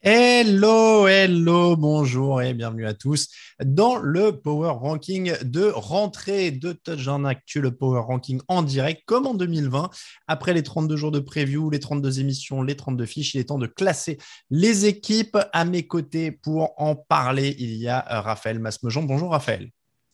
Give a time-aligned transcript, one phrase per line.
[0.00, 3.28] Hello, hello, bonjour et bienvenue à tous
[3.64, 9.26] dans le Power Ranking de rentrée de Touchdown Actu, le Power Ranking en direct comme
[9.26, 9.90] en 2020.
[10.26, 13.58] Après les 32 jours de preview, les 32 émissions, les 32 fiches, il est temps
[13.58, 14.18] de classer
[14.50, 15.38] les équipes.
[15.52, 19.02] À mes côtés pour en parler, il y a Raphaël Masmejean.
[19.02, 19.70] Bonjour Raphaël.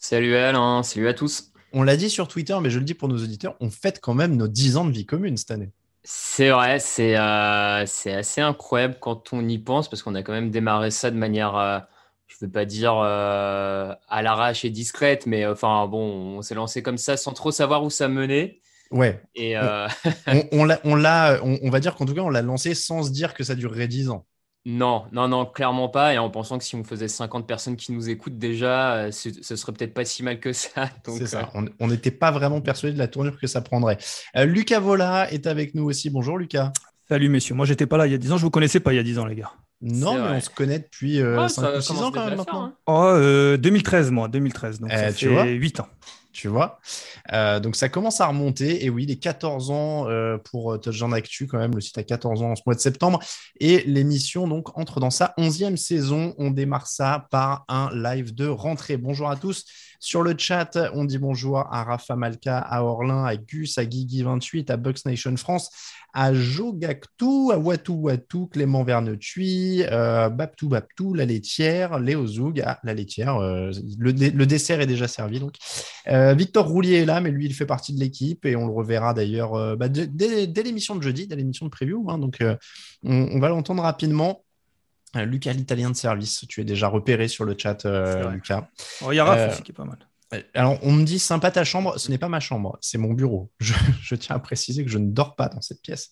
[0.06, 1.50] Salut Alain, salut à tous.
[1.72, 4.12] On l'a dit sur Twitter, mais je le dis pour nos auditeurs, on fête quand
[4.12, 5.70] même nos 10 ans de vie commune cette année.
[6.03, 10.34] C'est vrai, c'est euh, c'est assez incroyable quand on y pense, parce qu'on a quand
[10.34, 11.78] même démarré ça de manière, euh,
[12.26, 16.54] je ne veux pas dire euh, à l'arrache et discrète, mais enfin bon, on s'est
[16.54, 18.60] lancé comme ça sans trop savoir où ça menait.
[18.91, 19.22] Ouais.
[19.34, 20.98] Et on, on,
[21.41, 23.88] on va dire qu'en tout cas, on l'a lancé sans se dire que ça durerait
[23.88, 24.26] 10 ans.
[24.66, 26.14] Non, non, non, clairement pas.
[26.14, 29.28] Et en pensant que si on faisait 50 personnes qui nous écoutent déjà, euh, ce,
[29.42, 30.88] ce serait peut-être pas si mal que ça.
[31.06, 31.50] C'est ça.
[31.80, 33.98] On n'était pas vraiment persuadé de la tournure que ça prendrait.
[34.36, 36.08] Euh, Lucas Vola est avec nous aussi.
[36.08, 36.72] Bonjour Lucas.
[37.08, 37.54] Salut messieurs.
[37.54, 38.38] Moi, j'étais pas là il y a 10 ans.
[38.38, 39.52] Je vous connaissais pas il y a 10 ans, les gars.
[39.82, 42.64] Non, mais on se connaît depuis euh, 5 ou 6 ans quand même maintenant.
[42.64, 42.75] Hein.
[42.86, 44.81] Oh, 2013, moi, 2013.
[44.81, 45.88] Donc, Eh, ça tu fait vois 8 ans.
[46.34, 46.80] Tu vois.
[47.32, 48.84] Euh, donc ça commence à remonter.
[48.84, 52.02] Et oui, les 14 ans euh, pour euh, Touchdown Actu, quand même, le site a
[52.02, 53.20] 14 ans en ce mois de septembre.
[53.60, 56.34] Et l'émission donc entre dans sa 11e saison.
[56.36, 58.96] On démarre ça par un live de rentrée.
[58.96, 59.64] Bonjour à tous.
[60.00, 64.70] Sur le chat, on dit bonjour à Rafa Malka, à Orlin, à Gus, à Guigui28,
[64.70, 65.70] à Bucks Nation France,
[66.16, 67.92] à Jogactou, à Watu
[68.50, 73.36] Clément Vernetui, euh, Baptou Baptou, la laitière, Léo Zoug, ah, la laitière.
[73.36, 75.56] euh, le, le dessert est déjà servi donc.
[76.06, 78.72] Euh, Victor Roulier est là, mais lui, il fait partie de l'équipe et on le
[78.72, 82.06] reverra d'ailleurs bah, dès, l'émission de jeudi, dès l'émission de preview.
[82.08, 82.19] hein.
[82.19, 82.38] donc,
[83.02, 84.44] on, on va l'entendre rapidement.
[85.16, 87.84] Lucas, l'italien de service, tu es déjà repéré sur le chat.
[88.32, 88.69] Lucas.
[89.02, 89.99] Oh, Il y a Raph aussi qui est pas mal.
[90.34, 91.98] Euh, Alors, on me dit sympa ta chambre.
[91.98, 93.50] Ce n'est pas ma chambre, c'est mon bureau.
[93.60, 96.10] Je, je tiens à préciser que je ne dors pas dans cette pièce.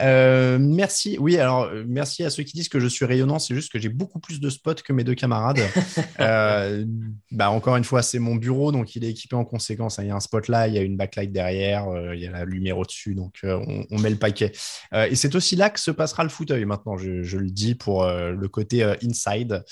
[0.00, 1.16] Euh, merci.
[1.18, 3.38] Oui, alors euh, merci à ceux qui disent que je suis rayonnant.
[3.38, 5.60] C'est juste que j'ai beaucoup plus de spots que mes deux camarades.
[6.20, 6.84] euh,
[7.30, 9.98] bah, encore une fois, c'est mon bureau, donc il est équipé en conséquence.
[9.98, 12.26] Il y a un spot là, il y a une backlight derrière, euh, il y
[12.26, 14.52] a la lumière au-dessus, donc on, on, met le paquet.
[14.92, 16.96] Et c'est aussi là que se passera le fauteuil maintenant.
[16.96, 19.64] Je, je le dis pour le côté inside.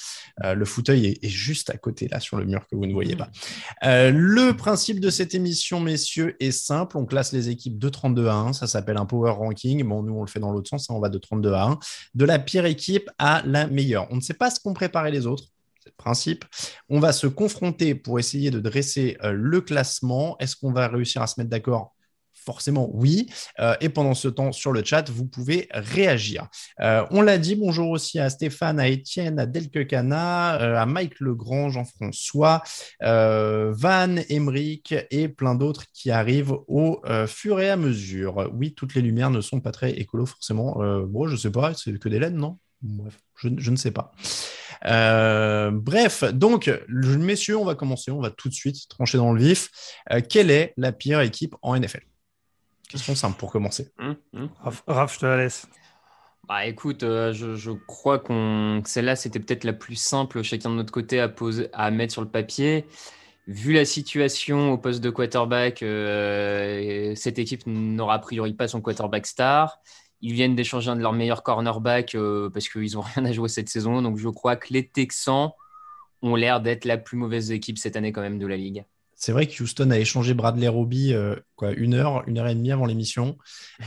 [0.43, 3.17] le fauteuil est, est, juste à côté là sur le mur que vous ne voyez
[3.17, 3.31] pas.
[3.83, 6.97] le principe de cette émission, messieurs, est simple.
[6.97, 8.53] On classe les équipes de 32 à 1.
[8.53, 9.83] Ça s'appelle un power ranking.
[9.85, 10.91] Bon, nous on le fait dans l'autre sens.
[10.91, 11.79] Hein, on va de 32 à 1.
[12.15, 14.07] De la pire équipe à la meilleure.
[14.11, 15.45] On ne sait pas ce qu'ont préparé les autres
[15.87, 16.45] c'est le principe.
[16.89, 20.37] On va se confronter pour essayer de dresser euh, le classement.
[20.41, 21.96] Est-ce qu'on va réussir à se mettre d'accord
[22.47, 23.29] Forcément, oui.
[23.59, 26.47] Euh, et pendant ce temps, sur le chat, vous pouvez réagir.
[26.81, 31.19] Euh, on l'a dit, bonjour aussi à Stéphane, à Étienne, à Delquecana, euh, à Mike
[31.19, 32.63] Legrand, Jean-François,
[33.01, 38.49] Van, Emeric et plein d'autres qui arrivent au fur et à mesure.
[38.55, 40.77] Oui, toutes les lumières ne sont pas très écolo, forcément.
[41.05, 42.59] bon, je sais pas, c'est que des LED, non?
[42.83, 44.13] Bref, je, ne sais pas.
[44.85, 48.13] Bref, donc, messieurs, on va commencer.
[48.13, 49.71] On va tout de suite trancher dans le vif.
[50.29, 52.07] Quelle est la pire équipe en NFL
[52.89, 53.93] Question simple pour commencer?
[53.99, 54.47] Mmh, mmh.
[54.87, 55.67] Raph, je te la laisse.
[56.49, 60.71] Bah écoute, euh, je, je, crois qu'on que celle-là, c'était peut-être la plus simple, chacun
[60.71, 62.87] de notre côté, à, poser, à mettre sur le papier.
[63.49, 68.81] Vu la situation au poste de quarterback, euh, cette équipe n'aura a priori pas son
[68.81, 69.81] quarterback star.
[70.21, 73.49] Ils viennent d'échanger un de leurs meilleurs cornerbacks euh, parce qu'ils n'ont rien à jouer
[73.49, 74.03] cette saison.
[74.03, 75.51] Donc je crois que les Texans
[76.23, 78.85] ont l'air d'être la plus mauvaise équipe cette année quand même de la ligue.
[79.17, 81.37] C'est vrai que Houston a échangé Bradley Roby euh,
[81.77, 83.39] une heure, une heure et demie avant l'émission.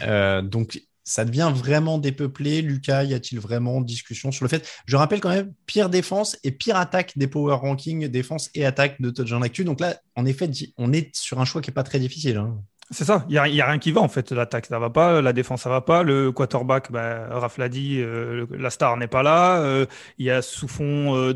[0.01, 2.61] Euh, donc ça devient vraiment dépeuplé.
[2.61, 4.67] Lucas, y a-t-il vraiment discussion sur le fait?
[4.85, 9.01] Je rappelle quand même, pire défense et pire attaque des power rankings, défense et attaque
[9.01, 9.63] de Touchdown Actu.
[9.63, 12.37] Donc là, en effet, on est sur un choix qui n'est pas très difficile.
[12.37, 12.61] Hein.
[12.91, 14.31] C'est ça, il n'y a, rien qui va en fait.
[14.31, 16.01] L'attaque, ça va pas, la défense, ça va pas.
[16.01, 19.59] Le quarterback, bah, l'a dit, euh, la star n'est pas là.
[19.59, 19.85] Euh,
[20.17, 21.33] il y a sous fond euh,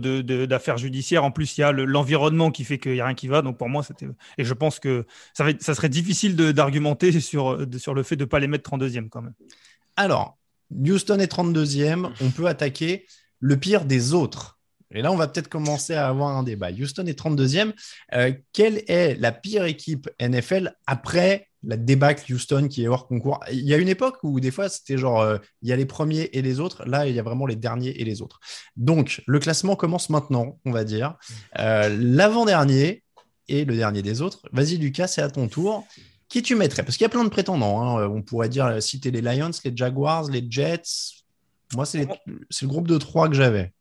[0.47, 1.23] d'affaires judiciaires.
[1.23, 3.43] En plus, il y a l'environnement qui fait qu'il n'y a rien qui va.
[3.43, 4.07] Donc pour moi, c'était.
[4.39, 5.05] Et je pense que
[5.35, 9.21] ça serait difficile d'argumenter sur, sur le fait de ne pas les mettre 32e quand
[9.21, 9.35] même.
[9.95, 10.39] Alors,
[10.71, 12.09] Houston est 32e.
[12.21, 13.05] On peut attaquer
[13.39, 14.52] le pire des autres.
[14.93, 16.71] Et là, on va peut-être commencer à avoir un débat.
[16.71, 17.73] Houston est 32e.
[18.13, 23.39] Euh, quelle est la pire équipe NFL après la débâcle Houston qui est hors concours?
[23.51, 25.85] Il y a une époque où des fois, c'était genre, euh, il y a les
[25.85, 26.85] premiers et les autres.
[26.85, 28.39] Là, il y a vraiment les derniers et les autres.
[28.77, 31.15] Donc, le classement commence maintenant, on va dire.
[31.59, 33.03] Euh, L'avant-dernier
[33.47, 34.47] et le dernier des autres.
[34.51, 35.87] Vas-y, Lucas, c'est à ton tour.
[36.29, 36.83] Qui tu mettrais?
[36.83, 37.81] Parce qu'il y a plein de prétendants.
[37.81, 38.07] Hein.
[38.07, 40.81] On pourrait dire citer les Lions, les Jaguars, les Jets.
[41.75, 43.71] Moi, c'est le groupe de trois que j'avais.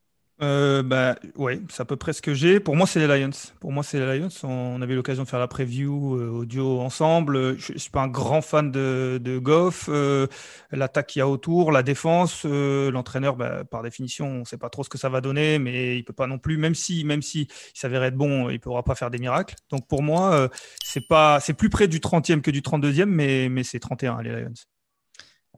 [0.42, 2.58] Euh, bah, ouais, c'est à peu près ce que j'ai.
[2.58, 3.30] Pour moi, c'est les Lions.
[3.60, 4.28] Pour moi, c'est les Lions.
[4.42, 7.56] On avait l'occasion de faire la preview euh, audio ensemble.
[7.58, 9.86] Je, je suis pas un grand fan de, de Goff.
[9.88, 10.26] Euh,
[10.72, 14.68] L'attaque qu'il y a autour, la défense, euh, l'entraîneur, bah, par définition, on sait pas
[14.68, 16.56] trop ce que ça va donner, mais il peut pas non plus.
[16.56, 19.54] Même si, même si il s'avérait être bon, il pourra pas faire des miracles.
[19.70, 20.48] Donc pour moi,
[20.82, 24.42] c'est pas, c'est plus près du 30e que du 32e, mais, mais c'est 31 les
[24.42, 24.52] Lions.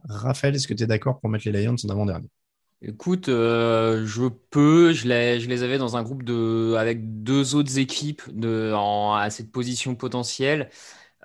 [0.08, 2.28] Raphaël, est-ce que tu es d'accord pour mettre les Lions en avant-dernier?
[2.86, 8.20] Écoute, euh, je peux, je les, avais dans un groupe de, avec deux autres équipes
[8.44, 10.68] à cette position potentielle.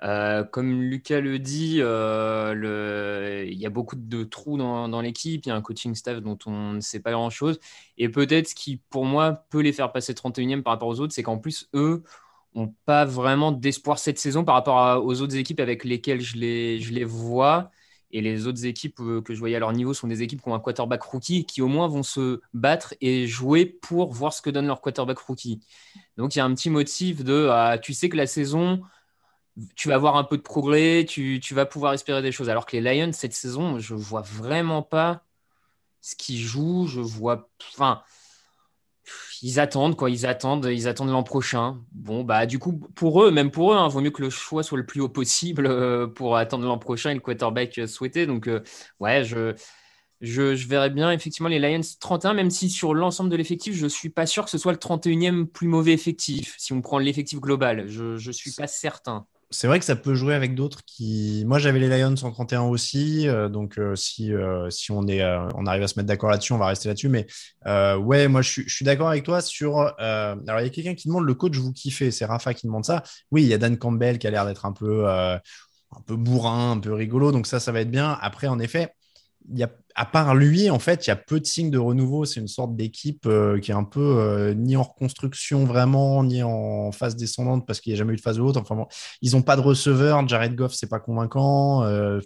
[0.02, 5.50] Euh, comme Lucas le dit, euh, il y a beaucoup de trous dans, l'équipe, il
[5.50, 7.60] y a un coaching staff dont on ne sait pas grand-chose.
[7.98, 11.12] Et peut-être ce qui, pour moi, peut les faire passer 31e par rapport aux autres,
[11.12, 12.02] c'est qu'en plus, eux,
[12.54, 16.80] n'ont pas vraiment d'espoir cette saison par rapport aux autres équipes avec lesquelles je les,
[16.80, 17.70] je les vois.
[18.12, 20.48] Et les autres équipes euh, que je voyais à leur niveau sont des équipes qui
[20.48, 24.42] ont un quarterback rookie qui au moins vont se battre et jouer pour voir ce
[24.42, 25.60] que donne leur quarterback rookie.
[26.16, 28.82] Donc il y a un petit motif de ah, tu sais que la saison,
[29.76, 32.48] tu vas avoir un peu de progrès, tu, tu, vas pouvoir espérer des choses.
[32.48, 35.24] Alors que les Lions, cette saison, je vois vraiment pas
[36.00, 36.86] ce qu'ils jouent.
[36.86, 37.48] Je vois.
[37.72, 38.02] Enfin
[39.42, 41.78] ils attendent quoi, ils attendent, ils attendent l'an prochain.
[41.92, 44.30] Bon bah du coup pour eux, même pour eux, il hein, vaut mieux que le
[44.30, 48.26] choix soit le plus haut possible euh, pour attendre l'an prochain et le quarterback souhaité.
[48.26, 48.62] Donc euh,
[49.00, 49.54] ouais, je,
[50.20, 53.86] je, je verrais bien effectivement les Lions 31, même si sur l'ensemble de l'effectif, je
[53.86, 56.54] suis pas sûr que ce soit le 31e plus mauvais effectif.
[56.58, 60.14] Si on prend l'effectif global, je je suis pas certain c'est vrai que ça peut
[60.14, 61.42] jouer avec d'autres qui.
[61.44, 63.28] Moi, j'avais les Lions en 31 aussi.
[63.28, 65.24] Euh, donc, euh, si, euh, si on, est,
[65.56, 67.08] on arrive à se mettre d'accord là-dessus, on va rester là-dessus.
[67.08, 67.26] Mais
[67.66, 69.78] ouais, moi, je, je suis d'accord avec toi sur.
[69.98, 72.12] alors, il y a quelqu'un qui demande le coach, vous kiffez.
[72.12, 73.02] C'est Rafa qui demande ça.
[73.32, 75.40] Oui, il y a Dan Campbell qui a l'air d'être un peu, un
[76.06, 77.32] peu bourrin, un peu rigolo.
[77.32, 78.16] Donc, ça, ça va être bien.
[78.20, 78.94] Après, en effet,
[79.52, 82.24] y a, à part lui, en fait, il y a peu de signes de renouveau.
[82.24, 86.42] C'est une sorte d'équipe euh, qui est un peu euh, ni en reconstruction vraiment, ni
[86.42, 88.56] en phase descendante parce qu'il n'y a jamais eu de phase haute.
[88.56, 88.86] Enfin,
[89.22, 90.26] ils n'ont pas de receveur.
[90.28, 91.84] Jared Goff, c'est pas convaincant.
[91.84, 92.20] Euh,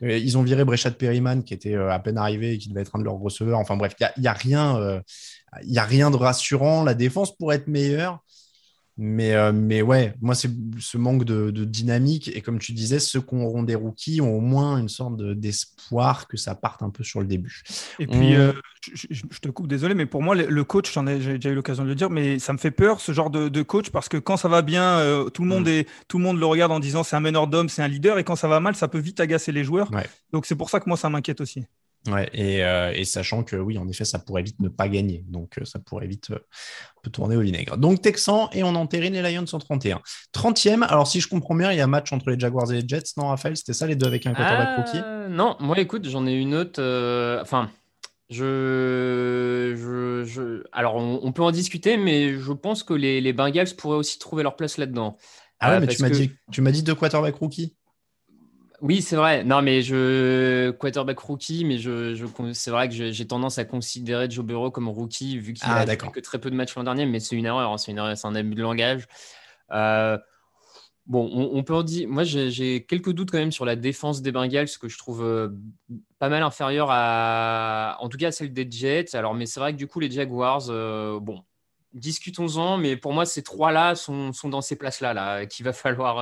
[0.00, 2.98] ils ont viré Brechat Perryman qui était à peine arrivé et qui devait être un
[2.98, 3.58] de leurs receveurs.
[3.58, 5.00] Enfin bref, il n'y a, rien,
[5.76, 6.84] a rien de rassurant.
[6.84, 8.20] La défense pourrait être meilleure.
[8.96, 12.30] Mais, euh, mais ouais, moi, c'est ce manque de, dynamique.
[12.34, 16.28] Et comme tu disais, ceux qui auront des rookies ont au moins une sorte d'espoir
[16.28, 17.62] que ça parte un peu sur le début.
[17.98, 18.52] Et puis, euh,
[18.92, 21.82] je, te coupe, désolé, mais pour moi, le, coach, j'en ai, j'ai déjà eu l'occasion
[21.82, 24.36] de le dire, mais ça me fait peur, ce genre de, coach, parce que quand
[24.36, 25.72] ça va bien, euh, tout, le monde mm.
[25.72, 28.18] est, tout le monde le regarde en disant c'est un meneur d'homme, c'est un leader.
[28.18, 29.90] Et quand ça va mal, ça peut vite agacer les joueurs.
[30.32, 31.64] Donc, c'est pour ça que moi, ça m'inquiète aussi.
[32.06, 35.24] Ouais, euh, et, sachant que oui, en effet, ça pourrait vite ne pas gagner.
[35.28, 37.78] Donc, euh, ça pourrait vite euh, tourner au vinaigre.
[37.78, 40.00] Donc, Texan, et on entérine les Lions en 31.
[40.34, 42.82] 30e, alors si je comprends bien, il y a un match entre les Jaguars et
[42.82, 43.56] les Jets, non, Raphaël?
[43.56, 45.02] C'était ça les deux avec un quarterback rookie?
[45.30, 46.80] Non, moi, écoute, j'en ai une autre.
[47.40, 47.70] Enfin,
[48.28, 49.74] je,
[50.26, 54.18] je, Alors, on, peut en discuter, mais je pense que les, les Bengals pourraient aussi
[54.18, 55.16] trouver leur place là-dedans.
[55.60, 57.74] Ah ouais, mais tu m'as dit, tu dit deux quarterbacks rookie
[58.84, 59.44] oui, c'est vrai.
[59.44, 62.22] Non, mais je quarterback rookie, mais je,
[62.52, 65.86] c'est vrai que j'ai tendance à considérer Joe Burrow comme rookie vu qu'il ah, a
[65.86, 67.72] fait que très peu de matchs l'an dernier, mais c'est une erreur.
[67.72, 67.78] Hein.
[67.78, 69.06] C'est un abus de langage.
[69.72, 70.18] Euh,
[71.06, 72.06] bon, on, peut en dire.
[72.10, 75.48] Moi, j'ai quelques doutes quand même sur la défense des Bengals, que je trouve euh,
[76.18, 79.16] pas mal inférieure à, en tout cas, à celle des Jets.
[79.16, 81.42] Alors, mais c'est vrai que du coup, les Jaguars, euh, bon,
[81.94, 82.76] discutons-en.
[82.76, 86.18] Mais pour moi, ces trois-là sont, dans ces places-là, là, qu'il va falloir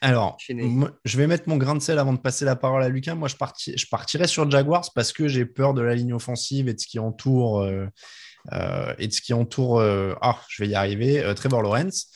[0.00, 3.14] alors, je vais mettre mon grain de sel avant de passer la parole à Lucas.
[3.14, 3.34] Moi, je,
[3.76, 6.86] je partirais sur Jaguars parce que j'ai peur de la ligne offensive et de ce
[6.86, 7.62] qui entoure.
[7.62, 7.86] Euh,
[8.52, 9.80] euh, et de ce qui entoure.
[9.80, 11.32] Euh, ah, je vais y arriver.
[11.34, 12.06] Trevor Lawrence,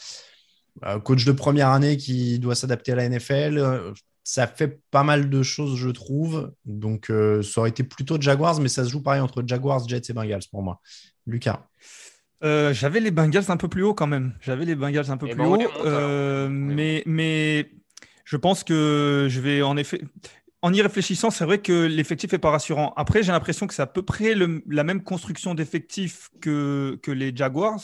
[1.05, 3.93] coach de première année qui doit s'adapter à la NFL.
[4.23, 6.53] ça fait pas mal de choses, je trouve.
[6.65, 10.13] Donc, ça aurait été plutôt Jaguars, mais ça se joue pareil entre Jaguars, Jets et
[10.13, 10.81] Bengals pour moi.
[11.27, 11.67] Lucas.
[12.43, 14.35] Euh, j'avais les Bengals un peu plus haut quand même.
[14.41, 15.61] J'avais les Bengals un peu eh plus ben, haut.
[15.85, 17.71] Euh, mais, mais
[18.25, 20.01] je pense que je vais en effet.
[20.61, 22.93] En y réfléchissant, c'est vrai que l'effectif n'est pas rassurant.
[22.97, 27.35] Après, j'ai l'impression que c'est à peu près la même construction d'effectif que, que les
[27.35, 27.81] Jaguars.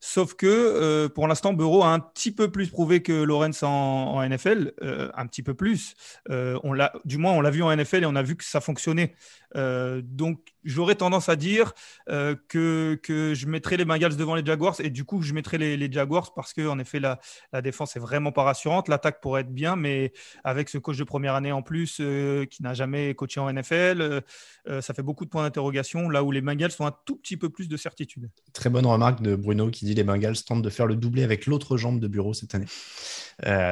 [0.00, 4.26] Sauf que euh, pour l'instant, Bureau a un petit peu plus prouvé que Lawrence en,
[4.26, 4.72] NFL,
[5.14, 5.94] un petit peu plus.
[6.28, 8.60] on l'a, du moins, on l'a vu en NFL et on a vu que ça
[8.60, 9.14] fonctionnait.
[9.56, 11.72] Donc, j'aurais tendance à dire
[12.10, 15.90] euh, que, je mettrais les Bengals devant les Jaguars et du coup je mettrais les,
[15.90, 17.18] Jaguars parce que en effet la,
[17.62, 20.12] défense est vraiment pas rassurante, l'attaque pourrait être bien, mais
[20.44, 24.22] avec ce coach de première année en plus euh, qui n'a jamais coaché en NFL,
[24.68, 27.36] euh, ça fait beaucoup de points d'interrogation là où les Bengals sont un tout petit
[27.36, 28.28] peu plus de certitude.
[28.52, 31.46] Très bonne remarque de Bruno qui dit les Bengals tentent de faire le doublé avec
[31.46, 32.66] l'autre jambe de bureau cette année.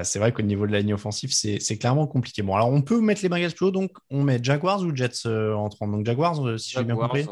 [0.05, 2.43] c'est vrai qu'au niveau de la ligne offensive c'est clairement compliqué.
[2.43, 5.27] Bon alors on peut mettre les Bengals plus haut donc on met Jaguars ou Jets
[5.27, 7.27] en 30 donc Jaguars si j'ai bien compris.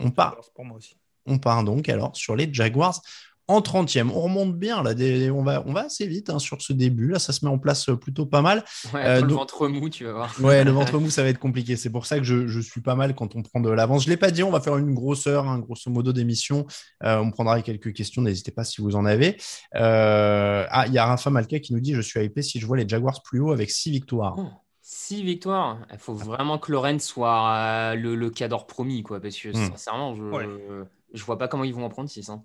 [0.00, 0.36] On part.
[0.54, 0.96] Pour moi aussi.
[1.26, 3.00] On part donc alors sur les Jaguars
[3.46, 4.10] en 30e.
[4.10, 4.92] On remonte bien, là,
[5.32, 7.08] on, va, on va assez vite hein, sur ce début.
[7.08, 8.64] Là, ça se met en place euh, plutôt pas mal.
[8.94, 10.34] Euh, le ventre mou, tu vas voir.
[10.40, 11.76] Ouais, le ventre mou, ça va être compliqué.
[11.76, 14.04] C'est pour ça que je, suis pas mal quand on prend de l'avance.
[14.04, 16.66] Je ne l'ai pas dit, on va faire une grosse heure, un grosso modo d'émission.
[17.02, 19.36] Euh, on prendra quelques questions, n'hésitez pas si vous en avez.
[19.74, 22.76] ah, il y a Rafa Malka qui nous dit Je suis hypé si je vois
[22.76, 24.36] les Jaguars plus haut avec 6 victoires.
[24.38, 24.63] Oh.
[24.86, 25.78] Six victoires.
[25.90, 29.70] Il faut vraiment que Lorraine soit euh, le, le cadre promis, quoi, parce que hmm.
[29.70, 32.28] sincèrement, je ne vois pas comment ils vont en prendre 6.
[32.28, 32.44] Hein.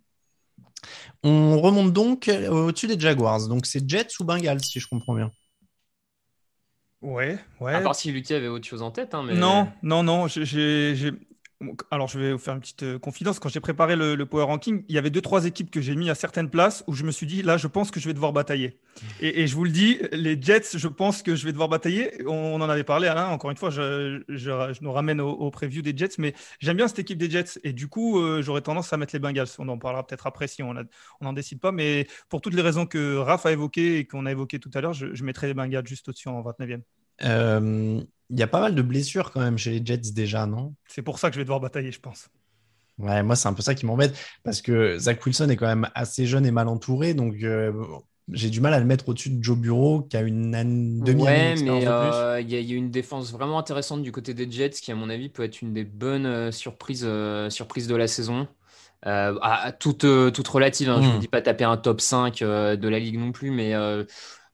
[1.24, 3.46] On remonte donc euh, au-dessus des Jaguars.
[3.50, 5.32] Donc c'est Jets ou Bengals, si je comprends bien.
[7.02, 7.74] Ouais, ouais.
[7.74, 9.14] À part si Lutti avait autre chose en tête.
[9.14, 9.34] Hein, mais...
[9.34, 10.28] Non, non, non.
[10.28, 11.12] J'ai
[11.92, 13.40] alors, je vais vous faire une petite euh, confidence.
[13.40, 16.10] Quand j'ai préparé le, Power Ranking, il y avait deux, trois équipes que j'ai mis
[16.10, 18.32] à certaines places où je me suis dit, là, je pense que je vais devoir
[18.32, 18.80] batailler.
[19.20, 22.26] Et, je vous le dis, les Jets, je pense que je vais devoir batailler.
[22.26, 23.28] On, en avait parlé, Alain.
[23.28, 24.24] Encore une fois, je,
[24.82, 27.60] nous ramène au, preview des Jets, mais j'aime bien cette équipe des Jets.
[27.66, 29.48] Et du coup, euh, j'aurais tendance à mettre les Bengals.
[29.58, 30.74] On en parlera peut-être après si on
[31.22, 31.74] n'en décide pas.
[31.74, 34.82] Mais pour toutes les raisons que Raph a évoquées et qu'on a évoquées tout à
[34.82, 36.82] l'heure, je, je mettrai les Bengals juste au-dessus en 29e.
[37.24, 40.76] Euh, il y a pas mal de blessures quand même chez les Jets déjà, non?
[40.88, 42.30] C'est pour ça que je vais devoir batailler, je pense.
[43.00, 45.90] Ouais, moi, c'est un peu ça qui m'embête parce que Zach Wilson est quand même
[45.96, 47.14] assez jeune et mal entouré.
[47.14, 47.72] Donc, euh,
[48.32, 50.52] j'ai du mal à le mettre au-dessus de Joe Bureau qui a une
[51.00, 54.72] demi-année ouais, mais euh, il y, a une défense vraiment intéressante du côté des Jets
[54.72, 57.08] qui, à mon avis, peut être une des bonnes surprises,
[57.50, 58.48] surprises de la saison.
[59.04, 61.02] à, toute, toute relative, hein.
[61.02, 61.20] je ne hmm.
[61.20, 63.74] dis pas taper un top 5 de la ligue non plus, mais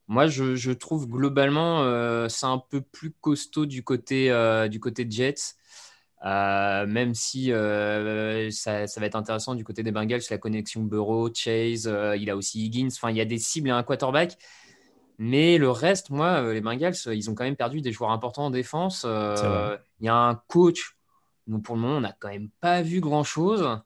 [0.07, 5.05] moi, je, trouve globalement, euh, c'est un peu plus costaud du côté, euh, du côté
[5.09, 5.55] Jets.
[6.23, 11.91] Euh, même si ça, va être intéressant du côté des Bengals, la connexion Burrow, Chase,
[12.17, 12.89] il a aussi Higgins.
[12.91, 14.37] Enfin, il y a des cibles et un quarterback.
[15.17, 18.51] Mais le reste, moi, les Bengals, ils ont quand même perdu des joueurs importants en
[18.51, 19.05] défense.
[19.05, 20.97] Il y a un coach.
[21.47, 23.79] Nous, pour le moment, on n'a quand même pas vu grand-chose.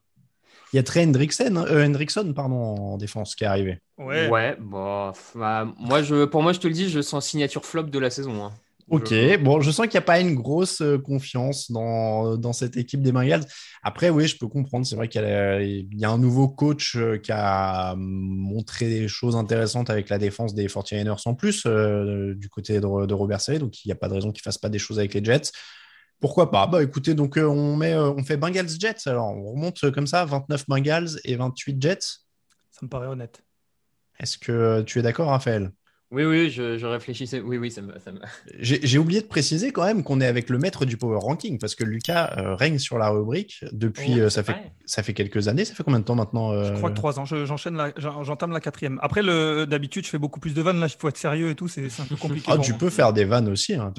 [0.72, 3.80] Il y a Trey Hendrickson, pardon, en défense qui est arrivé.
[4.00, 7.66] Ouais, ouais bon, bah, moi, je, pour moi, je te le dis, je sens signature
[7.66, 8.44] flop de la saison.
[8.44, 8.52] Hein.
[8.88, 12.76] Ok, bon, je sens qu'il n'y a pas une grosse euh, confiance dans, dans, cette
[12.76, 13.44] équipe des Bengals.
[13.84, 14.84] Après, oui, je peux comprendre.
[14.84, 19.90] C'est vrai qu'il y, a un nouveau coach euh, qui a montré des choses intéressantes
[19.90, 23.60] avec la défense des 49ers en plus euh, du côté de, de Robert Saleh.
[23.60, 25.22] Donc, il n'y a pas de raison qu'il ne fasse pas des choses avec les
[25.22, 25.52] Jets.
[26.18, 26.66] Pourquoi pas?
[26.66, 29.06] Bah écoutez, donc on, met, on fait Bengals Jets.
[29.06, 31.98] Alors, on remonte comme ça 29 Bengals et 28 Jets.
[32.70, 33.40] Ça me paraît honnête.
[34.20, 35.72] Est-ce que tu es d'accord, Raphaël?
[36.12, 37.40] Oui, oui, je, réfléchissais.
[37.40, 37.94] Oui, oui, ça me.
[38.58, 41.76] J'ai oublié de préciser quand même qu'on est avec le maître du Power Ranking parce
[41.76, 44.14] que Lucas euh, règne sur la rubrique depuis.
[44.16, 45.64] Oh, euh, ça, fait, ça fait quelques années.
[45.64, 46.64] Ça fait combien de temps maintenant euh?
[46.64, 47.24] Je crois que trois ans.
[47.24, 48.98] J'enchaîne, j'entame la quatrième.
[49.02, 49.22] Après,
[49.66, 50.80] d'habitude, je fais beaucoup plus de vannes.
[50.80, 51.68] Là, il faut être sérieux et tout.
[51.68, 52.50] C'est un peu compliqué.
[52.52, 53.74] ah, tu peux faire des vannes aussi.
[53.74, 53.92] Hein,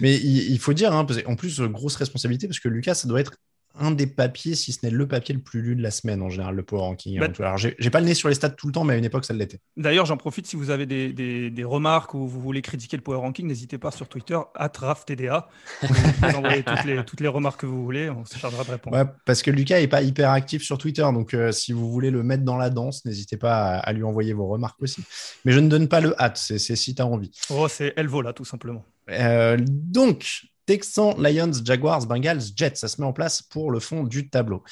[0.00, 3.32] Mais il, faut dire, hein, en plus, grosse responsabilité parce que Lucas, ça doit être
[3.78, 6.28] un des papiers, si ce n'est le papier le plus lu de la semaine en
[6.28, 7.18] général, le Power Ranking.
[7.18, 8.96] Hein, bah, Alors, j'ai pas le nez sur les stats tout le temps, mais à
[8.96, 9.60] une époque, ça l'était.
[9.76, 13.18] D'ailleurs, j'en profite si vous avez des, des, remarques ou vous voulez critiquer le Power
[13.18, 15.48] Ranking, n'hésitez pas sur Twitter, @raftda.
[15.82, 15.88] Vous
[16.36, 18.96] envoyez toutes les, toutes les remarques que vous voulez, on se chargera de répondre.
[18.96, 22.10] Ouais, parce que Lucas n'est pas hyper actif sur Twitter, donc euh, si vous voulez
[22.10, 25.02] le mettre dans la danse, n'hésitez pas à, lui envoyer vos remarques aussi.
[25.44, 27.30] Mais je ne donne pas le hâte, c'est si tu as envie.
[27.50, 28.84] Oh, c'est Elvola, tout simplement.
[29.10, 32.76] Euh, donc, Texans, Lions, Jaguars, Bengals, Jets.
[32.76, 34.62] Ça se met en place pour le fond du tableau.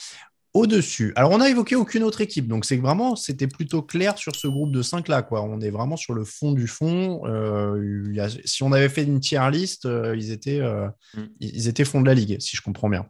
[0.53, 4.35] Au-dessus, alors on n'a évoqué aucune autre équipe, donc c'est vraiment, c'était plutôt clair sur
[4.35, 5.23] ce groupe de 5 là.
[5.23, 5.43] Quoi.
[5.43, 7.23] On est vraiment sur le fond du fond.
[7.25, 11.27] Euh, si on avait fait une tier list, euh, ils, étaient, euh, mm.
[11.39, 13.07] ils étaient fond de la ligue, si je comprends bien.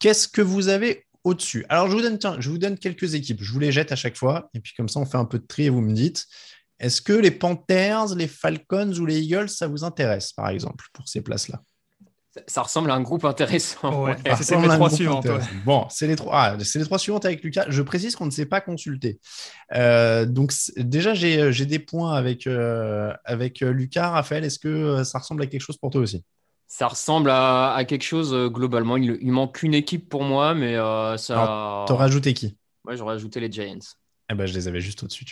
[0.00, 1.64] Qu'est-ce que vous avez au-dessus?
[1.68, 4.16] Alors je vous, donne, je vous donne quelques équipes, je vous les jette à chaque
[4.16, 6.26] fois, et puis comme ça on fait un peu de tri et vous me dites,
[6.80, 11.06] est-ce que les Panthers, les Falcons ou les Eagles, ça vous intéresse par exemple pour
[11.06, 11.62] ces places-là?
[12.46, 14.06] Ça ressemble à un groupe intéressant.
[14.40, 15.26] c'est les trois suivantes.
[15.64, 16.32] Bon, c'est les trois.
[16.34, 17.66] Ah, c'est les trois suivantes avec Lucas.
[17.68, 19.20] Je précise qu'on ne s'est pas consulté.
[19.74, 24.10] Euh, donc déjà, j'ai des points avec euh, avec Lucas.
[24.10, 26.24] Raphaël, est-ce que euh, ça ressemble à quelque chose pour toi aussi?
[26.66, 28.96] Ça ressemble à, quelque chose globalement.
[28.96, 30.76] Il, il, manque une équipe pour moi, mais
[31.18, 31.84] ça.
[31.86, 32.56] T'aurais ajouté qui?
[32.84, 33.78] Moi, j'aurais ajouté les Giants.
[34.30, 35.26] Eh ben, je les avais juste au-dessus.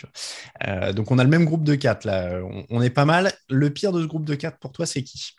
[0.93, 2.41] Donc on a le même groupe de 4 là.
[2.43, 3.33] On, on est pas mal.
[3.49, 5.33] Le pire de ce groupe de 4 pour toi, c'est qui?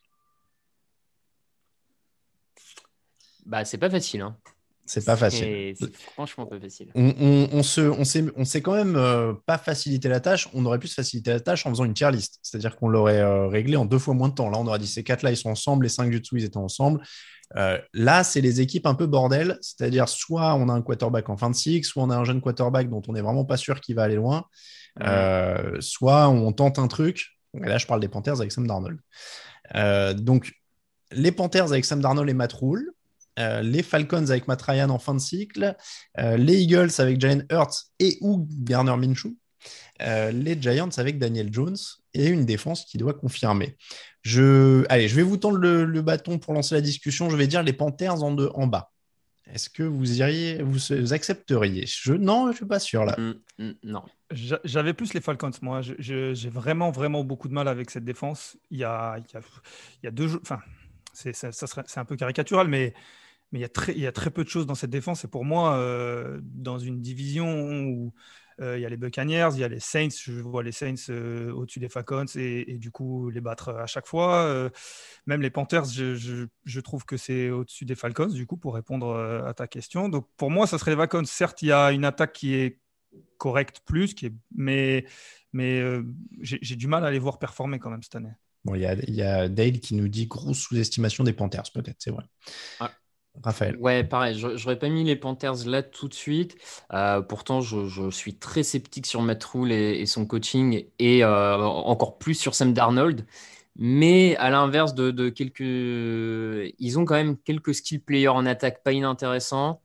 [3.47, 4.23] Bah, c'est pas facile.
[4.23, 4.37] Hein.
[4.85, 5.75] C'est pas facile.
[5.79, 6.91] C'est franchement pas facile.
[6.95, 10.49] On, on, on se, on s'est, on s'est quand même euh, pas facilité la tâche.
[10.55, 12.41] On aurait pu se faciliter la tâche en faisant une tier list.
[12.43, 14.51] C'est-à-dire qu'on l'aurait euh, réglé en deux fois moins de temps.
[14.51, 16.57] Là, on aurait dit ces quatre-là, ils sont ensemble, les cinq du dessous, ils étaient
[16.57, 17.01] ensemble.
[17.57, 19.57] Euh, là, c'est les équipes un peu bordel.
[19.61, 22.41] C'est-à-dire, soit on a un quarterback en fin de cycle, soit on a un jeune
[22.41, 24.45] quarterback dont on n'est vraiment pas sûr qu'il va aller loin.
[25.79, 27.29] soit on tente un truc.
[27.55, 28.99] Et là, je parle des Panthers avec Sam Darnold.
[30.21, 30.53] donc,
[31.13, 32.93] les Panthers avec Sam Darnold et Matt Rule.
[33.39, 35.75] Euh, les Falcons avec Matt Ryan en fin de cycle,
[36.19, 39.37] euh, les Eagles avec Jalen Hurts et ou Garner Minshew,
[40.03, 41.77] euh, les Giants avec Daniel Jones
[42.15, 43.77] et une défense qui doit confirmer.
[44.23, 44.85] Je...
[44.89, 47.31] Allez, je vais vous tendre le, bâton pour lancer la discussion.
[47.31, 48.91] Je vais dire les Panthers en, en bas.
[49.53, 51.85] Est-ce que vous iriez, vous accepteriez?
[51.87, 52.13] Je...
[52.13, 53.17] Non, je ne suis pas sûr là.
[53.19, 54.03] Mm, mm, non.
[54.31, 55.81] J'avais plus les Falcons, moi.
[55.83, 58.57] J'ai vraiment, vraiment beaucoup de mal avec cette défense.
[58.71, 60.41] Il y a, il y a, deux jours.
[60.43, 60.61] Enfin,
[61.13, 62.95] c'est un peu caricatural, mais
[63.53, 65.25] mais il y, a très, il y a très peu de choses dans cette défense.
[65.25, 68.15] Et pour moi, euh, dans une division où
[68.61, 71.11] euh, il y a les Buccaneers, il y a les Saints, je vois les Saints
[71.11, 74.71] euh, au-dessus des Falcons et, du coup les battre à chaque fois.
[75.27, 79.15] même les Panthers, je, je, trouve que c'est au-dessus des Falcons, du coup, pour répondre
[79.47, 80.09] à ta question.
[80.09, 81.25] Donc pour moi, ça serait les Falcons.
[81.27, 82.81] Certes, il y a une attaque qui est
[83.37, 84.35] correcte plus, qui est...
[84.55, 85.05] mais,
[85.53, 85.83] mais
[86.41, 88.33] j'ai du mal à les voir performer quand même cette année.
[88.65, 91.97] Bon, il y a, y a, Dale qui nous dit grosse sous-estimation des Panthers, peut-être,
[91.99, 92.25] c'est vrai.
[92.79, 92.93] Ah,
[93.43, 93.77] Raphaël.
[93.77, 96.57] Ouais, pareil, j'aurais pas mis les Panthers là tout de suite.
[96.93, 102.19] Euh, pourtant, je, suis très sceptique sur Matt Rule et, son coaching et euh, encore
[102.19, 103.27] plus sur Sam Darnold.
[103.77, 105.61] Mais à l'inverse de, quelques.
[106.79, 109.81] Ils ont quand même quelques skill players en attaque pas inintéressants.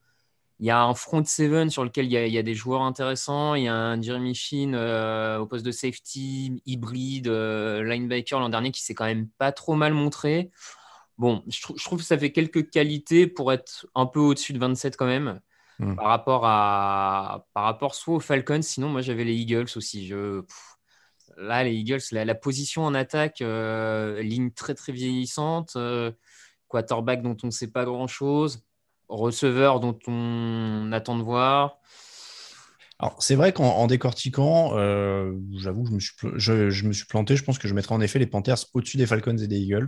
[0.59, 3.55] Il y a un front seven sur lequel il y, a, des joueurs intéressants.
[3.55, 8.71] Il y a un Jeremy Sheen euh, au poste de safety, hybride, linebacker l'an dernier
[8.71, 10.51] qui s'est quand même pas trop mal montré.
[11.17, 14.97] Bon, je, trouve que ça fait quelques qualités pour être un peu au-dessus de 27
[14.97, 15.39] quand même.
[15.79, 15.95] Hmm.
[15.95, 20.07] Par, rapport à, par rapport soit aux Falcons, sinon moi j'avais les Eagles aussi.
[20.07, 20.43] Je,
[21.37, 26.11] là, les Eagles, la, position en attaque, euh, ligne très très vieillissante, euh,
[26.67, 28.65] quarterback dont on ne sait pas grand-chose,
[29.07, 31.77] receveur dont on attend de voir.
[32.99, 37.35] Alors, c'est vrai qu'en décortiquant, euh, j'avoue, je, me suis je, je, me suis planté.
[37.35, 39.85] Je pense que je mettrais en effet les Panthers au-dessus des Falcons et des Eagles.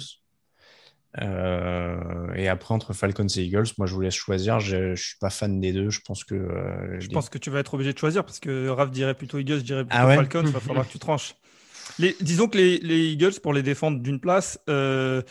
[1.17, 4.60] Euh, et après, entre Falcons et Eagles, moi, je vous laisse choisir.
[4.60, 5.89] Je ne suis pas fan des deux.
[5.89, 6.36] Je pense que.
[6.36, 9.39] Euh, je pense que tu vas être obligé de choisir parce que Raph dirait plutôt
[9.39, 10.43] Eagles, je dirais plutôt ah Falcons.
[10.45, 11.36] Il va falloir que tu tranches
[12.21, 15.21] disons que les, Eagles, pour les défendre d'une place, euh,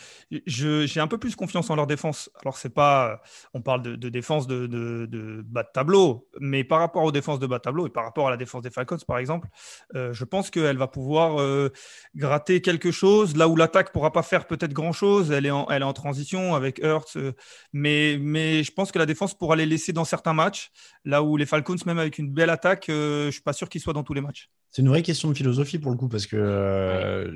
[0.45, 2.29] j'ai un peu plus confiance en leur défense.
[2.41, 3.21] Alors, c'est pas,
[3.53, 7.57] on parle de, défense de, bas de tableau, mais par rapport aux défenses de bas
[7.57, 9.47] de tableau et par rapport à la défense des Falcons, par exemple,
[9.95, 11.69] euh, je pense qu'elle va pouvoir euh,
[12.15, 15.31] gratter quelque chose là où l'attaque pourra pas faire peut-être grand-chose.
[15.31, 17.17] Elle, est en, transition avec Hurts,
[17.73, 20.71] mais, mais je pense que la défense pourra les laisser dans certains matchs,
[21.03, 23.93] là où les Falcons, même avec une belle attaque, je suis pas sûr qu'ils soient
[23.93, 24.49] dans tous les matchs.
[24.71, 27.31] C'est une vraie question de philosophie pour le coup, parce que euh,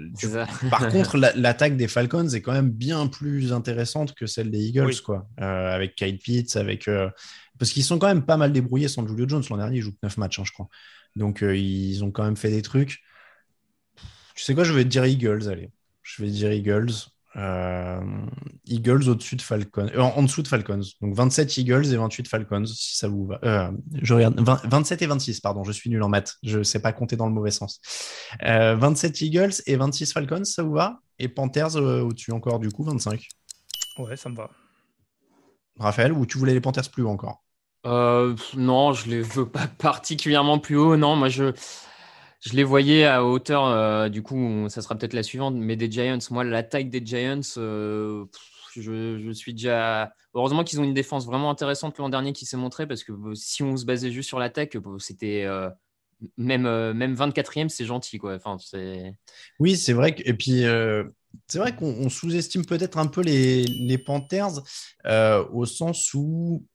[0.69, 5.01] par contre, l'attaque des Falcons est quand même bien plus intéressante que celle des Eagles,
[5.03, 5.27] quoi.
[5.41, 7.09] Euh, avec Kyle Pitts, avec euh,
[7.57, 9.43] parce qu'ils sont quand même pas mal débrouillés sans Julio Jones.
[9.49, 10.67] L'an dernier, ils jouent 9 matchs, hein, je crois.
[11.15, 12.99] Donc ils ont quand même fait des trucs.
[14.35, 15.69] Tu sais quoi, je vais te dire Eagles, allez.
[16.01, 16.91] Je vais dire Eagles.
[17.35, 17.99] Euh,
[18.67, 20.81] Eagles au-dessus de Falcons, euh, en, dessous de Falcons.
[21.01, 23.39] Donc 27 Eagles et 28 Falcons, si ça vous va.
[23.43, 26.35] Euh, je regarde 27 et 26, pardon, je suis nul en maths.
[26.43, 27.81] Je ne sais pas compter dans le mauvais sens.
[28.41, 30.99] 27 Eagles et 26 Falcons, ça vous va?
[31.19, 33.27] Et Panthers au-dessus encore, du coup, 25.
[33.97, 34.49] Ouais, ça me va.
[35.79, 37.43] Raphaël, ou tu voulais les Panthers plus haut encore?
[37.85, 40.97] Non, je les veux pas particulièrement plus haut.
[40.97, 41.53] Non, moi je.
[42.45, 45.89] Je les voyais à hauteur, euh, du coup, ça sera peut-être la suivante, mais des
[45.89, 46.19] Giants.
[46.29, 48.25] Moi, la taille des Giants, euh,
[48.75, 50.13] je, suis déjà.
[50.33, 53.33] Heureusement qu'ils ont une défense vraiment intéressante l'an dernier qui s'est montrée, parce que euh,
[53.33, 55.47] si on se basait juste sur l'attaque, c'était.
[56.37, 58.17] même, même 24e, c'est gentil.
[58.17, 58.35] Quoi.
[58.35, 58.57] Enfin,
[59.59, 60.13] oui, c'est vrai.
[60.13, 60.63] Que, et puis,
[61.47, 64.61] c'est vrai qu'on sous-estime peut-être un peu les, les Panthers
[65.05, 66.65] au sens où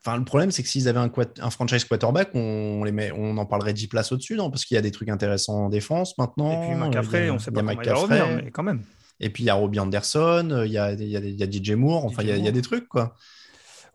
[0.00, 3.36] Enfin, le problème, c'est que s'ils avaient un, un, franchise quarterback, on, les met, on
[3.36, 4.50] en parlerait 10 places au-dessus, non?
[4.50, 6.62] Parce qu'il y a des trucs intéressants en défense maintenant.
[6.62, 8.82] Et puis McCaffrey, on sait pas comment il va revenir, mais quand même.
[9.18, 11.42] Et puis il y a Robbie Anderson, il y a, il y a, il y
[11.42, 13.14] a DJ Moore, enfin il, y a, il y a, des trucs, quoi.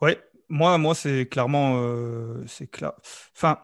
[0.01, 1.75] Ouais, moi, moi c'est clairement.
[1.77, 2.93] Euh, c'est clair.
[3.35, 3.59] Enfin,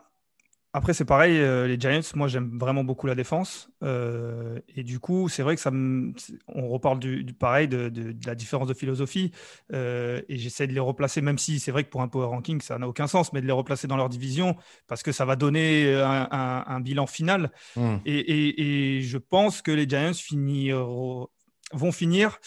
[0.78, 3.68] après, c'est pareil, euh, les Giants, moi j'aime vraiment beaucoup la défense.
[3.84, 6.14] Euh, et du coup, c'est vrai que ça me...
[6.48, 7.92] on reparle du, pareil de,
[8.28, 9.32] la différence de philosophie.
[9.74, 12.62] Euh, et j'essaie de les replacer, même si c'est vrai que pour un power ranking,
[12.62, 15.36] ça n'a aucun sens, mais de les replacer dans leur division parce que ça va
[15.36, 17.52] donner un, bilan final.
[17.76, 17.96] Hmm.
[18.06, 21.28] Et, et, je pense que les Giants finiront,
[21.74, 22.38] vont finir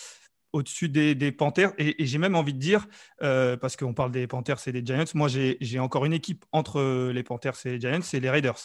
[0.52, 1.72] au-dessus des, Panthers.
[1.78, 2.86] Et, j'ai même envie de dire,
[3.22, 7.10] euh, parce qu'on parle des Panthers et des Giants, moi j'ai encore une équipe entre
[7.10, 8.58] les Panthers et les Giants, c'est les Raiders.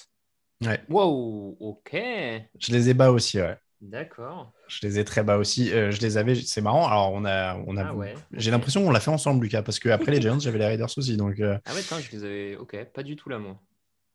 [0.64, 0.82] Ouais.
[0.90, 1.92] Wow, ok.
[1.94, 3.58] Je les ai bas aussi, ouais.
[3.82, 4.54] D'accord.
[4.68, 5.72] Je les ai très bas aussi.
[5.72, 6.88] Euh, je les avais, c'est marrant.
[6.88, 10.12] Alors, on a, on a, ah j'ai l'impression qu'on l'a fait ensemble, Lucas, parce qu'après
[10.12, 11.18] les Giants, j'avais les Raiders aussi.
[11.18, 11.58] Donc, euh.
[11.66, 13.60] Ah ouais, je les avais, ok, pas du tout là, moi.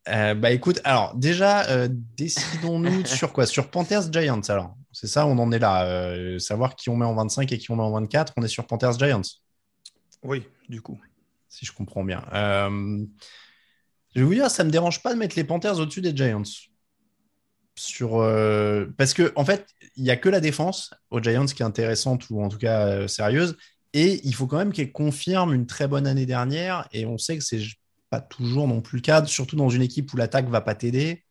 [0.06, 3.46] bah écoute, alors déjà, décidons-nous sur quoi?
[3.46, 4.74] Sur Panthers Giants alors.
[4.92, 5.86] C'est ça, on en est là.
[5.86, 8.32] Euh, savoir qui on met en 25 et qui on met en 24.
[8.36, 9.22] On est sur Panthers Giants.
[10.22, 11.00] Oui, du coup.
[11.48, 12.24] Si je comprends bien.
[12.32, 13.04] Euh,
[14.14, 16.16] je vais vous dire, ça ne me dérange pas de mettre les Panthers au-dessus des
[16.16, 16.42] Giants.
[17.76, 21.62] Sur, euh, Parce que, en fait, il n'y a que la défense aux Giants qui
[21.62, 23.56] est intéressante ou en tout cas sérieuse.
[23.92, 26.88] Et il faut quand même qu'elle confirme une très bonne année dernière.
[26.92, 27.62] Et on sait que c'est
[28.10, 31.24] pas toujours non plus le cas, surtout dans une équipe où l'attaque va pas t'aider.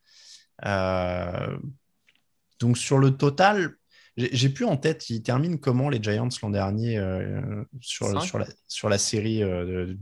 [0.65, 1.57] Euh,
[2.59, 3.75] donc sur le total,
[4.17, 8.45] j'ai plus en tête, ils terminent comment les Giants l'an dernier euh, sur, sur, la,
[8.67, 9.93] sur la série euh,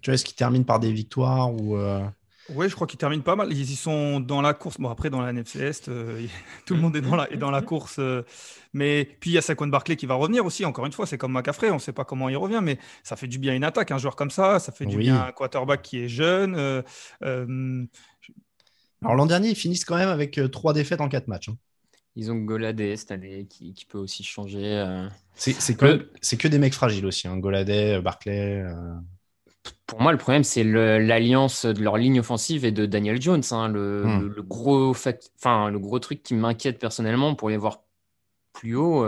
[0.00, 2.04] Tu vois, est-ce qu'ils terminent par des victoires ou euh?
[2.54, 3.52] Oui, je crois qu'ils terminent pas mal.
[3.52, 4.78] Ils y sont dans la course.
[4.78, 5.84] Bon, après, dans la NFC Est,
[6.66, 8.00] tout le monde est dans la, est dans la course.
[8.72, 10.64] mais puis, il y a Saquon Barclay qui va revenir aussi.
[10.64, 11.70] Encore une fois, c'est comme McCaffrey.
[11.70, 13.90] On ne sait pas comment il revient, mais ça fait du bien une attaque.
[13.90, 16.54] Un joueur comme ça, ça fait du bien un quarterback qui est jeune.
[17.20, 21.50] Alors, l'an dernier, ils finissent quand même avec trois défaites en quatre matchs.
[21.50, 21.58] Hein.
[22.18, 24.76] Ils ont Goladé cette année qui, qui peut aussi changer.
[24.76, 25.08] Euh.
[25.36, 27.36] C'est que, que, des mecs fragiles aussi, hein.
[27.36, 28.60] Goladé, euh, Barclay.
[28.60, 28.74] Euh.
[29.86, 33.44] Pour moi, le problème, c'est l'alliance de leur ligne offensive et de Daniel Jones.
[33.52, 33.68] Hein.
[33.68, 34.32] le, hmm.
[34.34, 37.84] le, gros enfin, le gros truc qui m'inquiète personnellement pour les voir
[38.52, 39.06] plus haut.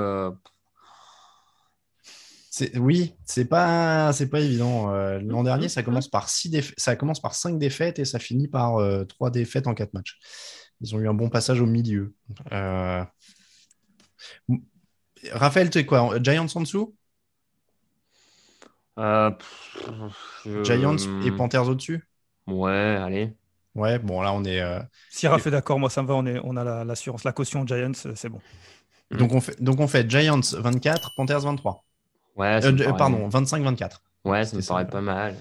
[2.77, 4.91] Oui, c'est pas c'est pas évident.
[5.19, 8.79] L'an dernier, ça commence par six ça commence par cinq défaites et ça finit par
[9.09, 10.19] trois défaites en quatre matchs.
[10.81, 12.15] Ils ont eu un bon passage au milieu.
[12.53, 13.05] Euh...
[15.33, 16.95] Raphaël, tu es quoi Giants en dessous
[18.99, 19.31] euh,
[20.63, 22.07] Giants et Panthers au-dessus?
[22.47, 23.33] Ouais, allez.
[23.75, 24.61] Ouais, bon, là, on est.
[24.61, 26.15] Euh, si Raph est d'accord, moi, ça me va.
[26.15, 28.41] On, est, on a l'assurance, la, caution Giants, euh, c'est bon.
[29.13, 31.85] Donc on, fait, donc, on fait Giants 24, Panthers 23.
[32.37, 32.61] Ouais,
[32.97, 33.97] pardon, 25-24.
[34.25, 35.35] Ouais, ça me paraît pas mal.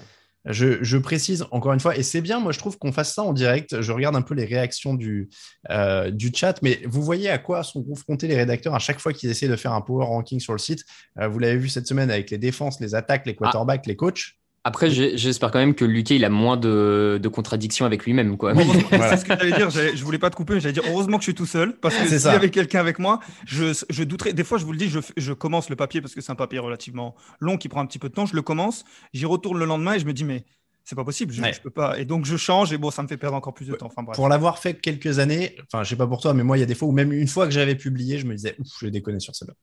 [0.45, 3.33] Je, précise encore une fois, et c'est bien, moi je trouve qu'on fasse ça en
[3.33, 3.81] direct.
[3.81, 5.29] Je regarde un peu les réactions du,
[5.69, 9.11] euh, du chat, mais vous voyez à quoi sont confrontés les rédacteurs à chaque fois
[9.11, 10.85] qu'ils essaient de faire un power ranking sur le site.
[11.19, 14.38] Euh, vous l'avez vu cette semaine avec les défenses, les attaques, les quarterbacks, les coachs.
[14.63, 18.37] Après, j'espère quand même que Luquet, il a moins de, contradictions avec lui-même.
[18.37, 18.53] Quoi.
[18.91, 19.69] C'est ce que j'allais dire.
[19.69, 21.75] Je voulais pas te couper, mais j'allais dire heureusement que je suis tout seul.
[21.77, 24.33] Parce que s'il y avait quelqu'un avec moi, je, je, douterais.
[24.33, 26.35] Des fois, je vous le dis, je, je commence le papier parce que c'est un
[26.35, 28.25] papier relativement long qui prend un petit peu de temps.
[28.25, 30.43] Je le commence, j'y retourne le lendemain et je me dis, mais
[30.89, 31.99] c'est pas possible, je, peux pas.
[31.99, 33.91] Et donc je change et bon, ça me fait perdre encore plus de temps.
[33.95, 36.61] Enfin, Pour l'avoir fait quelques années, enfin, je sais pas pour toi, mais moi, il
[36.61, 38.67] y a des fois où même une fois que j'avais publié, je me disais, ouf,
[38.79, 39.53] je vais déconner sur celle-là.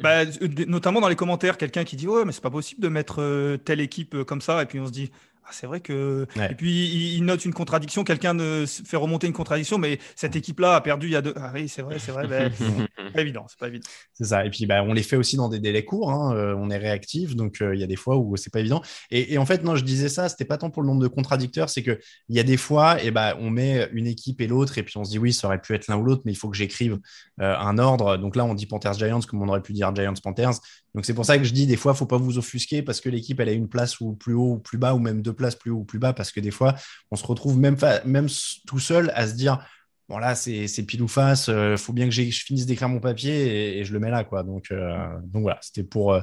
[0.00, 0.24] Bah,
[0.66, 3.56] notamment dans les commentaires, quelqu'un qui dit ouais, mais c'est pas possible de mettre euh,
[3.56, 5.10] telle équipe euh, comme ça, et puis on se dit
[5.44, 6.26] ah, c'est vrai que.
[6.50, 8.04] Et puis, il note une contradiction.
[8.04, 11.34] Quelqu'un fait remonter une contradiction, mais cette équipe-là a perdu il y a deux.
[11.36, 12.26] Ah oui, c'est vrai, c'est vrai.
[12.28, 12.52] Ben,
[12.96, 13.46] c'est pas évident.
[13.48, 13.88] C'est pas évident.
[14.12, 14.46] C'est ça.
[14.46, 16.12] Et puis, bah, on les fait aussi dans des délais courts.
[16.12, 16.34] Hein.
[16.36, 17.34] Euh, on est réactif.
[17.34, 18.82] Donc, euh, il y a des fois où c'est pas évident.
[19.10, 21.68] Et, en fait, non, je disais ça, c'était pas tant pour le nombre de contradicteurs.
[21.68, 24.78] C'est qu'il y a des fois, et bah, on met une équipe et l'autre.
[24.78, 26.36] Et puis, on se dit, oui, ça aurait pu être l'un ou l'autre, mais il
[26.36, 26.98] faut que j'écrive
[27.40, 28.16] euh, un ordre.
[28.16, 30.54] Donc là, on dit Panthers Giants comme on aurait pu dire Giants Panthers.
[30.94, 33.08] Donc c'est pour ça que je dis des fois, faut pas vous offusquer parce que
[33.08, 35.56] l'équipe elle a une place ou plus haut ou plus bas ou même deux places
[35.56, 36.74] plus haut ou plus bas parce que des fois
[37.10, 38.28] on se retrouve même, même
[38.66, 39.64] tout seul à se dire
[40.08, 43.78] bon là c'est pile ou face, euh, faut bien que je finisse d'écrire mon papier
[43.78, 44.42] et, je le mets là quoi.
[44.42, 46.20] Donc, euh, donc voilà, c'était pour, euh,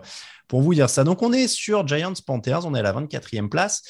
[0.47, 1.03] pour vous dire ça.
[1.03, 3.81] Donc on est sur Giants Panthers, on est à la 24e place.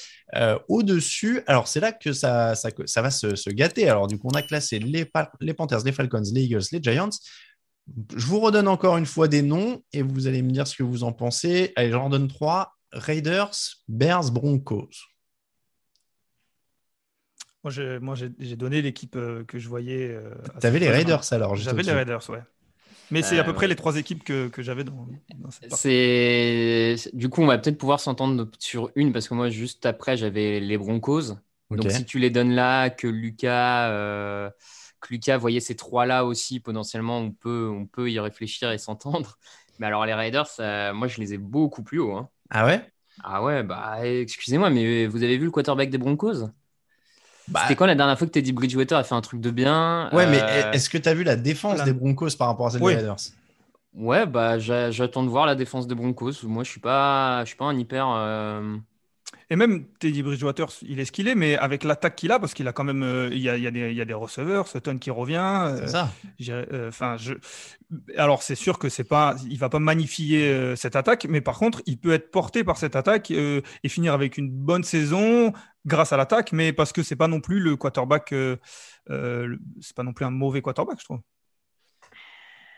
[0.70, 3.89] Au-dessus, alors c'est là que ça, ça, ça va se, se, gâter.
[3.89, 5.10] Alors du coup on a classé les,
[5.42, 7.10] les Panthers, les Falcons, les Eagles, les Giants.
[8.15, 10.84] Je vous redonne encore une fois des noms et vous allez me dire ce que
[10.84, 11.73] vous en pensez.
[11.75, 12.75] Allez, j'en redonne trois.
[12.91, 13.56] Raiders,
[13.88, 14.89] Bears, Broncos.
[17.63, 20.10] Moi, j'ai donné l'équipe euh, que je voyais.
[20.12, 22.41] Euh, tu avais les Raiders alors J'avais les Raiders, ouais.
[23.12, 25.08] Mais c'est à peu euh, près les trois équipes que, j'avais dans,
[25.49, 29.86] cette C'est Du coup, on va peut-être pouvoir s'entendre sur une parce que moi, juste
[29.86, 31.36] après, j'avais les Broncos.
[31.71, 34.52] Donc, si tu les donnes là, que Lucas
[34.99, 39.38] que Lucas voyait ces trois-là aussi, potentiellement, on peut, on peut y réfléchir et s'entendre.
[39.79, 40.49] Mais alors, les Raiders,
[40.93, 42.13] moi, je les ai beaucoup plus haut.
[42.13, 42.29] Hein.
[42.49, 42.85] Ah ouais?
[43.23, 46.49] Ah ouais, bah, excusez-moi, mais vous avez vu le quarterback des Broncos?
[47.49, 47.62] Bah...
[47.63, 50.09] C'était quand la dernière fois que Teddy Bridgewater a fait un truc de bien?
[50.13, 52.69] Ouais, mais euh, est-ce que tu as vu la défense des Broncos par rapport à
[52.71, 53.17] celle des Raiders?
[53.95, 56.43] Ouais, bah, j'attends de voir la défense des Broncos.
[56.43, 58.07] Moi, je suis pas, je suis pas un hyper.
[58.09, 58.77] Euh,
[59.52, 62.54] et même Teddy Bridgewater, il est ce qu'il est, mais avec l'attaque qu'il a, parce
[62.54, 64.06] qu'il a quand même, euh, il, y a, il, y a des, il, y a,
[64.06, 65.38] des, receveurs, Sutton qui revient.
[65.39, 66.06] Euh.
[66.50, 67.34] Euh, enfin, je...
[68.15, 71.82] alors c'est sûr que c'est pas, il va pas magnifier cette attaque, mais par contre,
[71.88, 75.52] il peut être porté par cette attaque et finir avec une bonne saison
[75.86, 78.34] grâce à l'attaque, mais parce que c'est pas non plus le quarterback,
[79.08, 81.22] c'est pas non plus un mauvais quarterback, je trouve.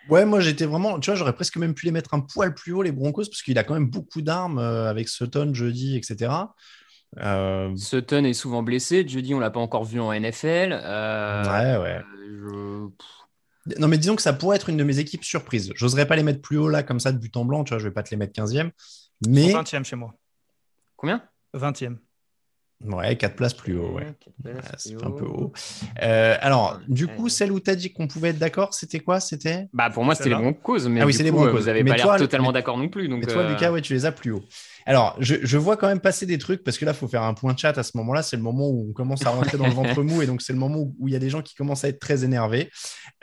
[0.09, 2.73] Ouais, moi j'étais vraiment, tu vois, j'aurais presque même pu les mettre un poil plus
[2.73, 6.31] haut, les Broncos, parce qu'il a quand même beaucoup d'armes euh, avec Sutton jeudi, etc.
[7.19, 7.75] Euh...
[7.75, 9.07] Sutton est souvent blessé.
[9.07, 10.71] Jeudi, on l'a pas encore vu en NFL.
[10.71, 12.01] Euh, ouais, ouais.
[13.77, 15.71] Non, mais disons que ça pourrait être une de mes équipes surprises.
[15.75, 17.63] J'oserais pas les mettre plus haut là, comme ça, de but en blanc.
[17.63, 18.71] Tu vois, je vais pas te les mettre 15e.
[19.27, 19.53] Mais...
[19.53, 20.15] 20e chez moi.
[20.95, 21.23] Combien?
[21.53, 21.97] 20e.
[22.85, 24.07] Ouais, 4 places plus haut, ouais.
[24.77, 25.51] c'est un peu haut.
[26.01, 29.19] Euh, alors, du coup, celle où tu as dit qu'on pouvait être d'accord, c'était quoi?
[29.19, 29.67] C'était?
[29.73, 31.59] Bah pour moi, c'était les Broncos, mais ah oui, c'est les Broncos.
[31.59, 33.07] vous n'avez pas l'air totalement d'accord non plus.
[33.07, 34.43] Donc, mais toi, euh, Lucas, ouais, tu les as plus haut.
[34.85, 37.33] Alors, je, vois quand même passer des trucs parce que là, il faut faire un
[37.33, 38.23] point de chat à ce moment-là.
[38.23, 40.53] C'est le moment où on commence à rentrer dans le ventre mou et donc c'est
[40.53, 42.69] le moment où il y a des gens qui commencent à être très énervés.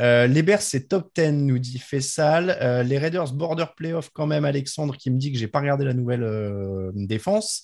[0.01, 2.57] Euh, les Bears, c'est top 10, nous dit Fessal.
[2.61, 5.85] Euh, les Raiders, border playoff quand même, Alexandre qui me dit que j'ai pas regardé
[5.85, 7.63] la nouvelle euh, défense.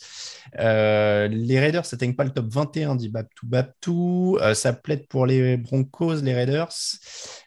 [0.58, 4.38] les Raiders n'atteignent pas le top 21, dit Babtou Babtou.
[4.54, 6.72] ça plaide pour les Broncos, les Raiders.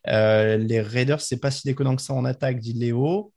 [0.05, 3.33] les Raiders, c'est pas si déconnant que ça en attaque, dit Léo.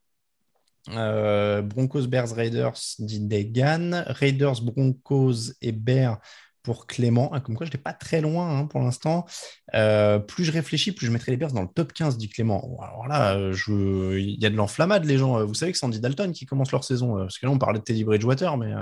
[0.88, 4.04] Euh, Broncos, Bears, Raiders, dit Degan.
[4.06, 6.18] Raiders, Broncos et Bears
[6.62, 7.30] pour Clément.
[7.32, 9.26] Ah, comme quoi, je n'étais pas très loin hein, pour l'instant.
[9.74, 12.78] Euh, plus je réfléchis, plus je mettrai les Bears dans le top 15, dit Clément.
[12.82, 15.44] alors là, il y a de l'enflammade, les gens.
[15.44, 17.16] Vous savez que c'est Andy Dalton qui commence leur saison.
[17.16, 18.74] Euh, parce que là, on parlait de Teddy Bridgewater, mais.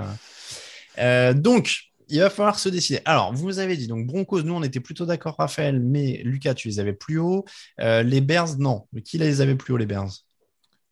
[1.35, 2.99] donc, il va falloir se décider.
[3.05, 6.67] Alors, vous avez dit, donc Broncos, nous, on était plutôt d'accord, Raphaël, mais Lucas, tu
[6.67, 7.45] les avais plus haut.
[7.77, 8.87] les Bears, non.
[9.05, 10.11] Qui les avait plus haut, les Bears?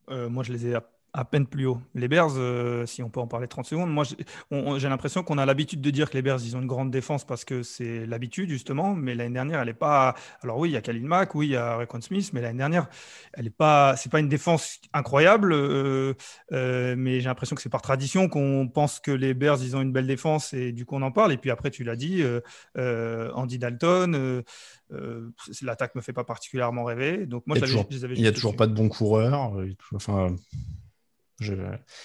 [0.08, 0.76] Moi, je les ai
[1.24, 1.80] peine plus haut.
[1.94, 5.46] Les Bears, euh, si on peut en parler 30 secondes, moi j'ai l'impression qu'on a
[5.46, 8.50] l'habitude de dire que les Bears, ils ont une grande défense parce que c'est l'habitude
[8.50, 10.14] justement, mais l'année dernière, elle n'est pas...
[10.42, 12.58] Alors oui, il y a Khalil Mack, oui, il y a Raekwon Smith, mais l'année
[12.58, 12.88] dernière,
[13.32, 13.96] elle n'est pas...
[13.96, 16.14] C'est pas une défense incroyable, euh,
[16.52, 19.80] euh, mais j'ai l'impression que c'est par tradition qu'on pense que les Bears, ils ont
[19.80, 21.32] une belle défense et du coup on en parle.
[21.32, 22.22] Et puis après, tu l'as dit,
[22.76, 24.42] Andy Dalton...
[25.62, 27.26] l'attaque me fait pas particulièrement rêver.
[27.26, 29.52] Donc moi, il n'y a, toujours, pas de bons coureurs.
[29.94, 30.34] Enfin,
[31.40, 31.54] Je...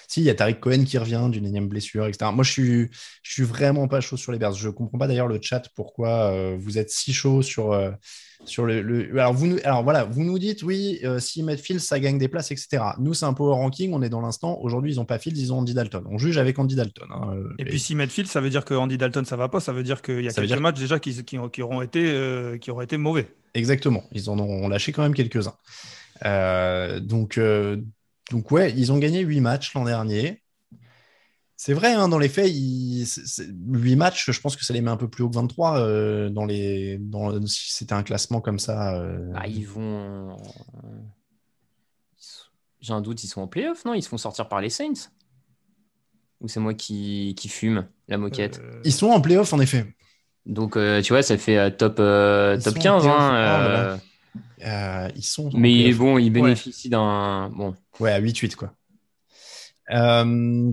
[0.08, 2.30] Si, il y a Tariq Cohen qui revient d'une énième blessure, etc.
[2.32, 2.88] Moi, je suis,
[3.22, 4.54] je suis vraiment pas chaud sur les Bears.
[4.54, 7.90] Je comprends pas d'ailleurs le chat pourquoi euh, vous êtes si chaud sur, euh,
[8.44, 9.58] sur le, Alors, vous nous...
[9.64, 12.82] Alors voilà, vous nous dites, oui, euh, si met Fields, ça gagne des places, etc.
[12.98, 14.58] Nous, c'est un power ranking, on est dans l'instant.
[14.60, 16.04] Aujourd'hui, ils n'ont pas Fields, ils ont Andy Dalton.
[16.08, 17.08] On juge avec Andy Dalton.
[17.10, 17.34] hein.
[17.58, 19.58] Et, puis si met Fields, ça veut dire que Andy Dalton, ça va pas.
[19.58, 21.82] Ça veut dire qu'il y a Ça quelques dire- matchs déjà qui, qui, qui auront
[21.82, 23.26] été, euh, qui auraient été mauvais.
[23.54, 24.04] Exactement.
[24.12, 25.54] Ils en ont lâché quand même quelques-uns.
[26.24, 27.76] Euh, donc, euh,
[28.30, 30.42] donc, ouais, ils ont gagné 8 matchs l'an dernier.
[31.56, 33.06] C'est vrai, hein, dans les faits, ils...
[33.06, 35.36] c'est- c'est- 8 matchs, je pense que ça les met un peu plus haut que
[35.36, 36.98] 23 euh, dans les...
[36.98, 37.40] dans...
[37.46, 38.96] si c'était un classement comme ça.
[38.96, 40.36] euh, Ah, ils vont.
[42.80, 43.94] J'ai un doute, ils sont en playoff, non?
[43.94, 45.10] Ils se font sortir par les Saints?
[46.40, 48.60] Ou c'est moi qui, qui fume la moquette?
[48.62, 49.94] Euh, Ils sont en playoff, en effet.
[50.44, 53.02] Donc, tu vois, ça fait top, top sont en 15.
[53.02, 53.16] playoff.
[53.20, 54.00] hein,
[54.36, 54.66] euh.
[54.66, 55.98] Euh, ils sont mais playoff.
[55.98, 57.50] bon, ils bénéficient d'un.
[57.50, 58.72] Bon, Ouais, à 8-8, quoi.
[59.90, 60.72] Euh,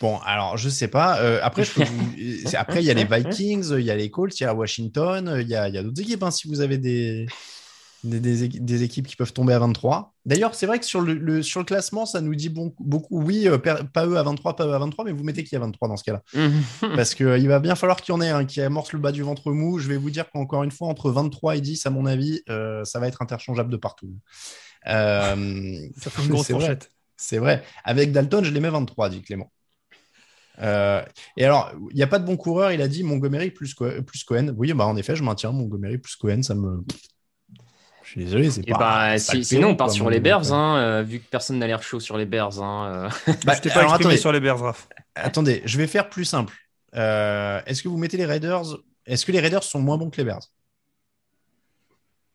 [0.00, 1.20] Bon, alors, je sais pas.
[1.20, 4.38] Euh, après, je vous- après, il y a les Vikings, il y a les Colts,
[4.38, 6.22] il y a Washington, il y a, il y a d'autres équipes.
[6.22, 7.26] hein, si vous avez des,
[8.04, 10.14] des, des équi- des équipes qui peuvent tomber à 23.
[10.26, 13.20] D'ailleurs, c'est vrai que sur le, le- sur le classement, ça nous dit bon- beaucoup,
[13.22, 15.56] oui, euh, per- pas eux à 23, pas eux à 23, mais vous mettez qui
[15.56, 16.22] à 23 dans ce cas-là
[16.94, 19.22] Parce qu'il va bien falloir qu'il y en ait un qui amorce le bas du
[19.22, 19.78] ventre mou.
[19.78, 22.84] Je vais vous dire qu'encore une fois, entre 23 et 10, à mon avis, euh,
[22.84, 24.12] ça va être interchangeable de partout.
[24.86, 26.60] Euh, Ça fait une grosse c'est vrai.
[26.62, 26.90] fourchette.
[27.16, 27.62] C'est vrai.
[27.84, 29.50] Avec Dalton, je les mets 23, dit Clément.
[30.60, 31.02] Euh,
[31.36, 34.02] et alors, il n'y a pas de bon coureur, il a dit Montgomery plus, Co-
[34.06, 34.54] plus Cohen.
[34.56, 36.84] Oui, bah en effet, je maintiens Montgomery plus Cohen, ça me.
[38.14, 38.78] Je suis désolé, c'est Et pas.
[38.78, 41.66] bah, pas si- sinon, on part sur les Bears, hein, euh, vu que personne n'a
[41.66, 42.62] l'air chaud sur les Bears.
[42.62, 43.32] Hein, euh.
[43.44, 44.88] Bah, Je t'ai pas alors, exprimé attendez, sur les Bears, Raph.
[45.16, 46.54] attendez, je vais faire plus simple.
[46.94, 48.76] Euh, Est-ce que vous mettez les Raiders?
[49.04, 50.48] Est-ce que les Raiders sont moins bons que les Bears?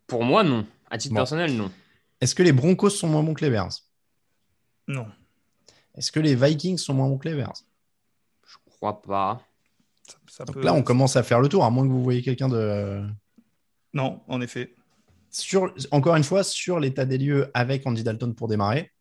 [0.07, 0.65] Pour moi, non.
[0.91, 1.21] À titre Bon.
[1.21, 1.71] personnel, non.
[2.19, 3.71] Est-ce que les Broncos sont moins bons que les Bears?
[4.87, 5.07] Non.
[5.95, 7.53] Est-ce que les Vikings sont moins bons que les Bears?
[8.45, 9.41] Je crois pas.
[10.09, 12.03] Ça, ça Donc peut- là, on commence à faire le tour, à moins que vous
[12.03, 13.07] voyez quelqu'un de.
[13.93, 14.73] Non, en effet.
[15.31, 18.91] Sur, encore une fois, sur l'état des lieux avec Andy Dalton pour démarrer.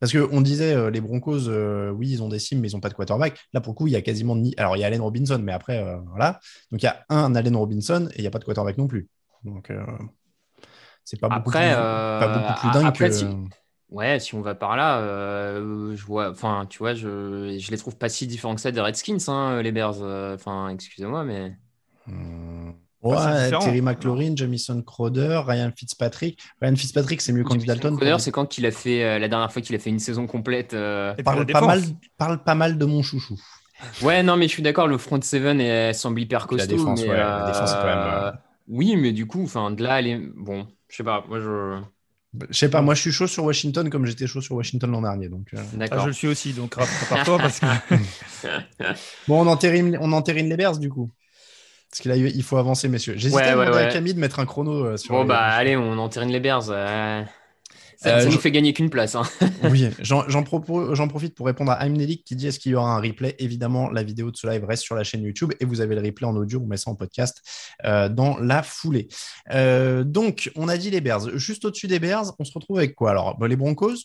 [0.00, 2.80] Parce qu'on disait, euh, les Broncos, euh, oui, ils ont des cimes, mais ils n'ont
[2.80, 3.38] pas de quarterback.
[3.52, 4.54] Là, pour le coup, il y a quasiment ni.
[4.56, 6.38] Alors, il y a Allen Robinson, mais après, euh, voilà.
[6.70, 8.86] Donc, il y a un Allen Robinson et il n'y a pas de quarterback non
[8.86, 9.08] plus.
[9.44, 9.72] Donc,
[11.04, 13.14] c'est pas, beaucoup Après, pas beaucoup plus dingue après, que.
[13.14, 13.26] si-
[13.90, 15.00] Ouais, si on va par là,
[15.58, 18.80] je vois, enfin, tu vois, je, je les trouve pas si différents que ça des
[18.82, 20.02] Redskins, hein, les Bears.
[20.34, 21.56] Enfin, excusez-moi, mais
[22.06, 22.72] Hmm.
[23.02, 23.64] Bah, Ouais, différent.
[23.64, 26.38] Terry McLaurin, Jamison Crowder, Ryan Fitzpatrick.
[26.60, 27.96] Ryan Fitzpatrick, c'est mieux qu'Andy Dalton.
[27.96, 30.26] D'ailleurs, c'est quand qu'il a fait euh, la dernière fois qu'il a fait une saison
[30.26, 30.74] complète.
[30.74, 31.94] euh, Parle pas, mal, défense.
[32.16, 33.38] parle pas mal de mon chouchou.
[34.02, 36.66] Ouais, non, mais je suis d'accord, le front seven elle semble hyper la costaud.
[36.76, 38.32] défense, mais, ouais, la défense, quand même, euh, euh,
[38.66, 40.20] Oui, mais du coup, enfin, de là, elle est...
[40.36, 41.80] bon, je sais pas, moi je.
[42.50, 45.00] Je sais pas, moi je suis chaud sur Washington comme j'étais chaud sur Washington l'an
[45.02, 45.28] dernier.
[45.28, 45.58] Donc, euh.
[45.60, 46.00] Ah, D'accord.
[46.02, 47.66] je le suis aussi, donc Raph, prépare-toi parce que
[49.28, 51.10] Bon, on entérine, on entérine les Bears du coup.
[51.90, 53.14] Parce qu'il a- il faut avancer, messieurs.
[53.16, 53.88] J'hésitais Ouais, à ouais, demander à.
[53.92, 56.68] Camille de mettre un chrono euh, sur Bon, les- bah, allez, on entérine les Bears.
[56.70, 57.22] euh,
[58.00, 59.16] Ça, Euh, ça je- nous fait gagner qu'une place.
[59.16, 59.22] Hein.
[59.64, 60.44] Oui, j'en
[61.08, 63.34] profite pour répondre à Amnelik qui dit est-ce qu'il y aura un replay?
[63.40, 66.02] Évidemment, la vidéo de ce live reste sur la chaîne YouTube et vous avez le
[66.02, 67.42] replay en audio, on met ça en podcast
[67.84, 69.08] euh, dans la foulée.
[69.52, 71.36] Euh, donc, on a dit les Bears.
[71.38, 73.96] Juste au-dessus des Bears, on se retrouve avec quoi Alors, les Broncos?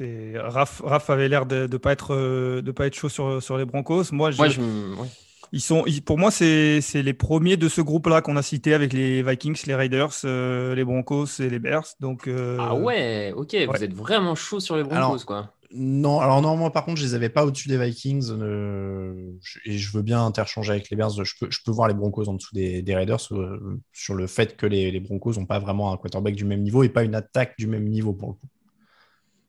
[0.00, 3.42] Et Raph, Raph avait l'air de ne pas, être, euh, de pas être chaud sur,
[3.42, 4.04] sur les Broncos.
[4.12, 4.60] Moi, je, Moi, je.
[4.60, 5.08] ouais.
[5.52, 8.92] ils sont, ils- pour moi, c'est les premiers de ce groupe-là qu'on a cité avec
[8.92, 11.86] les Vikings, les Raiders, euh, les Broncos et les Bears.
[12.00, 15.54] Donc, euh, Ah ouais, ok, vous êtes vraiment chaud sur les Broncos, Alors, quoi.
[15.72, 19.60] Non, alors non, moi par contre, je les avais pas au-dessus des Vikings euh, je-
[19.64, 21.10] et je veux bien interchanger avec les Bears.
[21.22, 24.26] Je peux, je peux voir les Broncos en dessous des, des Raiders euh, sur le
[24.26, 27.04] fait que les, les Broncos n'ont pas vraiment un quarterback du même niveau et pas
[27.04, 28.46] une attaque du même niveau pour le coup.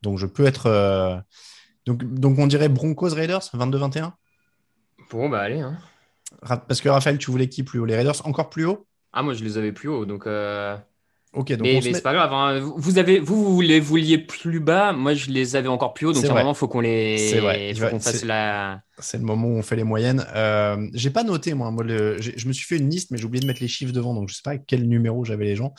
[0.01, 0.67] Donc je peux être.
[0.67, 1.17] euh,
[1.85, 4.13] Donc, donc on dirait Broncos Raiders 22-21
[5.11, 5.59] Bon, bah, allez.
[5.59, 5.77] Hein.
[6.47, 7.85] Parce que Raphaël, tu voulais qui plus haut?
[7.85, 8.87] Les Raiders encore plus haut?
[9.13, 10.25] Ah, moi, je les avais plus haut, donc.
[10.27, 10.77] euh,
[11.33, 12.33] Ok, donc mais met- c'est pas grave.
[12.33, 12.59] hein.
[12.75, 14.91] Vous, avez, vous, vous les vouliez plus bas.
[14.91, 16.11] Moi, je les avais encore plus haut.
[16.11, 17.17] Donc, à un moment, faut qu'on les.
[17.73, 18.81] Faut qu'on fasse la.
[18.99, 20.25] C'est le moment où on fait les moyennes.
[20.35, 21.71] Euh, j'ai pas noté, moi.
[21.71, 23.93] moi le- je me suis fait une liste, mais j'ai oublié de mettre les chiffres
[23.93, 25.73] devant, donc je sais pas à quel numéro j'avais les gens.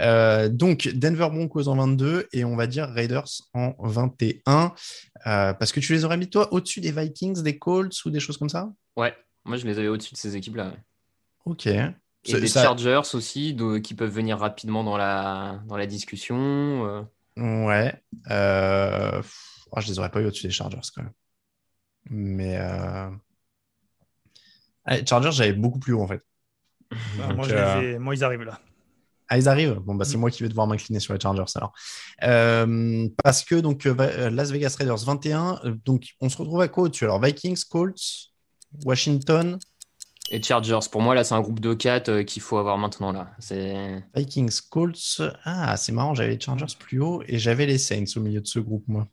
[0.00, 4.72] Euh, donc, Denver Broncos en 22 et on va dire Raiders en 21.
[5.26, 8.20] Euh, parce que tu les aurais mis, toi, au-dessus des Vikings, des Colts ou des
[8.20, 8.70] choses comme ça?
[8.96, 9.12] Ouais,
[9.44, 10.66] moi, je les avais au-dessus de ces équipes-là.
[10.68, 10.78] ouais.
[11.44, 11.68] Ok.
[12.24, 16.36] Et des ça- Chargers aussi, de- qui peuvent venir rapidement dans la, dans la discussion.
[16.86, 17.02] euh.
[17.36, 17.94] Ouais.
[18.30, 19.22] Euh...
[19.72, 21.12] oh, je les aurais pas eu au-dessus des Chargers quand même.
[22.10, 22.56] Mais.
[22.58, 23.10] Euh...
[24.84, 26.22] ah, Chargers, j'avais beaucoup plus haut en fait.
[27.16, 28.60] bah, Donc, moi, je euh, ai- moi, ils arrivent là.
[29.28, 29.78] Ah, ils arrivent?
[29.80, 30.20] Bon, bah, c'est mm.
[30.20, 31.72] moi qui vais devoir m'incliner sur les Chargers alors.
[32.22, 37.04] Euh, parce que donc Las Vegas Raiders 21, donc on se retrouve à quoi au-dessus?
[37.04, 38.30] Alors Vikings, Colts,
[38.84, 39.58] Washington.
[40.32, 40.78] Et Chargers.
[40.90, 43.12] Pour moi, là, c'est un groupe de 4 qu'il faut avoir maintenant.
[43.12, 43.30] là.
[44.16, 45.20] Vikings, Colts.
[45.44, 48.46] Ah, c'est marrant, j'avais les Chargers plus haut et j'avais les Saints au milieu de
[48.46, 49.06] ce groupe, moi.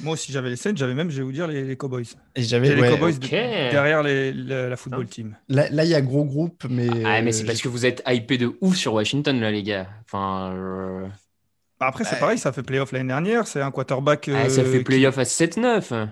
[0.00, 2.06] Moi aussi, j'avais les Saints, j'avais même, je vais vous dire, les, Cowboys.
[2.34, 5.36] Et j'avais les Cowboys derrière la, football team.
[5.48, 6.88] Là, il y a gros groupe, mais.
[7.04, 9.88] Ah, mais c'est parce que vous êtes hypé de ouf sur Washington, là, les gars.
[10.04, 10.52] Enfin.
[10.54, 11.06] Euh,
[11.78, 13.46] bah, après, c'est pareil, ça fait playoff l'année dernière.
[13.46, 14.28] C'est un quarterback.
[14.34, 16.08] Ah, ça fait euh, playoff à 7-9.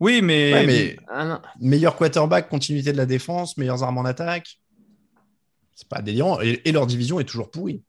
[0.00, 0.64] Oui, mais.
[0.66, 0.96] mais...
[1.08, 4.60] Ah, meilleur quarterback, continuité de la défense, meilleures armes en attaque.
[5.74, 6.40] C'est pas délirant.
[6.40, 7.82] et leur division est toujours pourrie.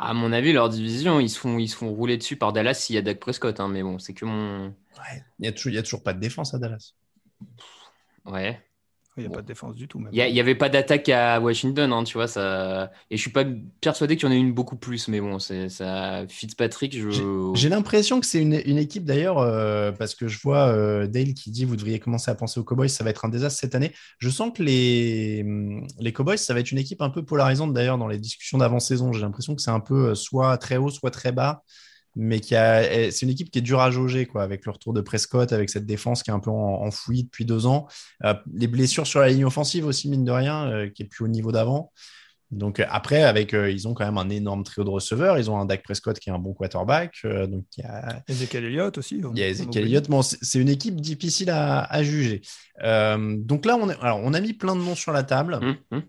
[0.00, 2.74] À mon avis, leur division, ils se font, ils se font rouler dessus par Dallas
[2.74, 3.58] s'il y a Dak Prescott.
[3.58, 4.68] Hein, mais bon, c'est que mon.
[4.68, 6.92] Ouais, il n'y a, toujours, a toujours pas de défense à Dallas.
[8.24, 8.62] Ouais.
[9.18, 10.02] Il n'y a pas de défense du tout.
[10.12, 12.28] Il n'y avait pas d'attaque à Washington, hein, tu vois.
[12.28, 12.90] Ça...
[13.10, 13.44] Et je suis pas
[13.80, 16.24] persuadé qu'il y en ait une beaucoup plus, mais bon, c'est ça.
[16.28, 17.52] Fitzpatrick, je...
[17.54, 21.34] J'ai l'impression que c'est une, une, équipe d'ailleurs, euh, parce que je vois euh, Dale
[21.34, 23.74] qui dit vous devriez commencer à penser aux Cowboys, ça va être un désastre cette
[23.74, 23.92] année.
[24.18, 25.44] Je sens que les,
[25.98, 29.12] les Cowboys, ça va être une équipe un peu polarisante d'ailleurs dans les discussions d'avant-saison.
[29.12, 31.62] J'ai l'impression que c'est un peu euh, soit très haut, soit très bas
[32.18, 34.72] mais qui a, eh, c'est une équipe qui est dure à jauger, quoi, avec le
[34.72, 37.86] retour de Prescott, avec cette défense qui est un peu enfouie depuis deux ans.
[38.24, 41.24] Euh, les blessures sur la ligne offensive aussi, mine de rien, euh, qui est plus
[41.24, 41.92] au niveau d'avant.
[42.50, 45.38] Donc après, avec, euh, ils ont quand même un énorme trio de receveurs.
[45.38, 47.20] Ils ont un Dak Prescott qui est un bon quarterback.
[47.24, 49.22] donc il y a Ezekiel Elliott aussi.
[49.34, 50.08] Il y a Ezekiel Elliott.
[50.08, 52.40] Bon, c'est une équipe difficile à, juger.
[52.82, 55.60] donc là, on, est, alors, on a mis plein de noms sur la table.
[55.62, 56.02] Hum, hum.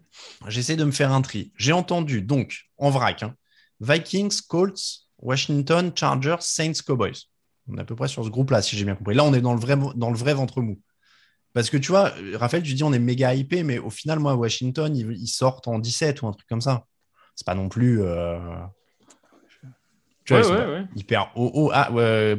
[0.47, 1.51] J'essaie de me faire un tri.
[1.55, 3.35] J'ai entendu, donc, en vrac, hein,
[3.81, 7.27] Vikings, Colts, Washington, Chargers, Saints, Cowboys.
[7.67, 9.15] On est à peu près sur ce groupe-là, si j'ai bien compris.
[9.15, 10.79] Là, on est dans le vrai, dans le vrai ventre mou.
[11.53, 14.35] Parce que tu vois, Raphaël, tu dis on est méga hypé, mais au final, moi,
[14.35, 16.85] Washington, ils, sortent en 17 ou un truc comme ça.
[17.35, 18.01] C'est pas non plus.
[18.01, 18.37] Euh...
[20.25, 21.89] Tu vois, ouais, ouais, hyper haut, Ah,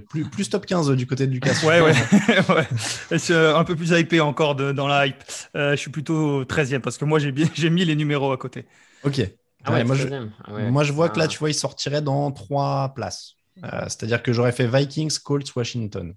[0.09, 1.55] plus, plus top 15 du côté de Lucas.
[1.64, 1.93] ouais, ouais.
[2.49, 3.37] ouais.
[3.37, 5.22] un peu plus hypé encore dans la hype.
[5.57, 7.18] Euh, je suis plutôt 13e parce que moi,
[7.55, 8.66] j'ai mis les numéros à côté.
[9.03, 9.20] Ok.
[9.64, 10.08] Ah moi, je,
[10.44, 11.28] ah moi, je, vois que là, ah.
[11.28, 13.36] tu vois, il sortirait dans trois places.
[13.64, 16.14] Euh, c'est-à-dire que j'aurais fait Vikings, Colts, Washington.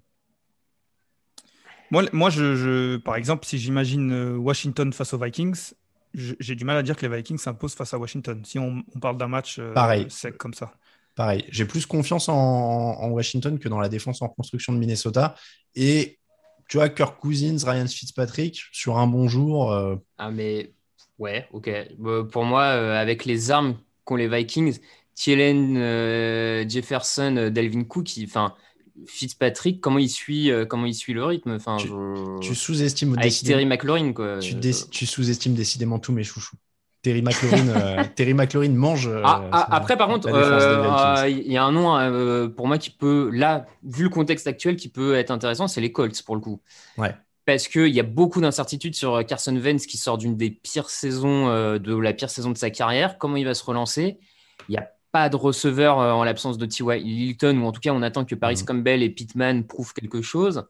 [1.90, 5.72] Moi, moi je, par exemple, si j'imagine euh, Washington face aux Vikings,
[6.14, 8.42] j'ai du mal à dire que les Vikings s'imposent face à Washington.
[8.44, 10.72] Si on, parle d'un match euh, sec comme ça.
[11.14, 15.34] Pareil, j'ai plus confiance en, en, Washington que dans la défense en construction de Minnesota.
[15.74, 16.18] Et
[16.68, 19.72] tu vois, Kirk Cousins, Ryan Fitzpatrick, sur un bon jour.
[20.18, 20.72] Ah, mais
[21.18, 21.70] Ouais, ok.
[21.98, 24.78] Bah, pour moi, euh, avec les armes qu'ont les Vikings,
[25.14, 28.54] Thielen, euh, Jefferson, euh, Delvin Cook, enfin,
[29.06, 31.52] Fitzpatrick, comment il suit, comment il suit le rythme?
[31.52, 31.76] Enfin,
[32.40, 34.38] Tu, sous-estimes Avec Terry McLaurin, quoi.
[34.38, 36.56] Tu, sous-estimes décidément tous mes chouchous.
[37.02, 39.10] Terry McLaurin, Terry McLaurin mange.
[39.24, 40.28] Ah, ah, après, par contre,
[41.28, 44.88] il y a un nom pour moi qui peut, là, vu le contexte actuel, qui
[44.88, 46.60] peut être intéressant, c'est les Colts pour le coup.
[46.96, 50.50] Ouais parce qu'il y a beaucoup d'incertitudes sur euh, Carson Wentz qui sort d'une des
[50.50, 53.18] pires saisons, euh, de la pire saison de sa carrière.
[53.18, 54.18] Comment il va se relancer?
[54.68, 57.02] Il n'y a pas de receveur euh, en l'absence de T.Y.
[57.02, 58.64] Hilton, ou en tout cas, on attend que Paris mhm.
[58.64, 60.64] Campbell et Pittman prouvent quelque chose.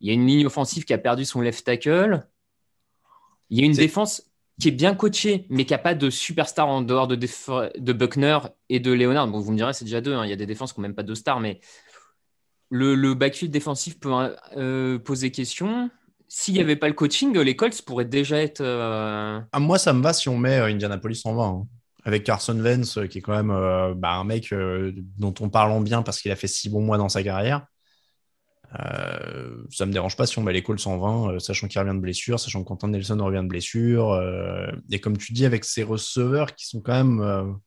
[0.00, 2.26] Il y a une ligne offensive qui a perdu son left tackle.
[3.50, 4.22] Il y a une défense
[4.60, 8.38] qui est bien coachée, mais qui n'a pas de superstar en dehors de, de Buckner
[8.68, 9.28] et de Leonard.
[9.28, 10.14] Bon, vous me direz, c'est déjà deux.
[10.14, 10.24] Hein.
[10.24, 11.60] Il y a des défenses qui n'ont même pas de stars, mais
[12.70, 15.90] le, backfield défensif peut poser question
[16.32, 18.60] s'il n'y avait pas le coaching, les Colts pourraient déjà être.
[18.60, 21.44] Euh, ah, moi, ça me va si on met euh, Indianapolis en 20.
[21.44, 21.66] Hein.
[22.04, 23.52] Avec Carson Vance, euh, qui est quand même
[23.96, 24.54] bah, un mec
[25.18, 27.66] dont on parle en bien parce qu'il a fait six bons mois dans sa carrière.
[28.72, 32.00] ça me dérange pas si on met les Colts en 20, sachant qu'il revient de
[32.00, 34.22] blessure, sachant que Quentin Nelson revient de blessure.
[34.88, 37.58] et comme tu dis, avec ses receveurs qui sont quand même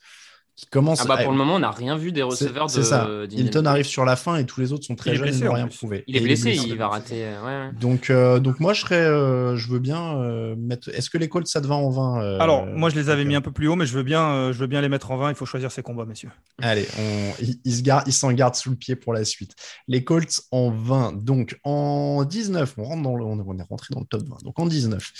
[0.55, 1.01] qui commence.
[1.01, 2.81] Ah bah pour le moment, on n'a rien vu des receveurs de.
[2.81, 3.09] ça.
[3.31, 5.67] Hilton arrive sur la fin et tous les autres sont très jeunes, ils n'ont rien
[5.67, 6.03] prouvé.
[6.07, 7.25] Il est blessé, il, va rater.
[7.43, 7.71] Ouais.
[7.79, 10.89] Donc, euh, donc moi, je serais, euh, je veux bien euh, mettre.
[10.89, 13.35] Est-ce que les Colts ça te va en 20 Alors, moi, je les avais mis
[13.35, 15.29] un peu plus haut, mais je veux bien, je veux bien les mettre en 20.
[15.29, 16.29] Il faut choisir ses combats, messieurs.
[16.61, 17.33] Allez, on...
[17.65, 19.55] ils s'en gardent, gardent sous le pied pour la suite.
[19.87, 21.23] Les Colts en 20.
[21.23, 23.23] Donc en 19, on rentre dans le...
[23.23, 24.43] on est rentré dans le top 20.
[24.43, 25.11] Donc en 19,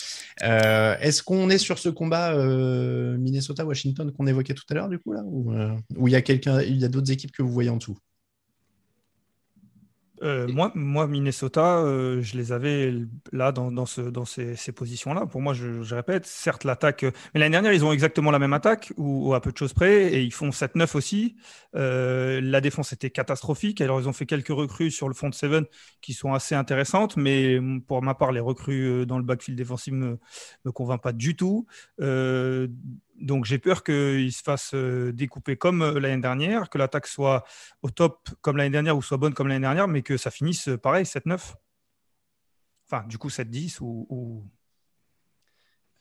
[1.02, 5.23] est-ce qu'on est sur ce combat Minnesota-Washington qu'on évoquait tout à l'heure du coup là?
[5.24, 7.78] Euh, ou, il y a quelqu'un, il y a d'autres équipes que vous voyez en
[7.78, 7.98] dessous?
[10.22, 12.94] Euh, moi, moi, Minnesota, euh, je les avais
[13.34, 15.26] là dans, dans, ce, dans ces, positions-là.
[15.26, 17.04] Pour moi, je, répète, certes, l'attaque.
[17.34, 20.14] Mais l'année dernière, ils ont exactement la même attaque, ou, à peu de choses près,
[20.14, 21.36] et ils font 7-9 aussi.
[21.74, 23.82] La défense était catastrophique.
[23.82, 25.66] Alors, ils ont fait quelques recrues sur le front de Seven
[26.02, 29.98] qui sont assez intéressantes, mais pour ma part, les recrues dans le backfield défensif ne
[29.98, 30.20] me,
[30.64, 31.68] me pas du tout.
[33.20, 37.44] Donc j'ai peur qu'il se fasse découper comme l'année dernière, que l'attaque soit
[37.82, 40.70] au top comme l'année dernière ou soit bonne comme l'année dernière, mais que ça finisse
[40.82, 41.54] pareil, 7-9.
[42.90, 44.46] Enfin, du coup, 7-10 ou.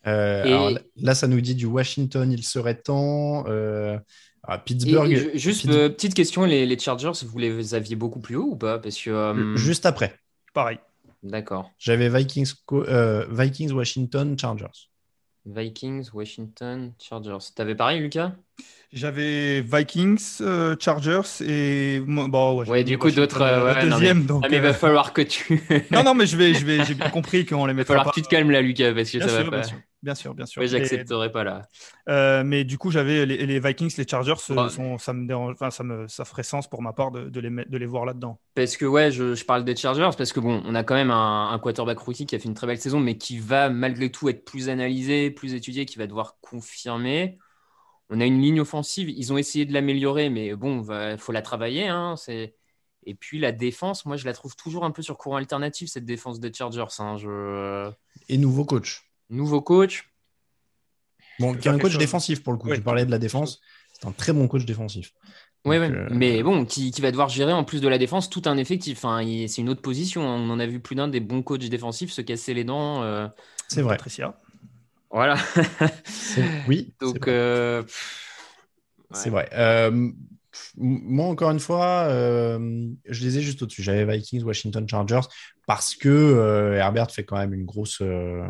[0.05, 3.45] là, ça nous dit du Washington, il serait temps.
[4.65, 5.31] Pittsburgh.
[5.35, 8.79] juste petite question, les, Chargers, vous les aviez beaucoup plus haut ou pas?
[8.79, 10.19] Parce que juste après.
[10.53, 10.79] Pareil.
[11.23, 11.71] D'accord.
[11.79, 12.53] J'avais Vikings,
[13.31, 14.91] Vikings, Washington, Chargers.
[15.47, 17.53] Vikings, Washington, Chargers.
[17.55, 18.33] T'avais pareil, Lucas?
[18.93, 22.63] J'avais Vikings, euh, Chargers et bon.
[22.65, 23.41] Ouais, du coup d'autres.
[23.41, 24.27] Euh, deuxième.
[24.27, 25.63] donc, ah, mais il va euh, falloir que tu.
[25.91, 27.95] non, non, mais je vais, je vais, j'ai bien compris qu'on les mettra.
[27.95, 29.63] Il va falloir que tu te calmes là, Lucas, parce que ça va pas
[30.03, 30.61] bien sûr, bien sûr.
[30.61, 31.69] Oui, j'accepterai pas là.
[32.09, 35.85] Euh, mais du coup, j'avais les, Vikings, les Chargers, sont, ça me dérange, enfin, ça
[35.85, 38.41] me, ça ferait sens pour ma part de, de les, de les voir là-dedans.
[38.55, 41.11] Parce que ouais, je, je, parle des Chargers parce que bon, on a quand même
[41.11, 44.11] un, un, quarterback rookie qui a fait une très belle saison, mais qui va malgré
[44.11, 47.39] tout être plus analysé, plus étudié, qui va devoir confirmer.
[48.11, 51.43] On a une ligne offensive, ils ont essayé de l'améliorer, mais bon, il faut la
[51.43, 51.89] travailler.
[51.89, 52.55] Hein, c'est
[53.05, 56.05] et puis la défense, moi je la trouve toujours un peu sur courant alternatif, cette
[56.05, 56.85] défense des Chargers.
[56.99, 57.91] Hein, je...
[58.29, 59.12] Et nouveau coach.
[59.33, 60.11] Nouveau coach.
[61.41, 62.73] Bon, qui est un coach défensif pour le coup.
[62.73, 63.61] tu parlais de la défense.
[63.95, 65.13] C'est un très bon coach défensif.
[65.65, 68.59] Oui, euh, mais bon, qui, va devoir gérer en plus de la défense tout un
[68.59, 68.99] effectif.
[69.05, 70.23] Enfin, c'est une autre position.
[70.23, 73.03] On en a vu plus d'un des bons coachs défensifs se casser les dents.
[73.03, 73.29] Euh.
[73.69, 73.97] C'est vrai.
[73.97, 74.39] Patricia.
[75.11, 75.37] Voilà.
[76.69, 76.93] oui.
[77.01, 77.85] Donc, euh,
[79.13, 79.49] c'est vrai.
[79.53, 80.11] Euh,
[80.77, 83.83] moi, encore une fois, euh, je les ai juste au-dessus.
[83.83, 85.21] J'avais Vikings, Washington Chargers,
[85.67, 88.43] parce que euh, Herbert fait quand même une grosse, euh,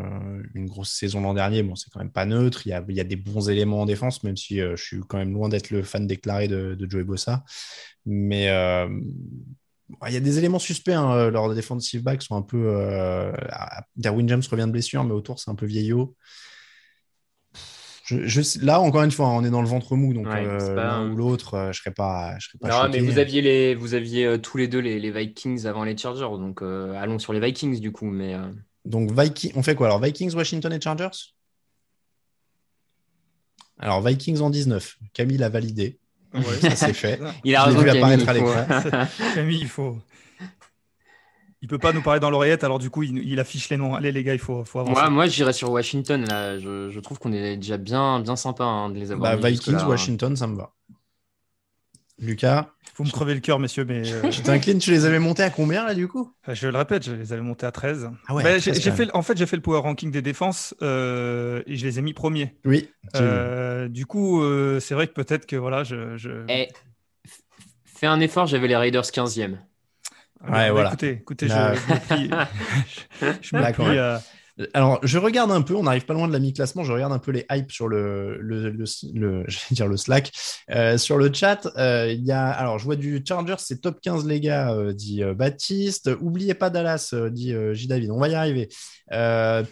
[0.53, 1.63] une grosse saison l'an dernier.
[1.63, 2.65] Bon, c'est quand même pas neutre.
[2.65, 4.99] Il y, a, il y a des bons éléments en défense, même si je suis
[5.07, 7.43] quand même loin d'être le fan déclaré de, Joey Bossa.
[8.05, 10.93] Mais il y a des éléments suspects.
[10.93, 13.31] Hein, leurs defensive backs sont un peu.
[13.95, 16.15] Darwin James revient de blessure, mais autour, c'est un peu vieillot
[18.61, 21.53] là, encore une fois, on est dans le ventre mou, donc euh, l'un ou l'autre,
[21.53, 22.87] euh, je serais pas, je serais pas.
[22.87, 25.97] Non, mais vous aviez les, vous aviez euh, tous les deux les, Vikings avant les
[25.97, 28.35] Chargers, donc allons sur les Vikings du coup, mais.
[28.85, 31.33] Donc Vikings, on fait quoi alors Vikings, Washington et Chargers?
[33.79, 35.99] Alors Vikings en 19, Camille a validé.
[36.61, 37.19] ça c'est fait.
[37.43, 37.83] Il a raison.
[37.83, 38.65] Camille, à l'écran.
[39.35, 39.97] Camille, il faut.
[41.63, 43.95] Il peut pas nous parler dans l'oreillette, alors du coup, il, affiche les noms.
[43.95, 44.99] Allez, les gars, il faut, faut avancer.
[44.99, 46.25] Moi, moi j'irais sur Washington.
[46.25, 46.59] Là.
[46.59, 49.39] Je, trouve qu'on est déjà bien, bien sympa hein, de les avoir.
[49.39, 50.73] Bah, Vikings, Washington, ça me va.
[52.19, 54.11] Lucas Vous me crevez le cœur, messieurs, mais.
[54.11, 54.29] Euh...
[54.29, 56.33] Je t'incline, tu les avais montés à combien, là, du coup?
[56.49, 58.09] Euh, Je le répète, je les avais montés à 13.
[58.27, 61.77] Ah ouais, j'ai fait, en fait, j'ai fait le power ranking des défenses euh, et
[61.77, 62.57] je les ai mis premiers.
[62.65, 62.89] Oui.
[63.15, 64.43] Euh, du coup,
[64.81, 66.17] c'est vrai que peut-être que voilà, je.
[66.17, 66.43] je...
[66.49, 66.67] Eh,
[67.85, 69.59] fais un effort, j'avais les Raiders 15e.
[70.47, 70.89] Ouais, voilà.
[70.89, 72.29] Écoutez, écoutez, je, je me plie,
[73.41, 74.42] je
[74.73, 77.17] alors, je regarde un peu, on n'arrive pas loin de la mi-classement, je regarde un
[77.17, 78.75] peu les hypes sur le,
[79.97, 80.31] Slack.
[80.69, 83.99] Euh, sur le chat, euh, il y a, alors je vois du Chargers, c'est top
[83.99, 86.11] 15 les gars, euh, dit Baptiste.
[86.21, 87.87] Oubliez pas Dallas, dit J.
[87.87, 88.69] David, on va y arriver.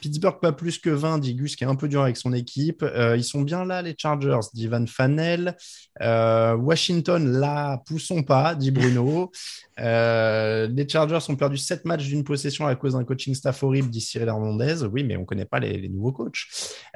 [0.01, 2.83] Pittsburgh, pas plus que 20, dit Gus, qui est un peu dur avec son équipe.
[3.15, 5.55] ils sont bien là, les Chargers, dit Van Fanel.
[5.99, 9.31] Washington, là, poussons pas, dit Bruno.
[9.77, 14.01] les Chargers ont perdu 7 matchs d'une possession à cause d'un coaching staff horrible, dit
[14.01, 14.70] Cyril Hernandez.
[14.91, 16.47] Oui, mais on connaît pas les, nouveaux coachs.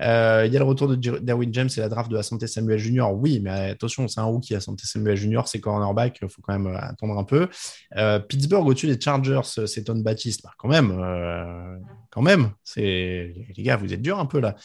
[0.02, 2.80] Euh, il y a le retour de Derwin James et la draft de Asante Samuel
[2.80, 3.08] Jr.
[3.14, 4.56] Oui, mais attention, c'est un rookie.
[4.56, 6.20] Asante Samuel Jr., c'est cornerback.
[6.22, 7.48] Il faut quand même euh, attendre un peu.
[7.98, 10.42] Euh, Pittsburgh au-dessus des Chargers, c'est Ton Baptiste.
[10.44, 10.92] Bah, quand même,
[12.16, 12.52] quand même.
[12.64, 14.56] C'est les gars, vous êtes durs un peu là.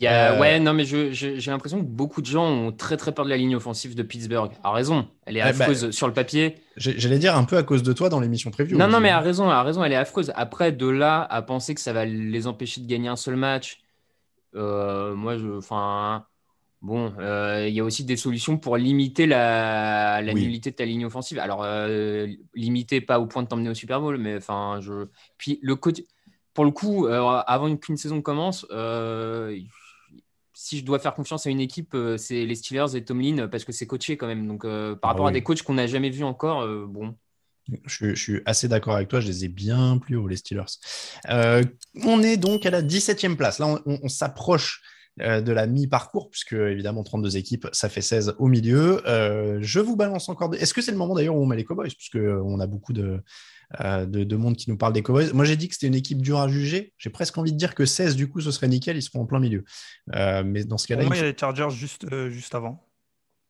[0.00, 3.36] Ouais, non, mais j'ai l'impression que beaucoup de gens ont très très peur de la
[3.36, 4.52] ligne offensive de Pittsburgh.
[4.62, 6.54] A raison, elle est bah, affreuse sur le papier.
[6.76, 8.76] J'allais dire un peu à cause de toi dans l'émission prévue.
[8.76, 10.32] Non, non, mais a raison, a raison, elle est affreuse.
[10.36, 13.80] Après, de là à penser que ça va les empêcher de gagner un seul match,
[14.54, 16.24] euh, moi, je, enfin,
[16.82, 20.84] bon, euh, il y a aussi des solutions pour limiter la, la nullité de ta
[20.84, 21.40] ligne offensive.
[21.40, 25.08] Alors, euh, limiter pas au point de t'emmener au Super Bowl, mais enfin, je.
[25.36, 26.06] Puis le côté,
[26.54, 28.66] pour le coup, avant qu'une saison commence,
[30.54, 33.72] si je dois faire confiance à une équipe, c'est les Steelers et Tomlin parce que
[33.72, 34.46] c'est coaché quand même.
[34.46, 37.14] Donc, par ah rapport à des coachs qu'on n'a jamais vus encore, bon.
[37.86, 40.64] Je, suis assez d'accord avec toi, je les ai bien plus hauts, les Steelers.
[41.30, 41.62] Euh,
[42.04, 43.58] on est donc à la 17e place.
[43.58, 44.82] Là, on, s'approche
[45.20, 49.06] euh, de la mi-parcours, puisque évidemment 32 équipes, ça fait 16 au milieu.
[49.08, 50.52] Euh, je vous balance encore.
[50.54, 53.22] Est-ce que c'est le moment d'ailleurs où on met les Cowboys, puisqu'on a beaucoup de,
[53.80, 55.32] de, monde qui nous parle des Cowboys.
[55.32, 56.92] Moi, j'ai dit que c'était une équipe dure à juger.
[56.98, 59.26] J'ai presque envie de dire que 16, du coup, ce serait nickel, ils seront en
[59.26, 59.64] plein milieu.
[60.44, 61.04] mais dans ce cas-là.
[61.04, 62.88] Moi, il y a les Chargers juste, juste avant.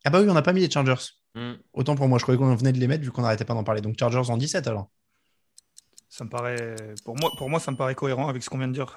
[0.05, 1.12] Ah bah oui, on n'a pas mis les Chargers.
[1.35, 1.55] Hmm.
[1.73, 3.64] Autant pour moi, je croyais qu'on venait de les mettre vu qu'on n'arrêtait pas d'en
[3.64, 3.81] parler.
[3.81, 4.91] Donc Chargers en 17 alors.
[6.09, 8.68] Ça me paraît, pour moi, pour moi, ça me paraît cohérent avec ce qu'on vient
[8.68, 8.97] de dire.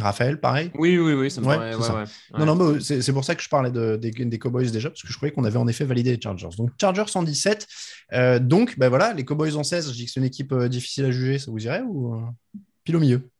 [0.00, 0.70] Raphaël, pareil?
[0.74, 1.94] Oui, oui, oui, ça me Ouais, paraît- c'est ouais, ça.
[2.34, 4.90] ouais, Non, non, mais c'est pour ça que je parlais de- des, des Cowboys déjà,
[4.90, 6.48] parce que je croyais qu'on avait en effet validé les Chargers.
[6.58, 7.66] Donc, Chargers 117.
[8.12, 10.68] Euh, donc, ben voilà, les Cowboys en 16, je dis que c'est une équipe euh,
[10.68, 12.20] difficile à juger, ça vous irait ou euh,
[12.82, 13.30] pile au milieu?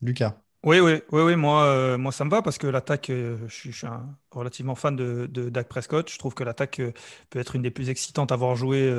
[0.00, 0.36] Lucas.
[0.64, 3.70] Oui, oui, oui, oui, moi, euh, moi ça me va parce que l'attaque, euh, je
[3.70, 6.10] suis, un relativement fan de, Dak Prescott.
[6.10, 6.92] Je trouve que l'attaque euh,
[7.30, 8.92] peut être une des plus excitantes à avoir joué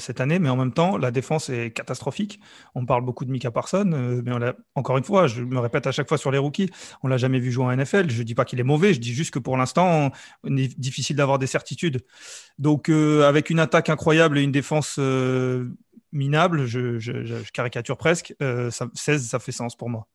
[0.00, 2.40] cette année, mais en même temps, la défense est catastrophique.
[2.74, 3.84] On parle beaucoup de Mika Parson,
[4.24, 4.40] mais on
[4.74, 6.70] encore une fois, je me répète à chaque fois sur les rookies,
[7.02, 8.10] on l'a jamais vu jouer en NFL.
[8.10, 10.10] Je dis pas qu'il est mauvais, je dis juste que pour l'instant,
[10.42, 12.04] on est difficile d'avoir des certitudes.
[12.58, 14.98] Donc, avec une attaque incroyable et une défense
[16.14, 20.08] minable, je, caricature presque, euh, ça- 16, ça fait sens pour moi.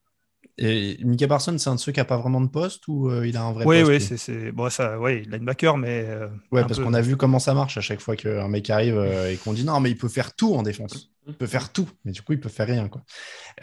[0.62, 3.26] Et Mika Parsons, c'est un de ceux qui n'a pas vraiment de poste ou euh,
[3.26, 4.51] il a un vrai Oui, poste oui, lui c'est, c'est...
[4.51, 6.03] Bon, ça, ouais, linebacker, mais.
[6.05, 6.84] euh, Ouais, parce peu.
[6.84, 9.53] qu'on a vu comment ça marche à chaque fois qu'un mec arrive euh, et qu'on
[9.53, 11.12] dit non, mais il peut faire tout en défense.
[11.28, 12.89] Il peut faire tout, mais du coup, il peut faire rien.
[12.89, 13.03] Quoi.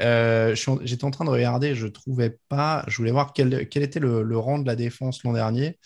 [0.01, 2.85] Euh, J'étais en train de regarder, je trouvais pas.
[2.87, 5.79] Je voulais voir quel, quel était le, le rang de la défense l'an dernier.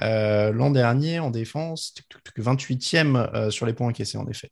[0.00, 4.26] Euh, l'an dernier, en défense, tuc, tuc, tuc, 28e euh, sur les points encaissés, en
[4.28, 4.50] effet.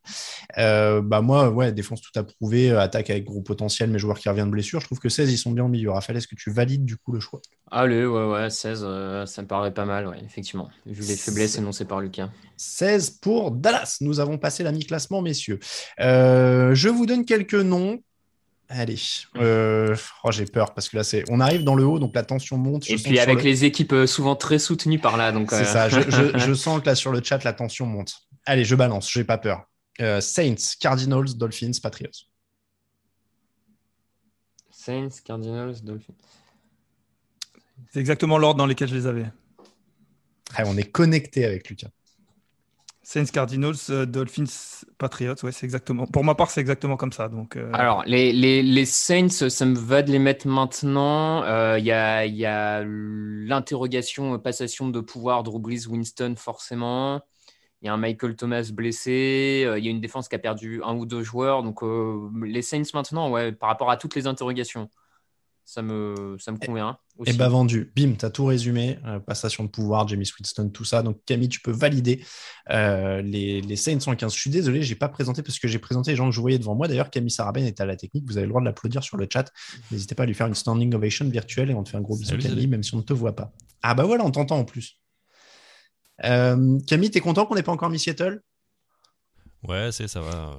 [0.57, 4.47] Euh, bah moi, ouais, défense tout approuvé, attaque avec gros potentiel, mes joueurs qui reviennent
[4.47, 4.79] de blessure.
[4.79, 5.91] Je trouve que 16, ils sont bien au milieu.
[5.91, 7.41] Raphaël, est-ce que tu valides du coup le choix?
[7.71, 11.57] Allez, ouais, ouais, 16, euh, ça me paraît pas mal, ouais, effectivement, vu les faiblesses
[11.57, 12.29] énoncées par Lucas.
[12.57, 13.97] 16 pour Dallas.
[14.01, 15.59] Nous avons passé la mi-classement, messieurs.
[15.99, 17.99] Je vous donne quelques noms.
[18.73, 18.97] Allez,
[19.35, 22.23] Euh, oh, j'ai peur parce que là, c'est, on arrive dans le haut, donc la
[22.23, 22.89] tension monte.
[22.89, 25.49] Et puis avec le- les équipes euh, souvent très soutenues par là, donc.
[25.51, 28.13] C'est euh, ça, je, je- je sens que là, sur le chat, la tension monte.
[28.45, 29.65] Allez, je balance, j'ai pas peur.
[29.99, 32.11] Euh, Saints, Cardinals, Dolphins, Patriots.
[34.69, 36.13] Saints, Cardinals, Dolphins.
[37.91, 39.25] C'est exactement l'ordre dans lequel je les avais.
[40.57, 41.89] Ouais, on est connecté avec Lucas.
[43.11, 45.35] Saints, Cardinals, euh, Dolphins, Patriots.
[45.43, 46.07] Ouais, c'est exactement.
[46.07, 47.27] Pour ma part, c'est exactement comme ça.
[47.27, 51.43] Donc, euh, Alors, les, les, les Saints, ça me va de les mettre maintenant.
[51.43, 57.19] Euh, Il y a, y a l'interrogation, passation de pouvoir, Drew Brees, Winston, forcément.
[57.81, 59.65] Il y a un Michael Thomas blessé.
[59.77, 61.63] Il y a une défense qui a perdu un ou deux joueurs.
[61.63, 61.81] Donc,
[62.45, 64.89] les Saints maintenant, ouais, par rapport à toutes les interrogations,
[65.65, 66.97] ça me, ça me convient.
[67.25, 67.37] Et Aussi.
[67.37, 67.91] bah vendu.
[67.95, 68.97] Bim, tu as tout résumé.
[69.05, 71.03] Euh, passation de pouvoir, Jamie Winston, tout ça.
[71.03, 72.23] Donc Camille, tu peux valider
[72.69, 74.33] euh, les, les Saints 115.
[74.33, 76.57] Je suis désolé, j'ai pas présenté parce que j'ai présenté les gens que je voyais
[76.57, 76.87] devant moi.
[76.87, 78.25] D'ailleurs, Camille Sarabène est à la technique.
[78.25, 79.51] Vous avez le droit de l'applaudir sur le chat.
[79.91, 82.17] N'hésitez pas à lui faire une standing ovation virtuelle et on te fait un gros
[82.17, 83.51] bisou, Camille, même si on ne te voit pas.
[83.83, 84.99] Ah bah voilà, on t'entend en plus.
[86.23, 88.41] Euh, Camille, t'es content qu'on n'ait pas encore mis Seattle?
[89.63, 90.57] Ouais, c'est ça va.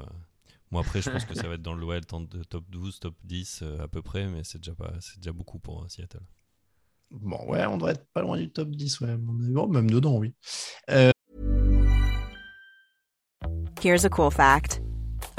[0.71, 1.87] Moi après, je pense que ça va être dans le
[2.27, 5.33] de top 12, top 10 euh, à peu près, mais c'est déjà pas, c'est déjà
[5.33, 6.23] beaucoup pour euh, Seattle.
[7.13, 9.17] Bon, ouais, on devrait être pas loin du top 10, ouais.
[9.19, 10.35] Bon, même dedans, oui.
[13.81, 14.81] Here's a cool fact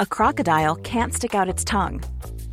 [0.00, 2.02] a crocodile can't stick out its tongue.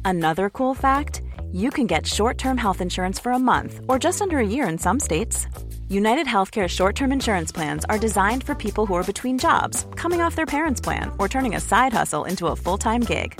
[0.06, 4.22] Another cool fact you can get short term health insurance for a month or just
[4.22, 5.48] under a year in some states.
[5.90, 10.22] United Healthcare short term insurance plans are designed for people who are between jobs, coming
[10.22, 13.40] off their parents' plan, or turning a side hustle into a full time gig.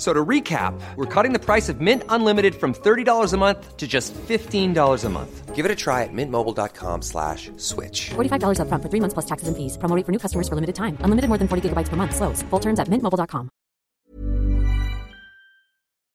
[0.00, 3.86] So to recap, we're cutting the price of Mint Unlimited from $30 a month to
[3.86, 5.54] just $15 a month.
[5.54, 8.08] Give it a try at mintmobile.com slash switch.
[8.16, 9.76] $45 upfront for three months plus taxes and fees.
[9.76, 10.96] Promo for new customers for limited time.
[11.04, 12.16] Unlimited more than 40 gigabytes per month.
[12.16, 12.42] Slows.
[12.48, 13.50] Full terms at mintmobile.com.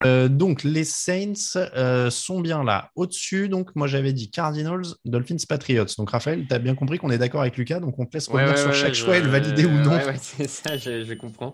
[0.03, 2.89] Euh, donc, les Saints euh, sont bien là.
[2.95, 5.93] Au-dessus, donc, moi, j'avais dit Cardinals, Dolphins, Patriots.
[5.97, 8.29] Donc, Raphaël, tu as bien compris qu'on est d'accord avec Lucas, donc on te laisse
[8.29, 9.91] Ouais, revenir ouais, sur ouais, chaque ouais, choix et le valider ou non.
[9.91, 11.53] Ouais, ouais, c'est ça, je, je comprends.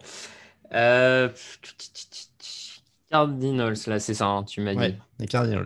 [0.74, 1.30] Euh,
[3.12, 4.98] Cardinals, là, c'est ça, hein, tu m'as Ouais, dit.
[5.20, 5.66] les Cardinals.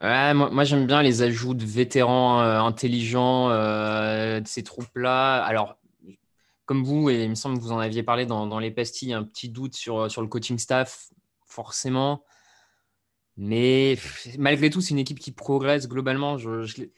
[0.00, 5.42] Ouais, moi, moi, j'aime bien les ajouts de vétérans euh, intelligents euh, de ces troupes-là.
[5.44, 5.76] Alors,
[6.66, 9.12] comme vous, et il me semble que vous en aviez parlé dans, dans les pastilles,
[9.14, 11.10] un petit doute sur, sur le coaching staff,
[11.46, 12.24] forcément.
[13.36, 16.36] Mais pff, malgré tout, c'est une équipe qui progresse globalement.
[16.38, 16.92] Je, je l'ai-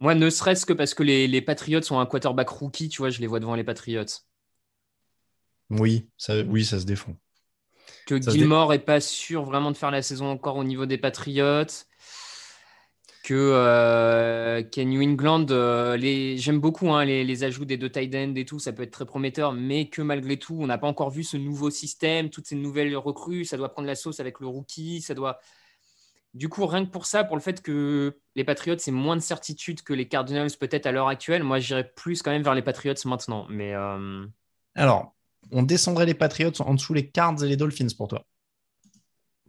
[0.00, 3.10] Moi, ne serait-ce que parce que les, les Patriots sont un quarterback rookie, tu vois,
[3.10, 4.04] je les vois devant les Patriots.
[5.70, 7.16] Oui, ça, oui, ça se défend.
[8.06, 10.98] que Ça Gilmore est pas sûr vraiment de faire la saison encore au niveau des
[10.98, 11.64] Patriots.
[13.22, 16.38] Que, euh, New England, euh, les...
[16.38, 18.90] j'aime beaucoup hein, les, les ajouts des deux tight ends et tout, ça peut être
[18.92, 22.46] très prometteur, mais que malgré tout, on n'a pas encore vu ce nouveau système, toutes
[22.46, 25.38] ces nouvelles recrues, ça doit prendre la sauce avec le rookie, ça doit.
[26.34, 29.22] du coup, rien que pour ça, pour le fait que les Patriots, c'est moins de
[29.22, 32.62] certitude que les Cardinals peut-être à l'heure actuelle, moi j'irais plus quand même vers les
[32.62, 33.46] Patriots maintenant.
[33.50, 34.26] Mais euh,
[34.74, 35.14] Alors,
[35.52, 38.24] on descendrait les Patriots en dessous les Cards et les Dolphins pour toi.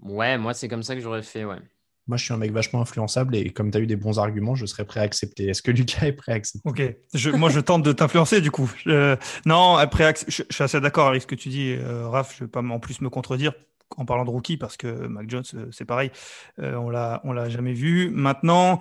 [0.02, 1.60] ouais, moi c'est comme ça que j'aurais fait, ouais.
[2.08, 4.56] Moi, je suis un mec vachement influençable et comme tu as eu des bons arguments,
[4.56, 5.48] je serais prêt à accepter.
[5.48, 6.64] Est-ce que Lucas est prêt à accepter?
[6.64, 6.82] Ok,
[7.16, 8.72] je, moi je tente de t'influencer du coup.
[8.86, 9.16] Je-
[9.48, 12.36] non, après, je, je suis assez d'accord avec ce que tu dis, euh, Raph.
[12.38, 13.54] Je ne vais pas en plus me contredire
[13.98, 16.12] en parlant de rookie parce que Mac Jones, euh, c'est pareil,
[16.60, 18.12] Euh, on l'a, on l'a jamais vu.
[18.12, 18.80] Maintenant,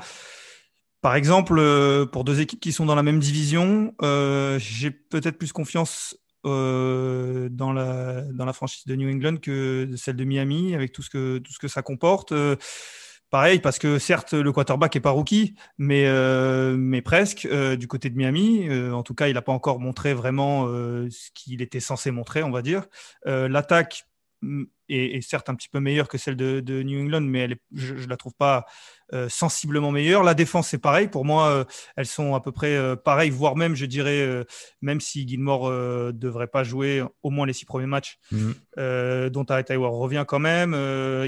[1.00, 5.38] par exemple, euh, pour deux équipes qui sont dans la même division, euh, j'ai peut-être
[5.38, 6.16] plus confiance
[6.46, 11.02] euh, dans la dans la franchise de New England que celle de Miami avec tout
[11.02, 12.32] ce que tout ce que ça comporte.
[12.32, 12.56] Euh,
[13.30, 18.10] Pareil, parce que certes, le quarterback est pas rookie, mais, euh, mais presque du côté
[18.10, 18.68] de Miami.
[18.90, 22.50] En tout cas, il n'a pas encore montré vraiment ce qu'il était censé montrer, on
[22.50, 22.88] va dire.
[23.24, 24.08] L'attaque
[24.42, 27.40] mm, est, est certes un petit peu meilleure que celle de, de New England, mais
[27.40, 28.64] elle est, je ne la trouve pas
[29.12, 30.22] euh, sensiblement meilleure.
[30.22, 31.08] La défense, c'est pareil.
[31.08, 31.64] Pour moi, euh,
[31.96, 34.44] elles sont à peu près euh, pareilles, voire même, je dirais,
[34.82, 38.54] même si Gilmore ne devrait pas jouer au moins les six premiers matchs, Mhm.
[38.78, 40.74] euh, dont revient quand même.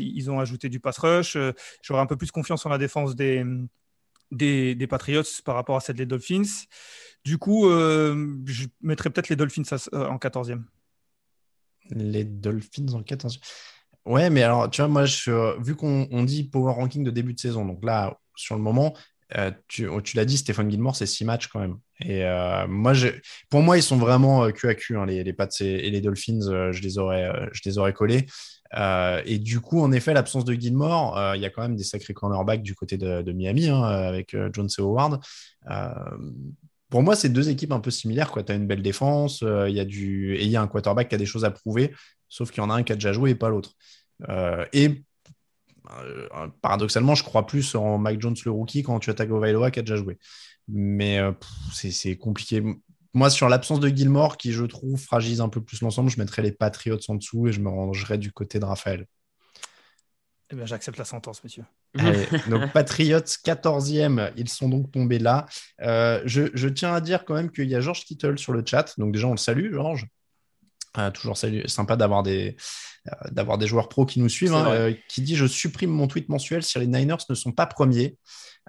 [0.00, 1.36] Ils ont ajouté du pass rush.
[1.82, 3.44] J'aurais un peu plus confiance en la défense des,
[4.30, 6.66] des, des Patriots par rapport à celle des Dolphins.
[7.24, 10.64] Du coup, je mettrais peut-être les Dolphins en 14e.
[11.90, 13.40] Les Dolphins en 14.
[14.04, 17.34] Ouais, mais alors, tu vois, moi, je, vu qu'on on dit power ranking de début
[17.34, 18.94] de saison, donc là, sur le moment,
[19.36, 21.78] euh, tu, tu l'as dit, Stéphane Gilmore, c'est six matchs quand même.
[22.00, 22.92] Et euh, moi,
[23.48, 26.00] pour moi, ils sont vraiment euh, cul à hein, les, les Pats et, et les
[26.00, 28.26] Dolphins, euh, je, les aurais, euh, je les aurais collés.
[28.74, 31.76] Euh, et du coup, en effet, l'absence de Gilmore, euh, il y a quand même
[31.76, 35.20] des sacrés cornerbacks du côté de, Miami, hein, avec euh, Jones et Howard.
[36.92, 38.30] Pour moi, c'est deux équipes un peu similaires.
[38.34, 41.14] Tu as une belle défense, euh, y a et il y a un quarterback qui
[41.14, 41.94] a des choses à prouver,
[42.28, 43.72] sauf qu'il y en a un qui a déjà joué et pas l'autre.
[44.28, 45.02] Euh, et
[45.90, 49.78] euh, paradoxalement, je crois plus en Mike Jones, le rookie, quand tu attaques Ovailoa qui
[49.78, 50.18] a déjà joué.
[50.68, 51.18] Mais
[51.72, 52.62] c'est compliqué.
[53.14, 56.42] Moi, sur l'absence de Gilmore, qui je trouve fragilise un peu plus l'ensemble, je mettrais
[56.42, 59.06] les Patriots en dessous et je me rangerais du côté de Raphaël.
[60.52, 61.64] Eh bien, j'accepte la sentence, monsieur.
[61.98, 65.46] Allez, donc Patriots 14e, ils sont donc tombés là.
[65.80, 68.62] Euh, je, je tiens à dire quand même qu'il y a Georges Kittle sur le
[68.64, 68.94] chat.
[68.98, 70.06] Donc déjà, on le salue, Georges.
[70.98, 72.54] Euh, toujours salut, sympa d'avoir des,
[73.08, 74.52] euh, d'avoir des joueurs pros qui nous suivent.
[74.52, 77.66] Hein, euh, qui dit Je supprime mon tweet mensuel si les Niners ne sont pas
[77.66, 78.18] premiers.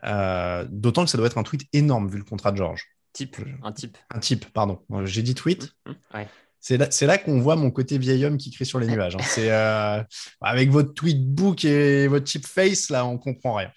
[0.05, 2.87] Euh, D'autant que ça doit être un tweet énorme vu le contrat de Georges.
[3.11, 3.97] Type, un type.
[4.09, 4.79] Un type, pardon.
[5.03, 5.69] J'ai dit tweet.
[6.13, 6.27] Ouais.
[6.63, 9.17] C'est là, là qu'on voit mon côté vieil homme qui crie sur les nuages.
[9.17, 9.23] hein.
[9.23, 10.01] C'est euh,
[10.39, 13.69] avec votre tweetbook et votre chip face là, on comprend rien.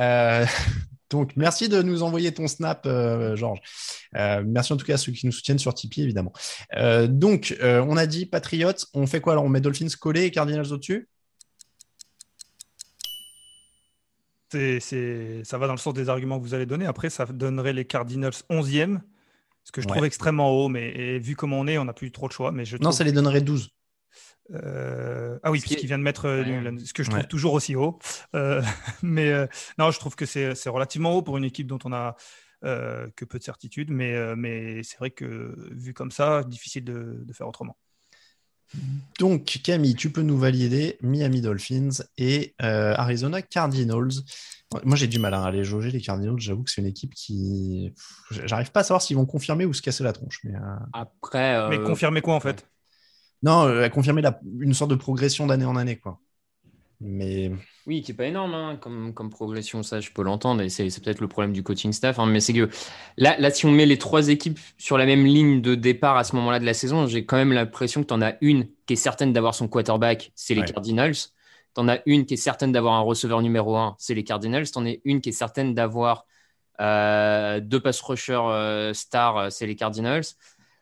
[0.00, 0.44] Euh,
[1.10, 3.60] donc merci de nous envoyer ton snap, euh, Georges.
[4.12, 6.32] Merci en tout cas à ceux qui nous soutiennent sur Tipeee évidemment.
[7.08, 8.72] Donc on a dit Patriots.
[8.94, 9.44] On fait quoi alors?
[9.44, 11.08] On met Dolphins collés et Cardinals au-dessus?
[14.50, 16.86] Ça va dans le sens des arguments que vous allez donner.
[16.86, 18.98] Après, ça donnerait les Cardinals 11e,
[19.64, 20.06] ce que je trouve Ouais.
[20.06, 20.68] extrêmement haut.
[20.68, 22.52] Mais et vu comme on est, on n'a plus trop de choix.
[22.52, 23.70] Mais je Non, ça les donnerait 12.
[24.52, 26.78] Euh, ah oui, Ce qui puisqu'il vient de mettre euh, Ouais.
[26.84, 27.26] Ce que je trouve Ouais.
[27.28, 27.98] toujours aussi haut.
[28.34, 28.62] Euh,
[29.02, 29.46] mais euh,
[29.78, 32.14] non, je trouve que c'est c'est relativement haut pour une équipe dont on a
[32.64, 33.90] euh, que peu de certitudes.
[33.90, 37.76] Mais, euh, mais c'est vrai que vu comme ça, difficile de, de faire autrement.
[39.20, 44.10] Donc, Camille, tu peux nous valider Miami Dolphins et euh, Arizona Cardinals.
[44.84, 46.38] Moi, j'ai du mal hein, à les jauger, les Cardinals.
[46.38, 47.92] J'avoue que c'est une équipe qui.
[48.30, 50.40] J'arrive pas à savoir s'ils vont confirmer ou se casser la tronche.
[50.44, 52.66] Mais, euh, Après, euh, Mais confirmer quoi en fait?
[53.42, 54.40] Non, euh, confirmer la...
[54.60, 55.96] une sorte de progression d'année en année.
[55.96, 56.18] quoi.
[57.00, 57.50] Mais
[57.86, 60.88] Oui, qui est pas énorme hein, comme, comme progression, ça je peux l'entendre, et c'est
[60.88, 62.70] c'est peut-être le problème du coaching staff, hein, mais c'est que
[63.18, 66.24] là, là, si on met les trois équipes sur la même ligne de départ à
[66.24, 68.94] ce moment-là de la saison, j'ai quand même l'impression que tu en as une qui
[68.94, 70.72] est certaine d'avoir son quarterback, c'est les Ouais.
[70.72, 71.14] Cardinals.
[71.74, 74.70] Tu en as une qui est certaine d'avoir un receveur numéro un, c'est les Cardinals.
[74.70, 76.26] Tu en as une qui est certaine d'avoir
[76.80, 80.24] euh, deux pass rushers euh, stars, euh, c'est les Cardinals.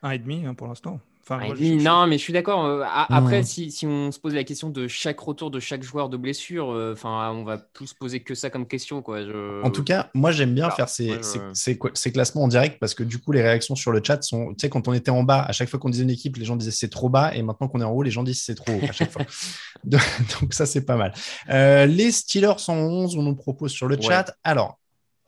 [0.02, 1.00] Un et demi hein, pour l'instant.
[1.24, 2.64] Enfin, Ah, moi, je- non, mais je suis d'accord.
[2.64, 6.08] euh, Après, si, si on se pose la question de chaque retour de chaque joueur
[6.08, 9.22] de blessure, euh, enfin, on va plus se poser que ça comme question, quoi.
[9.24, 12.12] Je- en tout cas, moi, j'aime bien Ah, faire ces, ouais, je- ces- ces- ces
[12.12, 14.48] classements en direct parce que du coup, les réactions sur le chat sont.
[14.54, 16.44] Tu sais, quand on était en bas, à chaque fois qu'on disait une équipe, les
[16.44, 17.32] gens disaient c'est trop bas.
[17.36, 19.22] Et maintenant qu'on est en haut, les gens disent c'est trop haut à chaque fois.
[19.84, 21.14] Donc, ça, c'est pas mal.
[21.50, 24.02] Euh, les Steelers 111, on nous propose sur le Ouais.
[24.02, 24.34] chat.
[24.42, 24.78] Alors.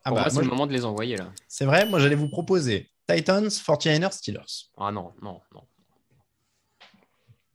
[0.05, 1.29] ah bah, c'est le moment de les envoyer là.
[1.49, 4.69] C'est vrai, moi j'allais vous proposer Titans, 49ers, Steelers.
[4.77, 5.63] Ah non, non, non.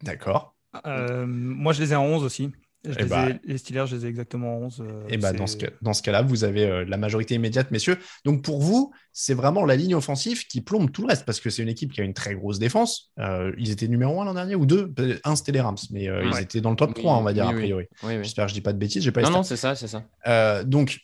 [0.03, 0.55] D'accord.
[0.85, 2.51] Euh, moi, je les ai en 11 aussi.
[2.85, 3.29] Je Eh les, bah.
[3.29, 4.79] ai- les Steelers, je les ai exactement 11.
[4.79, 7.71] euh, Et bah, dans ce, cas- dans ce cas-là, vous avez euh, la majorité immédiate,
[7.71, 7.97] messieurs.
[8.23, 11.49] Donc pour vous, c'est vraiment la ligne offensive qui plombe tout le reste parce que
[11.49, 13.11] c'est une équipe qui a une très grosse défense.
[13.19, 14.93] Euh, ils étaient numéro 1 l'an dernier ou deux
[15.25, 16.43] Un, c'était les Rams, mais euh, ils Ouais.
[16.43, 17.85] étaient dans le top Oui, 3, on va dire, oui, a priori.
[18.03, 18.23] Oui, oui.
[18.23, 20.05] J'espère que je dis pas de bêtises, j'ai pas Non, non, c'est ça, c'est ça.
[20.27, 20.99] Euh, donc,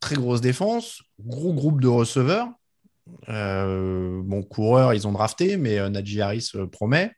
[0.00, 2.48] très grosse défense, gros groupe de receveurs.
[3.30, 7.12] Euh, bon, coureurs, ils ont drafté, mais euh, Najee Harris euh, promet.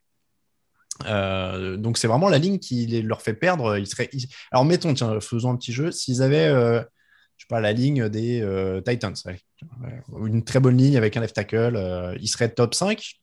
[1.05, 3.77] Euh, donc, c'est vraiment la ligne qui les- leur fait perdre.
[3.77, 4.09] Ils seraient...
[4.13, 5.91] ils- Alors, mettons, tiens, faisons un petit jeu.
[5.91, 6.79] S'ils avaient, euh,
[7.37, 9.39] je sais pas, la ligne des euh, Titans, allez,
[10.25, 13.15] une très bonne ligne avec un left tackle, euh, ils seraient top 5.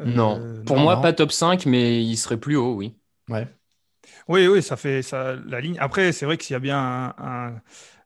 [0.00, 0.82] euh, non, pour non.
[0.82, 1.02] moi, non.
[1.02, 2.96] pas top 5, mais il serait plus haut, oui.
[3.28, 3.46] Ouais.
[4.28, 5.76] Oui, oui, ça fait ça, la ligne.
[5.78, 7.62] Après, c'est vrai que s'il y a bien un, un-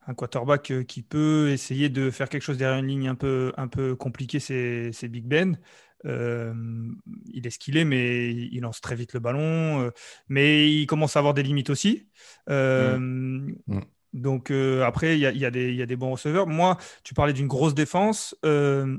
[0.07, 3.69] un quarterback qui peut essayer de faire quelque chose derrière une ligne un peu, un
[3.69, 5.59] peu compliquée, c'est c'est Big Ben.
[6.07, 6.55] Euh,
[7.33, 9.83] il est ce qu'il est, mais il lance très vite le ballon.
[9.83, 9.91] euh,
[10.29, 12.09] mais il commence à avoir des limites aussi.
[14.13, 16.13] Donc euh, après, il y a, il y a des, il y a des bons
[16.13, 16.47] receveurs.
[16.47, 18.37] Moi, tu parlais d'une grosse défense.
[18.45, 18.97] euh,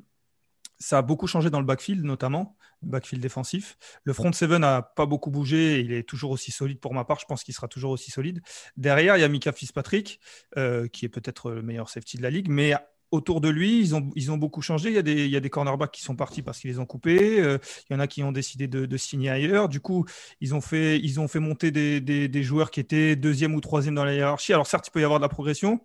[0.78, 3.78] ça a beaucoup changé dans le backfield, notamment, le backfield défensif.
[4.04, 5.80] Le front seven n'a pas beaucoup bougé.
[5.80, 7.18] Il est toujours aussi solide pour ma part.
[7.18, 8.42] Je pense qu'il sera toujours aussi solide.
[8.76, 10.20] Derrière, il y a Mika Fitzpatrick,
[10.58, 12.50] euh, qui est peut-être le meilleur safety de la ligue.
[12.50, 12.74] Mais
[13.12, 14.90] autour de lui, ils ont, ils ont beaucoup changé.
[14.90, 16.80] Il y, a des, il y a des cornerbacks qui sont partis parce qu'ils les
[16.80, 17.40] ont coupés.
[17.40, 17.58] Euh,
[17.90, 19.70] il y en a qui ont décidé de, signer ailleurs.
[19.70, 20.06] Du coup,
[20.42, 23.96] ils ont fait, ils ont fait monter des, des- joueurs qui étaient deuxième ou troisième
[23.96, 24.54] dans la hiérarchie.
[24.54, 25.82] Alors certes, il peut y avoir de la progression,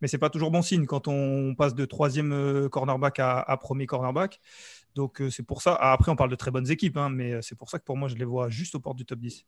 [0.00, 3.86] mais c'est pas toujours bon signe quand on passe de troisième euh, cornerback à, premier
[3.86, 4.40] cornerback.
[4.94, 5.76] Donc euh, c'est pour ça.
[5.80, 7.96] Ah, Après, on parle de très bonnes équipes, hein, mais c'est pour ça que pour
[7.96, 9.46] moi, je les vois juste aux portes du top 10.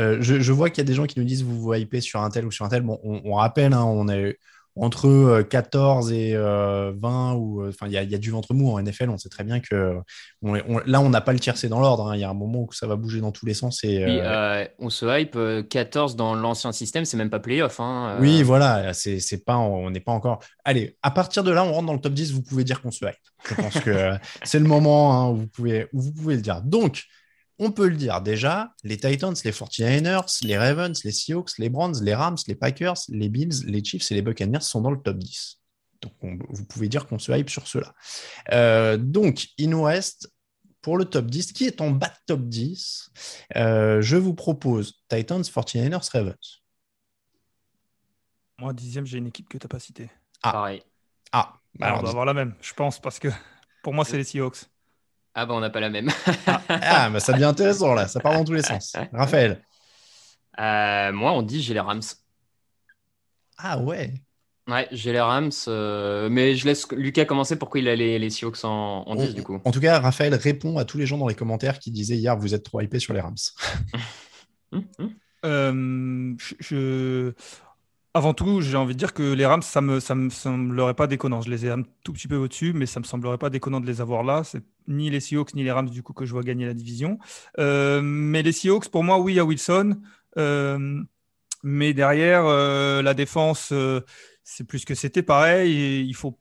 [0.00, 2.20] Euh, je, vois qu'il y a des gens qui nous disent vous vous hypez sur
[2.20, 2.82] un tel ou sur un tel.
[2.82, 4.38] Bon, on, rappelle, hein, on est
[4.76, 8.18] entre euh, 14 et euh, 20 ou euh, enfin il y, a- il y a
[8.18, 9.08] du ventre mou en NFL.
[9.10, 9.96] On sait très bien que
[10.42, 12.08] on est- on- là on n'a pas le tiercé dans l'ordre.
[12.08, 12.16] hein.
[12.16, 14.18] Il y a un moment où ça va bouger dans tous les sens et Oui,
[14.20, 15.36] euh, euh, on se hype.
[15.36, 17.78] euh, 14 dans l'ancien système, c'est même pas playoff.
[17.80, 20.40] Hein, euh, oui voilà, c'est c'est pas on n'est pas encore.
[20.64, 22.32] Allez, à partir de là, on rentre dans le top 10.
[22.32, 23.14] Vous pouvez dire qu'on se hype.
[23.48, 26.42] Je pense que euh, c'est le moment hein, où vous pouvez où vous pouvez le
[26.42, 26.62] dire.
[26.62, 27.04] Donc
[27.58, 32.02] on peut le dire déjà, les Titans, les 49ers, les Ravens, les Seahawks, les Browns,
[32.02, 35.18] les Rams, les Packers, les Bills, les Chiefs et les Buccaneers sont dans le top
[35.18, 35.60] 10.
[36.02, 37.94] Donc on- vous pouvez dire qu'on se hype sur cela.
[38.52, 40.30] Euh, donc il nous reste
[40.82, 43.10] pour le top 10, qui est en bas de top 10,
[43.56, 46.62] euh, je vous propose Titans, 49ers, Ravens.
[48.58, 50.10] Moi, dixième, j'ai une équipe que tu n'as pas citée.
[50.42, 50.52] Ah.
[50.52, 50.82] Pareil.
[51.32, 53.28] Ah, bah Alors, alors, on doit avoir la même, je pense, parce que
[53.82, 54.58] pour moi, c'est les Seahawks.
[55.34, 56.10] Ah bah on n'a pas la même.
[56.68, 58.94] ah, bah, ça devient intéressant là, ça part dans tous les sens.
[59.12, 59.62] Raphaël.
[60.60, 62.02] Euh, moi, on dit j'ai les Rams.
[63.58, 64.14] Ah ouais.
[64.66, 68.30] Ouais, j'ai les Rams, euh, mais je laisse Lucas commencer pourquoi il a les, les
[68.30, 69.60] Seahawks en, en 10 En- du coup.
[69.64, 72.36] En tout cas, Raphaël répond à tous les gens dans les commentaires qui disaient hier
[72.36, 73.34] vous êtes trop hypé sur les Rams.
[74.72, 75.10] Hum, hum.
[75.44, 77.32] Euh, je-
[78.16, 81.08] Avant tout, j'ai envie de dire que les Rams, ça me, ça me semblerait pas
[81.08, 81.40] déconnant.
[81.42, 83.86] Je les ai un tout petit peu au-dessus, mais ça me semblerait pas déconnant de
[83.86, 84.44] les avoir là.
[84.44, 87.18] C'est ni les Seahawks ni les Rams du coup que je vois gagner la division.
[87.58, 90.00] Euh, mais les Seahawks, pour moi, oui, a Wilson.
[90.38, 91.02] Euh,
[91.64, 93.72] mais derrière, euh, la défense,
[94.44, 96.06] c'est plus que c'était pareil.
[96.06, 96.38] Il faut.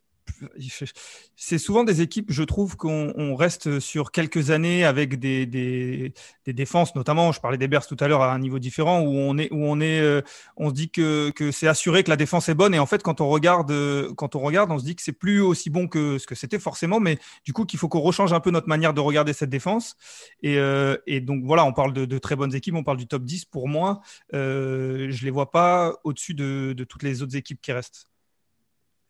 [1.36, 6.14] C'est souvent des équipes, je trouve, qu'on on reste sur quelques années avec des,
[6.48, 9.38] défenses, notamment, je parlais des Bears tout à l'heure à un niveau différent, où on
[9.40, 10.22] euh,
[10.60, 13.30] se dit que, c'est assuré que la défense est bonne, et en fait, quand on
[13.30, 16.28] regarde, euh, quand on regarde, on se dit que c'est plus aussi bon que ce
[16.28, 19.02] que c'était forcément, mais du coup, qu'il faut qu'on rechange un peu notre manière de
[19.02, 19.96] regarder cette défense.
[20.42, 23.46] Et, euh, donc voilà, on parle de, très bonnes équipes, on parle du top 10.
[23.46, 28.13] Pour moi, je les vois pas au-dessus de, de toutes les autres équipes qui restent.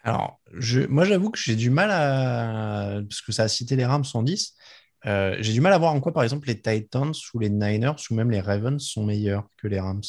[0.04, 0.42] Alors,
[0.90, 3.02] moi j'avoue que j'ai du mal à.
[3.08, 4.56] Parce que ça a cité les Rams en 10.
[5.06, 7.96] euh, j'ai du mal à voir en quoi, par exemple, les Titans ou les Niners
[8.10, 10.02] ou même les Ravens sont meilleurs que les Rams.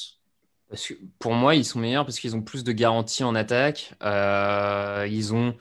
[0.68, 3.94] Parce que pour moi, ils sont meilleurs parce qu'ils ont plus de garanties en attaque.
[4.02, 5.54] Euh, ils ont.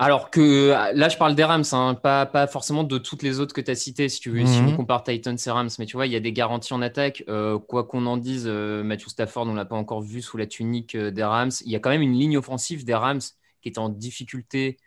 [0.00, 3.54] Alors que là, je parle des Rams, hein, pas, pas forcément de toutes les autres
[3.54, 4.68] que tu as citées, si tu veux, si Mhm.
[4.70, 5.68] on compare Titans et Rams.
[5.78, 7.22] Mais tu vois, il y a des garanties en attaque.
[7.28, 10.46] Euh, quoi qu'on en dise, euh, Matthew Stafford, on l'a pas encore vu sous la
[10.46, 11.50] tunique euh, des Rams.
[11.66, 13.20] Il y a quand même une ligne offensive des Rams
[13.60, 14.78] qui est en difficulté,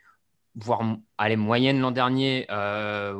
[0.56, 0.82] voire
[1.16, 2.46] allez, moyenne l'an dernier.
[2.50, 3.14] Euh,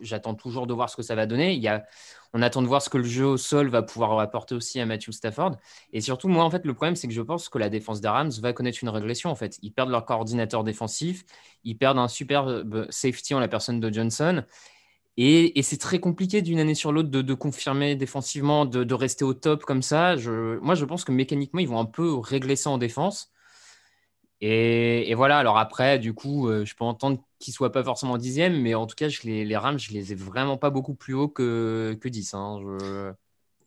[0.00, 1.52] J'attends toujours de voir ce que ça va donner.
[1.52, 1.84] Il y a,
[2.32, 4.86] on attend de voir ce que le jeu au sol va pouvoir apporter aussi à
[4.86, 5.56] Matthew Stafford.
[5.92, 8.08] Et surtout, moi, en fait, le problème, c'est que je pense que la défense des
[8.08, 9.30] Rams va connaître une régression.
[9.30, 11.24] En fait, ils perdent leur coordinateur défensif,
[11.64, 14.44] ils perdent un super euh, safety en la personne de Johnson.
[15.16, 19.24] Et, c'est très compliqué d'une année sur l'autre de, de confirmer défensivement, de, de rester
[19.24, 20.16] au top comme ça.
[20.16, 23.30] Je, moi, je pense que mécaniquement, ils vont un peu régler ça en défense.
[24.42, 27.84] Et, et voilà, alors après, du coup, euh, je peux entendre qu'ils ne soient pas
[27.84, 30.70] forcément dixième, mais en tout cas, je les, les Rams, je les ai vraiment pas
[30.70, 32.32] beaucoup plus haut que, que 10.
[32.34, 32.58] hein.
[32.62, 33.12] Je-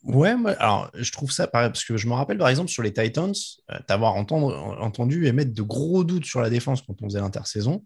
[0.03, 2.83] Ouais, moi, alors je trouve ça pareil, parce que je me rappelle par exemple sur
[2.83, 3.33] les Titans,
[3.71, 7.85] euh, t'avoir entendu émettre de gros doutes sur la défense quand on faisait l'intersaison.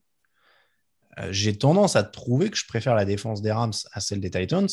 [1.20, 4.32] Euh, J'ai tendance à trouver que je préfère la défense des Rams à celle des
[4.32, 4.68] Titans,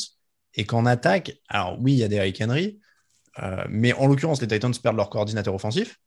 [0.54, 2.78] et qu'en attaque, alors oui, il y a des Derrick Henry,
[3.42, 5.98] euh, mais en l'occurrence, les Titans perdent leur coordinateur offensif,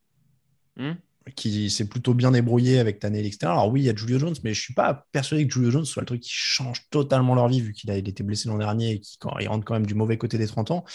[0.78, 0.98] Hmm.
[1.36, 3.40] Qui s'est plutôt bien débrouillé avec Tannehill, etc.
[3.44, 5.86] Alors oui, il y a Julio Jones, mais je suis pas persuadé que Julio Jones
[5.86, 8.58] soit le truc qui change totalement leur vie, vu qu'il a il été blessé l'an
[8.58, 10.86] dernier et qu'il rentre quand même du mauvais côté des 30 ans.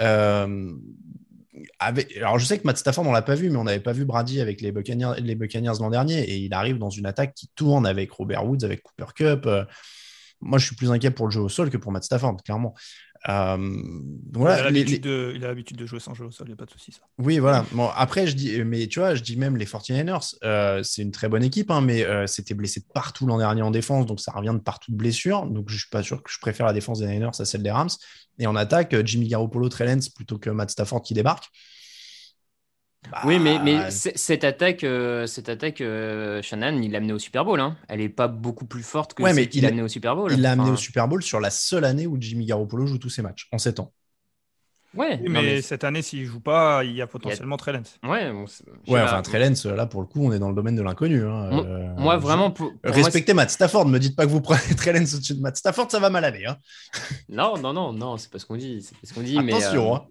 [0.00, 0.72] Euh,
[2.20, 4.04] alors je sais que Matt Stafford, on l'a pas vu, mais on n'avait pas vu
[4.04, 7.48] Brady avec les Buccaneers, les Buccaneers l'an dernier, et il arrive dans une attaque qui
[7.54, 9.46] tourne avec Robert Woods, avec Cooper Cup.
[9.46, 9.64] Euh,
[10.40, 12.74] moi, je suis plus inquiet pour le jeu au sol que pour Matt Stafford, clairement.
[13.28, 13.82] Euh,
[14.32, 15.04] voilà, il, a l'habitude
[15.76, 16.92] les- de, jouer sans jeu au sol, il n'y a pas de souci.
[16.92, 17.00] Ça.
[17.18, 17.64] oui, voilà.
[17.72, 21.10] Bon, après, je dis, mais tu vois, je dis même les 49ers, euh, c'est une
[21.10, 24.20] très bonne équipe, hein, mais euh, c'était blessé de partout l'an dernier en défense, donc
[24.20, 25.46] ça revient de partout de blessures.
[25.46, 27.70] Donc je suis pas sûr que je préfère la défense des Niners à celle des
[27.70, 27.90] Rams.
[28.38, 31.50] Et en attaque, Jimmy Garoppolo, Trey Lance plutôt que Matt Stafford qui débarque.
[33.10, 37.12] Bah, Oui, mais, mais c- cette attaque, euh, cette attaque euh, Shannon, il l'a amené
[37.12, 37.60] au Super Bowl.
[37.60, 37.76] Hein.
[37.88, 39.82] Elle n'est pas beaucoup plus forte que Ouais, mais celle qu'il il a a- amené
[39.82, 40.32] au Super Bowl.
[40.32, 42.98] il l'a amené Enfin, au Super Bowl sur la seule année où Jimmy Garoppolo joue
[42.98, 43.92] tous ses matchs, en 7 ans.
[44.94, 47.72] Ouais, non, mais, mais- cette année, s'il ne joue pas, il y a potentiellement Trey
[47.74, 47.98] Lance.
[48.02, 48.46] ouais, bon,
[48.88, 51.22] Ouais, enfin, Trey Lance, là, pour le coup, on est dans le domaine de l'inconnu.
[51.22, 51.50] hein.
[51.50, 54.24] Moi- Euh, Moi, je- vraiment, pour, pour moi, Respectez Matt Stafford, ne me dites pas
[54.24, 56.46] que vous prenez Trey Lance au-dessus de Matt Stafford, ça va mal aller.
[56.46, 56.56] Hein.
[57.28, 58.80] non, non, non, non, c'est pas ce qu'on dit.
[58.80, 59.38] C'est pas ce qu'on dit.
[59.42, 59.92] mais, Attention.
[59.92, 60.04] euh, hein.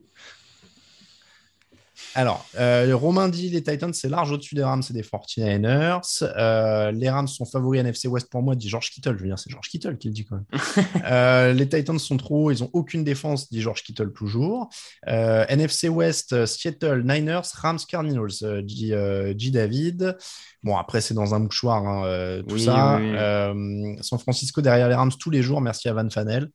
[2.14, 6.24] Alors, euh, Romain dit les Titans, c'est large au-dessus des Rams et des 49ers.
[6.38, 9.16] Euh, les Rams sont favoris NFC West pour moi, dit George Kittle.
[9.18, 10.46] Je veux dire, c'est George Kittle qui le dit quand même.
[11.06, 14.70] Euh, les Titans sont trop hauts, ils n'ont aucune défense, dit George Kittle toujours.
[15.06, 18.94] NFC West, Seattle, Niners, Rams, Cardinals, dit,
[19.36, 20.18] dit David.
[20.64, 22.98] Bon, après, c'est dans un mouchoir, hein, tout Oui, ça.
[22.98, 23.98] oui, oui.
[24.02, 26.50] San Francisco derrière les Rams tous les jours, merci à Van Fanel.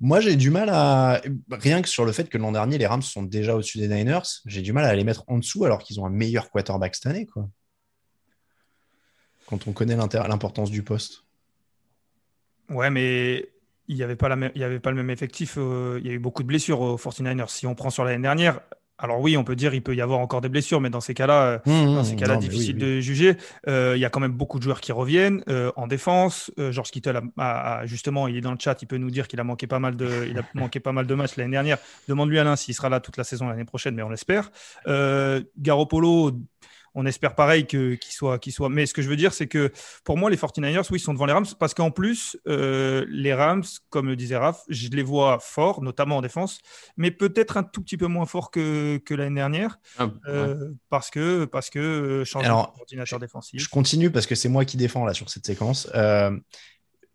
[0.00, 1.22] Moi, j'ai du mal à.
[1.50, 4.22] Rien que sur le fait que l'an dernier, les Rams sont déjà au-dessus des Niners,
[4.44, 7.06] j'ai du mal à les mettre en dessous alors qu'ils ont un meilleur quarterback cette
[7.06, 7.48] année, quoi.
[9.46, 11.24] Quand on connaît l'importance du poste.
[12.68, 13.48] Ouais, mais
[13.88, 15.54] il n'y avait, pas avait pas le même effectif.
[15.56, 17.48] euh, il y a eu beaucoup de blessures aux 49ers.
[17.48, 18.60] Si on prend sur l'année dernière,
[18.98, 21.12] alors oui, on peut dire il peut y avoir encore des blessures, mais dans ces
[21.14, 22.96] cas-là, euh, dans ces cas-là, difficile oui, oui.
[22.96, 23.36] de juger.
[23.68, 26.50] Euh, il y a quand même beaucoup de joueurs qui reviennent euh, en défense.
[26.58, 29.10] Euh, George Kittle, a, a- a- justement, il est dans le chat, il peut nous
[29.10, 31.50] dire qu'il a manqué pas mal de, il a manqué pas mal de matchs l'année
[31.52, 31.78] dernière.
[32.08, 34.50] Demande-lui Alain s'il sera là toute la saison l'année prochaine, mais on l'espère.
[35.58, 36.32] Garoppolo,
[36.96, 38.68] on espère pareil que- qu'il soit, qu'il soit.
[38.70, 39.70] Mais ce que je veux dire, c'est que
[40.02, 43.62] pour moi, les 49ers, oui, sont devant les Rams parce qu'en plus, euh, les Rams,
[43.90, 46.58] comme le disait Raph, je les vois forts, notamment en défense,
[46.96, 50.12] mais peut-être un tout petit peu moins forts que, que l'année dernière ah, ouais.
[50.28, 53.62] euh, parce que, parce que euh, changement Alors, d'ordinateur défensif.
[53.62, 55.88] Je continue parce que c'est moi qui défends là sur cette séquence.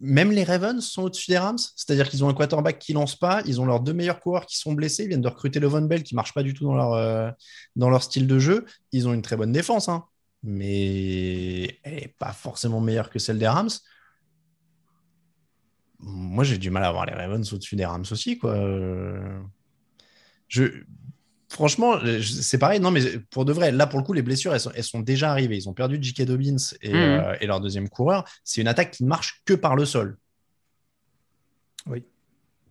[0.04, 3.44] Même les Ravens sont au-dessus des Rams, c'est-à-dire qu'ils ont un quarterback qui lance pas,
[3.46, 6.02] ils ont leurs deux meilleurs coureurs qui sont blessés, ils viennent de recruter Levon Bell
[6.02, 7.30] qui marche pas du tout dans leur, euh,
[7.76, 8.66] dans leur style de jeu.
[8.92, 10.06] Ils ont une très bonne défense, hein,
[10.42, 13.70] mais elle n'est pas forcément meilleure que celle des Rams.
[16.00, 18.54] Moi, j'ai du mal à voir les Ravens au-dessus des Rams aussi, quoi.
[18.54, 19.40] Euh,
[20.48, 20.64] Je,
[21.52, 22.80] Franchement, je- c'est pareil.
[22.80, 25.02] Non, mais pour de vrai, là, pour le coup, les blessures, elles sont, elles sont
[25.02, 25.58] déjà arrivées.
[25.58, 26.22] Ils ont perdu J.K.
[26.24, 26.96] Dobbins et, Mhm.
[26.96, 28.24] euh, et leur deuxième coureur.
[28.46, 30.18] C'est une attaque qui ne marche que par le sol.
[31.88, 32.06] Oui.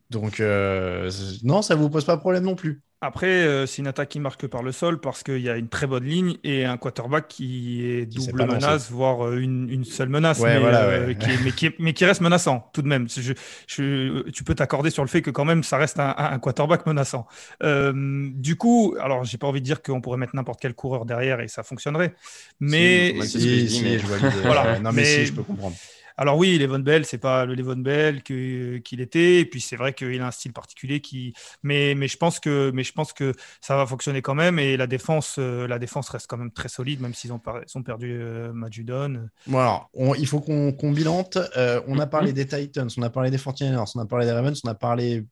[0.08, 1.10] Donc, euh,
[1.42, 2.80] non, ça vous pose pas problème non plus.
[3.02, 5.68] Après, euh, c'est une attaque qui marque par le sol parce qu'il y a une
[5.70, 10.10] très bonne ligne et un quarterback qui est double menace, voire euh, une, une seule
[10.10, 11.14] menace, Ouais, mais, voilà, euh, ouais.
[11.16, 13.08] qui est- mais, qui est- mais qui reste menaçant tout de même.
[13.08, 13.32] Je-
[13.66, 16.84] je- tu peux t'accorder sur le fait que quand même ça reste un, un quarterback
[16.84, 17.26] menaçant.
[17.62, 21.06] Euh, du coup, alors j'ai pas envie de dire qu'on pourrait mettre n'importe quel coureur
[21.06, 22.14] derrière et ça fonctionnerait,
[22.60, 24.40] mais je dis, je vois l'idée.
[24.42, 25.74] Voilà, non, mais, mais- si, je peux comprendre.
[26.20, 29.40] Alors oui, Levon Bell, c'est pas le Levon Bell que- qu'il était.
[29.40, 32.70] Et puis c'est vrai qu'il a un style particulier qui, mais, mais je pense que,
[32.74, 34.58] mais je pense que ça va fonctionner quand même.
[34.58, 37.40] Et la défense, euh, la défense reste quand même très solide, même s'ils ont,
[37.74, 39.28] ont perdu euh, Matt Judon.
[39.46, 41.38] Bon, alors, on- il faut qu'on qu'on bilante.
[41.56, 44.32] Euh, on a parlé des Titans, on a parlé des 49ers, on a parlé des
[44.32, 45.24] Ravens, on a parlé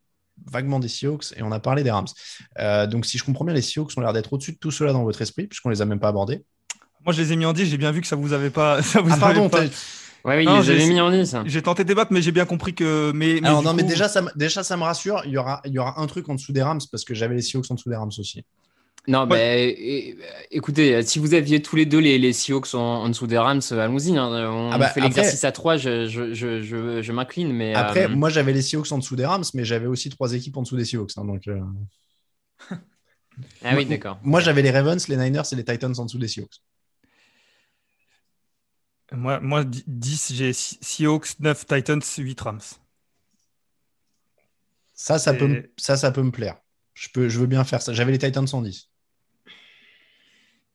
[0.51, 2.07] vaguement des Seahawks et on a parlé des Rams.
[2.61, 4.93] Euh, donc, si je comprends bien, les Seahawks ont l'air d'être au-dessus de tout cela
[4.95, 6.45] dans votre esprit, puisqu'on les a même pas abordés.
[7.05, 7.66] Moi, je les ai mis en 10.
[7.66, 8.80] J'ai bien vu que ça vous avait pas.
[8.82, 9.64] Ça vous Ah, pardon, pas-
[10.24, 11.36] Ouais, oui, Non, ils les j'ai- avaient mis en 10.
[11.46, 13.12] J'ai tenté de débattre, mais j'ai bien compris que.
[13.14, 15.22] Mais, mais Alors, non, mais déjà ça, me- déjà, ça me rassure.
[15.24, 17.34] Il y aura, il y aura un truc en dessous des Rams parce que j'avais
[17.36, 18.44] les Seahawks en dessous des Rams aussi.
[19.06, 19.74] Non, Ouais.
[20.18, 23.38] bah, écoutez, si vous aviez tous les deux les, les Seahawks en, en dessous des
[23.38, 24.18] Rams, allons-y.
[24.18, 24.28] hein.
[24.52, 27.50] On Ah bah, fait l'exercice à 3, je, je, je, je, je m'incline.
[27.52, 30.34] Mais Après, euh, moi, j'avais les Seahawks en dessous des Rams, mais j'avais aussi trois
[30.34, 31.12] équipes en dessous des Seahawks.
[31.16, 31.58] hein, donc, euh,
[33.64, 34.18] Ah oui, d'accord.
[34.22, 36.60] Moi, j'avais les Ravens, les Niners et les Titans en dessous des Seahawks.
[39.12, 42.61] Moi, moi 10, j'ai Seahawks, 9 Titans, 8 Rams.
[44.92, 46.61] Ça, ça Et- peut, me- ça, ça peut me plaire.
[46.94, 47.92] Je, peux, je veux bien faire ça.
[47.94, 48.88] J'avais les Titans 110.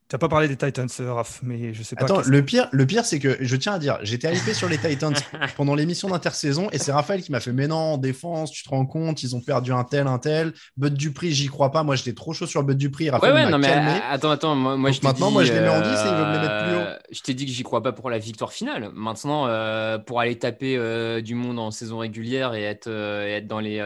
[0.06, 2.04] Tu n'as pas parlé des Titans, euh, Raph, mais je sais pas.
[2.04, 4.76] Attends, le pire, le pire c'est que je tiens à dire, j'étais hypé sur les
[4.76, 5.14] Titans
[5.56, 8.68] pendant l'émission d'intersaison et c'est Raphaël qui m'a fait Mais non, en défense, tu te
[8.68, 10.52] rends compte, ils ont perdu un tel, un tel.
[10.76, 11.84] Bud Dupri, j'y crois pas.
[11.84, 13.08] Moi, j'étais trop chaud sur Bud Dupri.
[13.08, 13.72] Raphaël ouais, ouais, non, mais
[14.10, 14.54] attends, attends.
[14.54, 16.38] Moi, je maintenant, dit, moi, je les mets en 10 et ils veulent me les
[16.40, 16.80] mettre plus haut.
[16.80, 18.90] Euh, je t'ai dit que j'y crois pas pour la victoire finale.
[18.92, 23.60] Maintenant, euh, pour aller taper du monde en saison régulière et être, et être dans
[23.60, 23.80] les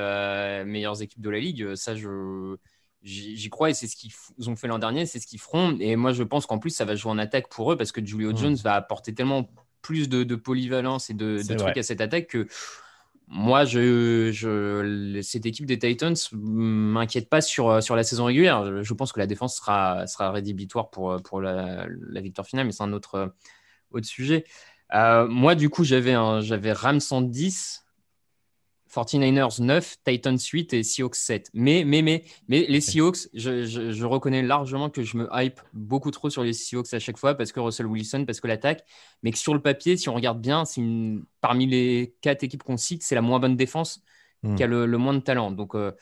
[0.67, 2.57] meilleures équipes de la ligue, ça, je
[3.03, 4.13] j'y crois et c'est ce qu'ils
[4.49, 5.77] ont fait l'an dernier, c'est ce qu'ils feront.
[5.81, 8.05] Et moi, je pense qu'en plus, ça va jouer en attaque pour eux parce que
[8.05, 9.51] Julio Jones va apporter tellement
[9.83, 12.49] plus de, polyvalence et de, trucs à cette attaque que
[13.31, 18.83] moi, je, cette équipe des Titans m'inquiète pas sur, sur la saison régulière.
[18.83, 21.87] Je pense que la défense sera, sera rédhibitoire pour, pour la,
[22.21, 23.35] victoire finale, mais c'est un autre,
[23.91, 24.45] autre sujet.
[24.95, 26.15] Euh, moi, du coup, j'avais
[26.73, 27.85] Rams 110
[28.89, 31.51] 49ers 9, Titans 8 et Seahawks 7.
[31.55, 36.31] Mais, mais, mais, mais les Seahawks, je, reconnais largement que je me hype beaucoup trop
[36.31, 38.85] sur les Seahawks à chaque fois parce que Russell Wilson, parce que l'attaque.
[39.23, 40.83] Mais que sur le papier, si on regarde bien, c'est
[41.41, 44.03] parmi les quatre équipes qu'on cite, c'est la moins bonne défense
[44.43, 44.55] hmm.
[44.55, 45.51] qui a le, moins de talent.
[45.51, 45.93] Donc, euh,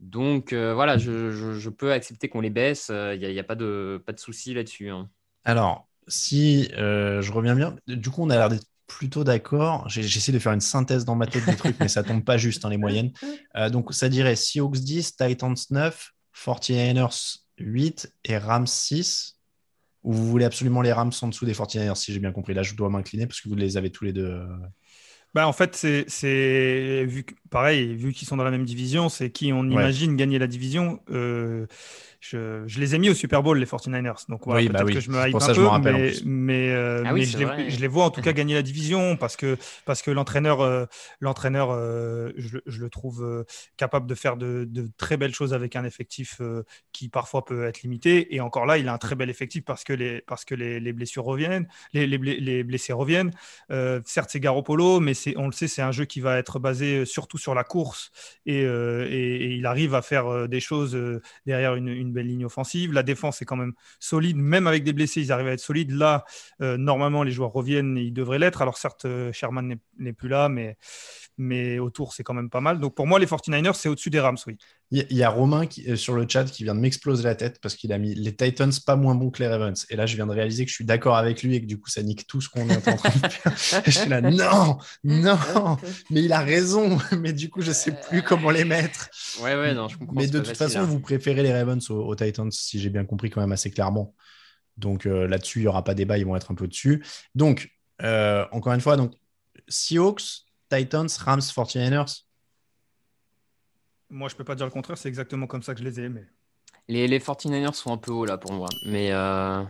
[0.00, 2.86] donc euh, voilà, je, peux accepter qu'on les baisse.
[2.88, 4.88] Il euh, n'y a, pas de, pas de souci là-dessus.
[4.88, 5.10] Hein.
[5.44, 9.88] Alors, si je reviens bien, du coup, on a l'air d'être plutôt d'accord.
[9.88, 12.64] J'essaie de faire une synthèse dans ma tête des trucs, mais ça tombe pas juste,
[12.64, 13.12] hein, les moyennes.
[13.54, 19.38] Euh, donc, ça dirait Seahawks 10, Titans 9, 49ers 8 et Rams 6.
[20.04, 22.54] Ou vous voulez absolument les Rams en dessous des 49ers, si j'ai bien compris.
[22.54, 24.24] Là, je dois m'incliner parce que vous les avez tous les deux.
[24.24, 24.46] Euh.
[25.34, 29.52] Bah, en fait, c'est vu pareil, vu qu'ils sont dans la même division, c'est qui
[29.52, 31.00] on imagine gagner la division.
[31.10, 31.66] Euh,
[32.22, 34.28] je, les ai mis au Super Bowl, les 49ers.
[34.28, 37.80] Donc voilà, bah peut-être que je me hype un peu, mais, mais, euh, ah je,
[37.80, 40.86] les, vois en tout cas gagner la division parce que, parce que l'entraîneur, euh,
[41.20, 43.44] l'entraîneur euh, je, le trouve
[43.76, 46.40] capable de faire de, très belles choses avec un effectif
[46.92, 48.34] qui parfois peut être limité.
[48.34, 50.92] Et encore là, il a un très bel effectif parce que les, parce que les,
[50.92, 53.32] blessures reviennent, les, les, blessés reviennent.
[54.04, 57.38] certes, c'est Garoppolo, mais on le sait, c'est un jeu qui va être basé surtout
[57.42, 58.10] sur la course
[58.46, 60.98] et, et, il arrive à faire des choses
[61.46, 62.92] derrière une belle ligne offensive.
[62.92, 65.92] La défense est quand même solide, même avec des blessés, ils arrivent à être solides.
[65.92, 66.24] Là,
[66.60, 68.62] euh, normalement, les joueurs reviennent et ils devraient l'être.
[68.62, 70.76] Alors certes, euh, Sherman n'est plus là, mais,
[71.42, 72.78] mais autour, c'est quand même pas mal.
[72.78, 74.56] Donc pour moi, les 49ers, c'est au-dessus des Rams, oui.
[74.90, 77.60] Il y, a Romain qui, euh, sur le chat qui vient de m'exploser la tête
[77.62, 79.86] parce qu'il a mis les Titans pas moins bons que les Ravens.
[79.88, 81.80] Et là, je viens de réaliser que je suis d'accord avec lui et que du
[81.80, 83.82] coup, ça nique tout ce qu'on est en train de faire.
[83.86, 85.78] je suis là, non, non,
[86.10, 86.98] mais il a raison.
[87.18, 89.08] Mais du coup, je sais plus comment les mettre.
[89.40, 90.14] Ouais, ouais, non, je comprends.
[90.14, 90.84] Mais de toute façon, hein.
[90.84, 94.14] vous préférez les Ravens aux, Titans, si j'ai bien compris quand même assez clairement.
[94.76, 97.02] Donc euh, là-dessus, il n'y aura pas débat, ils vont être un peu dessus.
[97.34, 97.70] Donc,
[98.02, 99.14] euh, encore une fois, donc
[99.68, 100.44] Seahawks,
[100.76, 102.24] Titans, Rams, 49ers
[104.12, 106.08] moi, je peux pas dire le contraire, c'est exactement comme ça que je les ai.
[106.10, 106.26] Mais...
[106.88, 108.68] Les, les 49ers sont un peu hauts là pour moi.
[108.86, 109.10] Mais.
[109.10, 109.64] Euh,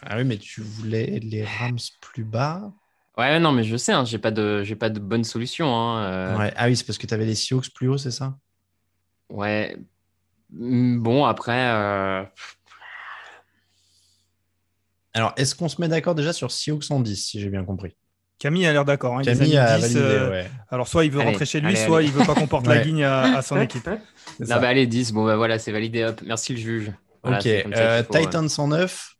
[0.00, 2.72] ah oui, mais tu voulais les Rams plus bas?
[3.18, 5.74] Ouais, non, mais je sais, hein, j'ai pas de, j'ai pas de bonne solution.
[5.74, 6.50] Hein, euh.
[6.56, 8.38] Ah oui, c'est parce que tu avais les Seahawks plus haut, c'est ça?
[9.28, 9.76] Ouais.
[10.50, 11.70] Mm, bon, après.
[11.70, 12.24] Euh,
[15.12, 17.94] Alors, est-ce qu'on se met d'accord déjà sur Seahawks 110, si j'ai bien compris?
[18.38, 19.16] Camille a l'air d'accord.
[19.16, 22.24] Hein, Camille a validé, euh, Alors, soit il veut rentrer chez lui, soit il veut
[22.24, 23.88] pas qu'on porte la guigne à, son équipe.
[24.40, 25.12] Non, bah, allez, 10.
[25.12, 26.04] Bon, bah, voilà, c'est validé.
[26.04, 26.20] Hop.
[26.24, 26.92] Merci le juge.
[27.24, 27.46] ok.
[27.46, 29.16] Euh, Titan 109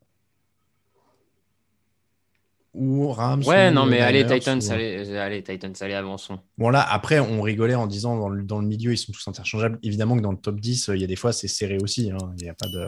[2.79, 6.39] ou Rams Ouais, non, mais allez, Titans, allez, allez, Titans, allez, avançons.
[6.59, 9.27] Bon, là, après, on rigolait en disant dans le, dans le milieu, ils sont tous
[9.29, 9.79] interchangeables.
[9.83, 12.11] Évidemment que dans le top 10, il y a des fois, c'est serré aussi.
[12.11, 12.35] Hein.
[12.37, 12.87] Il n'y a pas de.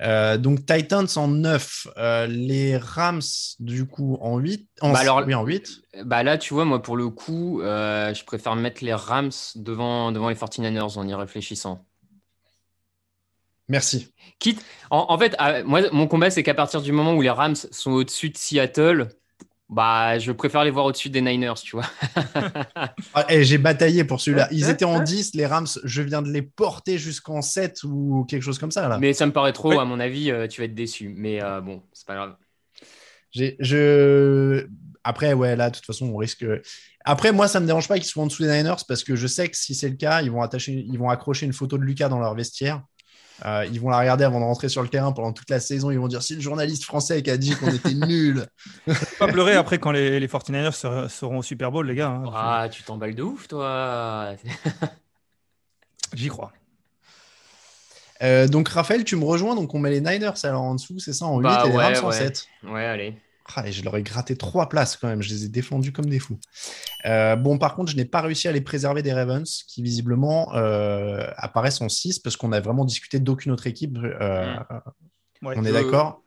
[0.00, 3.20] Euh, donc Titans en 9, euh, les Rams
[3.60, 4.68] du coup en 8.
[4.80, 5.82] En, bah alors, oui, en 8.
[6.04, 10.10] Bah là, tu vois, moi pour le coup, euh, je préfère mettre les Rams devant,
[10.10, 11.84] devant les 49ers en y réfléchissant.
[13.68, 14.12] Merci.
[14.38, 17.92] Quitte, en, fait, moi, mon combat, c'est qu'à partir du moment où les Rams sont
[17.92, 19.08] au-dessus de Seattle,
[19.72, 21.86] bah, je préfère les voir au-dessus des Niners, tu vois.
[23.14, 24.48] Ah, et j'ai bataillé pour celui-là.
[24.50, 28.42] Ils étaient en 10, les Rams, je viens de les porter jusqu'en 7 ou quelque
[28.42, 28.88] chose comme ça.
[28.88, 28.98] Là.
[28.98, 31.12] Mais ça me paraît trop, à mon avis, euh, tu vas être déçu.
[31.14, 32.36] Mais euh, bon, c'est pas grave.
[33.34, 34.66] Je...
[35.04, 36.44] Après, ouais, là, de toute façon, on risque.
[37.04, 39.26] Après, moi, ça me dérange pas qu'ils soient en dessous des Niners parce que je
[39.26, 40.72] sais que si c'est le cas, ils vont, attacher...
[40.72, 42.82] ils vont accrocher une photo de Lucas dans leur vestiaire.
[43.44, 45.90] Euh, ils vont la regarder avant de rentrer sur le terrain pendant toute la saison.
[45.90, 48.46] Ils vont dire c'est le journaliste français qui a dit qu'on était nuls.
[49.18, 52.08] pas pleurer après quand les, les 49ers seront au Super Bowl, les gars.
[52.08, 52.30] Hein.
[52.34, 54.34] Ah, tu t'emballes de ouf, toi.
[56.14, 56.52] J'y crois.
[58.22, 59.56] Euh, donc, Raphaël, tu me rejoins.
[59.56, 61.76] Donc, on met les Niners alors en dessous, c'est ça, en 8 bah et les
[61.76, 62.46] Rams en 7.
[62.64, 63.16] Ouais, allez.
[63.54, 65.22] Ah, et je leur ai gratté trois places quand même.
[65.22, 66.38] Je les ai défendus comme des fous.
[67.04, 70.54] Euh, bon, par contre, je n'ai pas réussi à les préserver des Ravens, qui visiblement
[70.54, 73.98] euh, apparaissent en 6 parce qu'on a vraiment discuté d'aucune autre équipe.
[74.02, 74.56] Euh,
[75.42, 75.54] Ouais.
[75.56, 76.22] on est d'accord?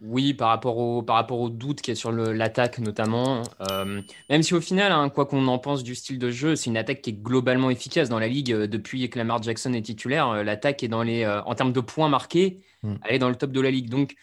[0.00, 3.42] Oui, par rapport au, par rapport au doute qu'il y a sur l'attaque notamment.
[3.70, 6.70] Euh, même si au final, hein, quoi qu'on en pense du style de jeu, c'est
[6.70, 10.44] une attaque qui est globalement efficace dans la ligue depuis que Lamar Jackson est titulaire.
[10.44, 12.94] L'attaque est dans les, euh, en termes de points marqués, Mm.
[13.04, 13.90] elle est dans le top de la ligue.
[13.90, 14.14] Donc,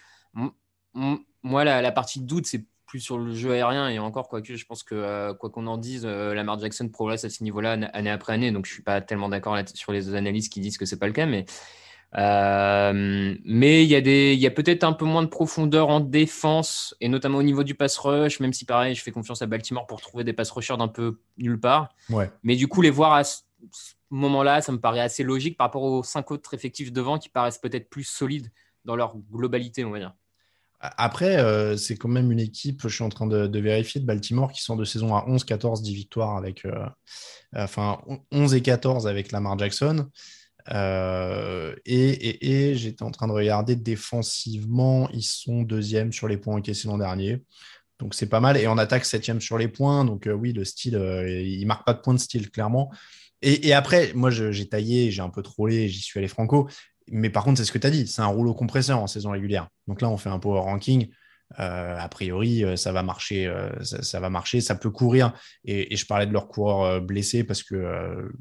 [1.46, 4.56] moi, la, la partie de doute, c'est plus sur le jeu aérien et encore, quoique,
[4.56, 7.78] je pense que euh, quoi qu'on en dise, euh, Lamar Jackson progresse à ce niveau-là
[7.78, 8.52] an- année après année.
[8.52, 11.14] Donc, je suis pas tellement d'accord sur les analyses qui disent que c'est pas le
[11.14, 11.46] cas, mais
[12.18, 15.90] euh, mais il y a, des, il y a peut-être un peu moins de profondeur
[15.90, 19.42] en défense, et notamment au niveau du pass rush, même si pareil, je fais confiance
[19.42, 21.90] à Baltimore pour trouver des pass rushers d'un peu nulle part.
[22.10, 22.30] Ouais.
[22.44, 23.42] Mais du coup, les voir à ce
[23.72, 27.30] ce moment-là, ça me paraît assez logique par rapport aux cinq autres effectifs devant qui
[27.30, 28.52] paraissent peut-être plus solides
[28.86, 30.14] dans leur globalité, on va dire.
[30.98, 34.52] Après, euh, c'est quand même une équipe, je suis en train de, vérifier, de Baltimore
[34.52, 36.66] qui sort de saison à 11, 14, 10 victoires avec.
[36.66, 36.86] euh,
[37.56, 38.02] enfin,
[38.32, 40.10] 11 et 14 avec Lamar Jackson.
[40.74, 46.88] Euh, et j'étais en train de regarder défensivement, ils sont deuxième sur les points encaissés
[46.88, 47.44] l'an dernier.
[47.99, 48.57] Donc c'est pas mal.
[48.57, 50.06] Et en attaque, septième sur les points.
[50.06, 50.95] Donc oui, le style,
[51.28, 52.91] il marque pas de points de style, clairement.
[53.41, 56.68] Et, après, moi, j'ai taillé, j'ai un peu trollé, j'y suis allé franco.
[57.11, 59.32] Mais par contre, c'est ce que tu as dit, c'est un rouleau compresseur en saison
[59.32, 59.68] régulière.
[59.88, 61.10] Donc là, on fait un power ranking.
[61.60, 65.34] Euh, a priori, euh, ça va marcher, euh, ça, va marcher, ça peut courir.
[65.64, 68.32] Et, je parlais de leurs coureurs blessés parce que,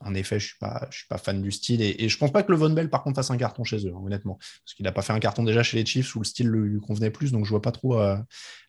[0.00, 1.82] en effet, je suis pas, suis pas fan du style.
[1.82, 3.86] Et, et je pense pas que le Von Bell, par contre, fasse un carton chez
[3.86, 6.20] eux, hein, honnêtement, parce qu'il n'a pas fait un carton déjà chez les Chiefs où
[6.20, 7.32] le style lui convenait plus.
[7.32, 8.24] Donc je vois pas trop à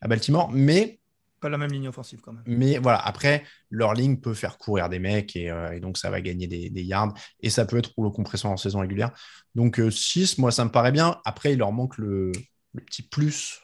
[0.07, 0.49] Baltimore.
[0.51, 1.01] Mais
[1.41, 2.43] Pas la même ligne offensive quand même.
[2.45, 6.22] mais voilà, après, leur ligne peut faire courir des mecs et, euh, donc ça va
[6.22, 9.11] gagner des, yards et ça peut être rouleau compresseur en saison régulière.
[9.55, 11.19] Donc 6, moi ça me paraît bien.
[11.26, 12.31] Après, il leur manque le,
[12.73, 13.59] le petit plus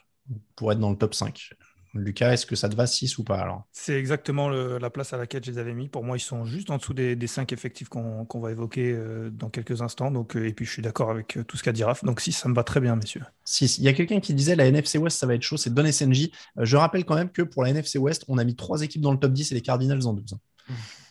[0.56, 1.52] pour être dans le top 5.
[2.00, 3.64] Lucas, est-ce que ça te va 6 ou pas alors?
[3.72, 5.88] C'est exactement le- la place à laquelle je les avais mis.
[5.90, 9.30] Pour moi, ils sont juste en dessous des, des cinq effectifs qu'on va évoquer euh,
[9.30, 10.12] dans quelques instants.
[10.12, 12.04] Donc, euh, et puis, je suis d'accord avec euh, tout ce qu'a dit Raph.
[12.04, 13.22] Donc, si ça me va très bien, messieurs.
[13.46, 13.78] 6.
[13.78, 15.86] Il y a quelqu'un qui disait la NFC West, ça va être chaud, c'est Don
[15.92, 16.30] SNJ.
[16.58, 19.02] Euh, je rappelle quand même que pour la NFC West, on a mis trois équipes
[19.02, 20.36] dans le top 10 et les Cardinals en 12.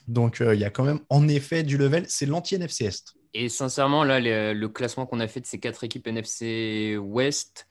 [0.09, 2.05] Donc euh, il y a quand même en effet du level.
[2.09, 3.15] C'est l'anti-NFC Est.
[3.35, 7.67] Et sincèrement, là, le, le classement qu'on a fait de ces quatre équipes NFC West,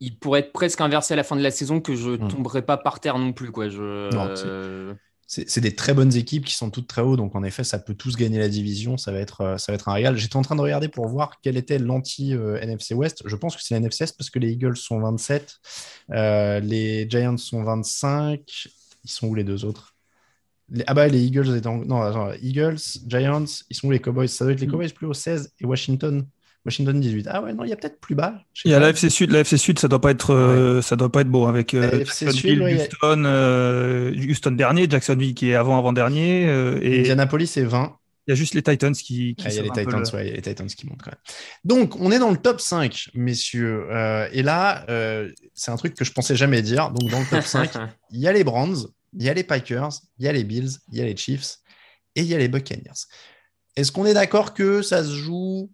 [0.00, 2.28] il pourrait être presque inversé à la fin de la saison que je Mm.
[2.28, 3.50] tomberai pas par terre non plus.
[3.50, 3.68] Quoi.
[3.68, 4.94] Je, Non, euh,
[5.28, 7.94] C'est des très bonnes équipes qui sont toutes très haut, donc en effet, ça peut
[7.94, 8.96] tous gagner la division.
[8.96, 10.16] Ça va être, euh, ça va être un régal.
[10.16, 13.22] J'étais en train de regarder pour voir quel était l'anti-NFC West.
[13.26, 15.56] Je pense que c'est la NFC Est parce que les Eagles sont 27,
[16.12, 18.68] euh, les Giants sont 25.
[19.04, 19.94] Ils sont où les deux autres?
[20.68, 21.78] Les- Ah bah les Eagles étaient en...
[21.78, 24.28] Non, attends, Eagles, Giants, ils sont où les Cowboys?
[24.28, 24.70] Ça doit être les Mm.
[24.70, 26.24] Cowboys plus haut 16 et Washington.
[26.66, 27.28] Washington 18.
[27.30, 28.34] Ah ouais, non, il y a peut-être plus bas.
[28.64, 29.30] Il y a la FC Sud.
[29.30, 31.80] La FC Sud, ça doit pas être, euh, ça doit pas être beau avec euh,
[31.90, 35.92] La FC Jacksonville, ouais, il a- Houston, euh, Houston dernier, Jacksonville qui est avant avant
[35.94, 37.96] dernier, euh, et il Indianapolis est 20.
[38.28, 39.34] y a juste les Titans qui.
[39.36, 40.86] qui Ah, il y a les Titans, le- ouais, il y a les Titans qui
[40.86, 41.20] montent quand même.
[41.64, 43.86] Donc, on est dans le top 5, messieurs.
[43.90, 46.90] Euh, et là, euh, c'est un truc que je pensais jamais dire.
[46.90, 47.70] Donc, dans le top 5,
[48.10, 48.86] il y a les Browns,
[49.16, 51.58] il y a les Packers, il y a les Bills, il y a les Chiefs
[52.16, 53.06] et il y a les Buccaneers.
[53.76, 55.70] Est-ce qu'on est d'accord que ça se joue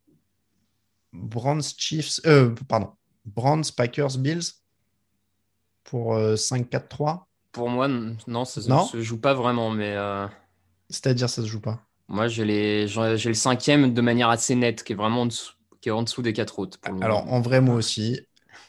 [1.12, 2.92] Browns, Chiefs, euh, pardon,
[3.24, 4.52] Browns, Packers, Bills
[5.84, 9.70] pour euh, 5-4-3 Pour moi, non, ça ne se joue pas vraiment.
[9.70, 10.26] Mais euh,
[10.88, 11.82] C'est-à-dire, ça se joue pas?
[12.08, 15.88] moi, j'ai les- le cinquième de manière assez nette, qui est vraiment en dessous, qui
[15.88, 16.78] est en dessous des quatre autres.
[16.80, 18.20] pour Alors, en vrai, moi aussi.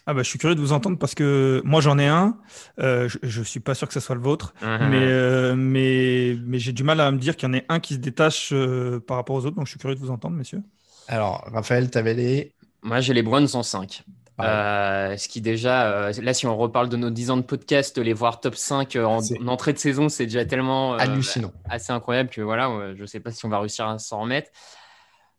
[0.05, 2.37] Ah bah, je suis curieux de vous entendre parce que moi j'en ai un.
[2.79, 4.89] Euh, je, je suis pas sûr que ce soit le vôtre, Mhm.
[4.89, 7.79] mais euh, mais mais j'ai du mal à me dire qu'il y en ait un
[7.79, 9.55] qui se détache euh, par rapport aux autres.
[9.55, 10.61] Donc je suis curieux de vous entendre, messieurs.
[11.13, 12.55] Alors, Raphaël, t'avais les.
[12.81, 14.03] Moi, j'ai les Browns en 5.
[14.35, 14.51] Pareil.
[14.51, 17.99] Euh, ce qui déjà, euh, là, si on reparle de nos 10 ans de podcast,
[17.99, 21.51] les voir top 5 euh, en, entrée de saison, c'est déjà tellement Hallucinant.
[21.69, 24.49] assez incroyable que voilà, je ne sais pas si on va réussir à s'en remettre.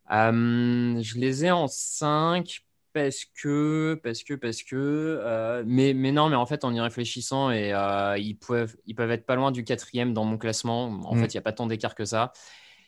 [0.09, 2.61] Je les ai en 5
[2.93, 7.51] parce que, parce que, parce que, mais, mais non, mais en fait, en y réfléchissant,
[7.51, 7.73] et,
[8.17, 10.85] ils, peuvent, ils peuvent être pas loin du quatrième dans mon classement.
[10.85, 11.19] En Mm.
[11.19, 12.31] fait, il n'y a pas tant d'écart que ça.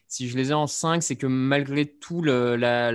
[0.07, 2.91] Si je les ai en 5, c'est que malgré tout, la-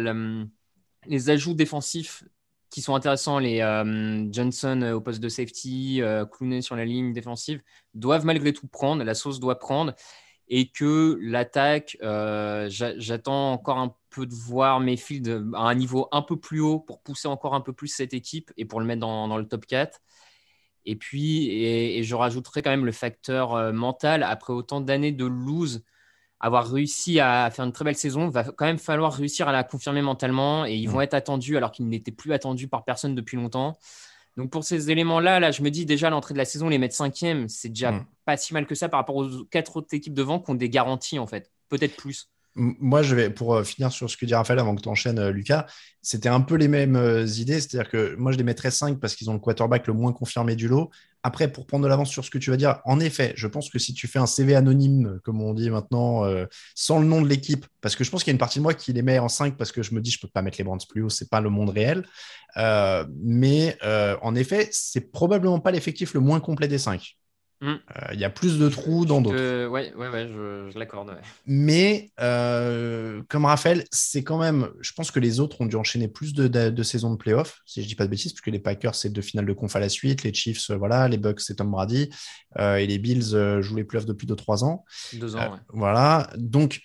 [1.06, 2.24] les ajouts défensifs
[2.70, 6.84] qui sont intéressants, les euh, Johnson euh, au poste de safety, euh, Clooney sur la
[6.86, 7.60] ligne défensive,
[7.94, 9.94] doivent malgré tout prendre, la sauce doit prendre,
[10.48, 16.09] et que l'attaque, euh, j'a- j'attends encore un peu de voir Mayfield à un niveau
[16.12, 18.86] un peu plus haut pour pousser encore un peu plus cette équipe et pour le
[18.86, 20.01] mettre dans, le top 4.
[20.86, 25.84] Et puis, et, je rajouterai quand même le facteur mental, après autant d'années de lose,
[26.43, 29.62] avoir réussi à faire une très belle saison, va quand même falloir réussir à la
[29.64, 30.93] confirmer mentalement et ils Mm.
[30.93, 33.78] vont être attendus alors qu'ils n'étaient plus attendus par personne depuis longtemps.
[34.36, 36.94] Donc pour ces éléments-là, là, je me dis déjà l'entrée de la saison, les mettre
[36.97, 38.06] cinquième, c'est déjà Mm.
[38.24, 40.69] pas si mal que ça par rapport aux quatre autres équipes devant qui ont des
[40.70, 42.28] garanties en fait, peut-être plus.
[42.54, 45.28] Moi, je vais, pour euh, finir sur ce que dit Raphaël avant que tu enchaînes,
[45.28, 45.66] Lucas,
[46.02, 47.60] c'était un peu les mêmes euh, idées.
[47.60, 50.54] C'est-à-dire que moi, je les mettrais 5 parce qu'ils ont le quarterback le moins confirmé
[50.56, 50.90] du lot.
[51.22, 53.70] Après, pour prendre de l'avance sur ce que tu vas dire, en effet, je pense
[53.70, 57.22] que si tu fais un CV anonyme, comme on dit maintenant, euh, sans le nom
[57.22, 59.02] de l'équipe, parce que je pense qu'il y a une partie de moi qui les
[59.02, 61.02] met en 5 parce que je me dis, je peux pas mettre les Brands plus
[61.02, 62.04] haut, c'est pas le monde réel.
[62.56, 67.16] Euh, mais euh, en effet, c'est probablement pas l'effectif le moins complet des 5.
[67.62, 67.74] Mm.
[68.12, 69.36] Il y a plus de trous dans d'autres.
[69.39, 71.09] Euh, ouais, ouais, ouais, je, je l'accorde.
[71.10, 71.14] ouais.
[71.47, 74.68] Mais euh, comme Raphaël, c'est quand même.
[74.80, 77.60] Je pense que les autres ont dû enchaîner plus de, de, de saisons de playoffs,
[77.64, 79.80] si je dis pas de bêtises, puisque les Packers, c'est deux finales de conf à
[79.80, 80.24] la suite.
[80.24, 81.06] Les Chiefs, euh, voilà.
[81.09, 82.10] Les Bucks, c'est Tom Brady.
[82.59, 84.84] Euh, et les Bills euh, jouent les playoffs depuis 2-3 ans.
[85.14, 85.59] Deux ans, Euh, ouais.
[85.68, 86.28] Voilà.
[86.36, 86.80] Donc,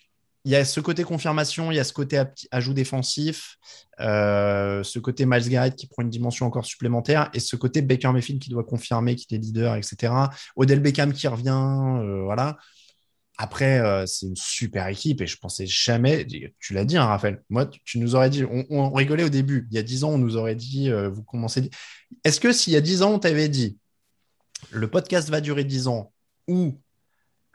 [0.47, 3.57] il y a ce côté confirmation, il y a ce côté ajout défensif,
[3.99, 8.13] euh, ce côté Miles Garrett qui prend une dimension encore supplémentaire, et ce côté Baker
[8.13, 10.13] Mayfield qui doit confirmer qu'il est leader, etc.
[10.55, 12.55] Odell Beckham qui revient, euh, voilà.
[13.37, 16.25] Après, euh, c'est une super équipe et je pensais jamais,
[16.59, 19.75] tu l'as dit, hein, Raphaël, moi, tu, nous aurais dit, on, rigolait au début, il
[19.75, 21.69] y a 10 ans, on nous aurait dit, vous commencez.
[22.23, 23.77] Est-ce que s'il y a 10 ans, on t'avait dit,
[24.71, 26.13] le podcast va durer 10 ans
[26.47, 26.79] ou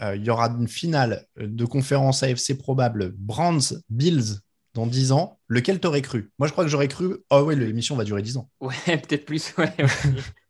[0.02, 4.40] euh, il y aura une finale de conférence AFC probable, Brands, Bills,
[4.74, 6.32] dans 10 ans, lequel t'aurais cru?
[6.38, 8.48] Moi, je crois que j'aurais cru, oh ouais, l'émission va durer 10 ans.
[8.60, 9.54] Ouais, peut-être plus.
[9.58, 9.86] Ouais, ouais.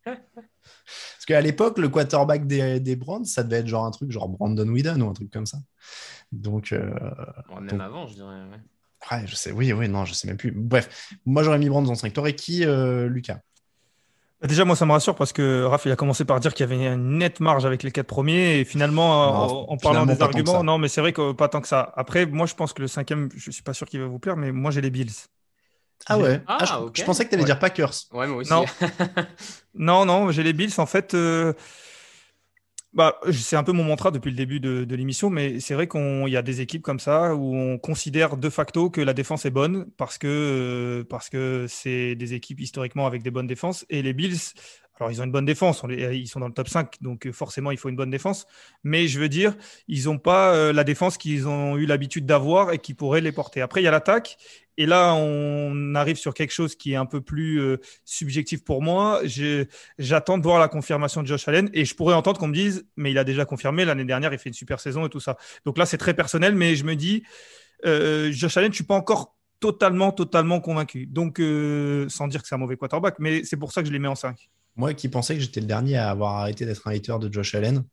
[0.34, 4.28] Parce qu'à l'époque, le quarterback des, des Browns, ça devait être genre un truc genre
[4.28, 5.58] Brandon Whedon ou un truc comme ça.
[6.32, 6.90] Donc, euh,
[7.54, 8.34] même Donc- avant, je dirais.
[8.34, 9.16] ouais.
[9.18, 10.50] ouais, je sais, oui, oui, non, je sais même plus.
[10.50, 12.12] Bref, moi j'aurais mis Browns en 5.
[12.12, 13.38] T'aurais qui, euh, Lucas?
[14.42, 16.72] Déjà, moi, ça me rassure parce que Raph, il a commencé par dire qu'il y
[16.72, 18.58] avait une nette marge avec les quatre premiers.
[18.60, 21.48] Et finalement, Non, en, en parlant finalement, des arguments, non, mais c'est vrai que pas
[21.48, 21.92] tant que ça.
[21.96, 24.36] Après, moi, je pense que le cinquième, je suis pas sûr qu'il va vous plaire,
[24.36, 25.10] mais moi, j'ai les Bills.
[26.06, 26.96] Ah ouais Ah, je, ok.
[26.96, 27.46] je pensais que t'allais Ouais.
[27.46, 27.92] dire Packers.
[28.12, 28.50] Ouais, moi aussi.
[28.50, 28.64] Non.
[29.74, 30.72] Non, non, j'ai les Bills.
[30.78, 31.54] En fait, euh,
[32.94, 36.28] bah, c'est un peu mon mantra depuis le début de, l'émission, mais c'est vrai qu'il
[36.28, 39.50] y a des équipes comme ça où on considère de facto que la défense est
[39.50, 43.86] bonne parce que euh, parce que c'est des équipes historiquement avec des bonnes défenses.
[43.88, 44.36] Et les Bills,
[45.00, 47.70] alors ils ont une bonne défense, ils sont dans le top 5, donc euh, forcément
[47.70, 48.46] il faut une bonne défense.
[48.84, 49.56] Mais je veux dire,
[49.88, 53.32] ils n'ont pas euh, la défense qu'ils ont eu l'habitude d'avoir et qui pourrait les
[53.32, 53.62] porter.
[53.62, 54.36] Après, il y a l'attaque.
[54.78, 58.82] Et là, on arrive sur quelque chose qui est un peu plus euh, subjectif pour
[58.82, 59.20] moi.
[59.98, 62.86] J'attends de voir la confirmation de Josh Allen et je pourrais entendre qu'on me dise,
[62.96, 65.36] mais il a déjà confirmé l'année dernière, il fait une super saison et tout ça.
[65.64, 67.22] Donc là, c'est très personnel, mais je me dis,
[67.84, 71.06] euh, Josh Allen, je suis pas encore totalement, totalement convaincu.
[71.06, 73.92] Donc, euh, sans dire que c'est un mauvais quarterback, mais c'est pour ça que je
[73.92, 74.50] les mets en 5.
[74.74, 77.54] Moi qui pensais que j'étais le dernier à avoir arrêté d'être un hater de Josh
[77.54, 77.84] Allen,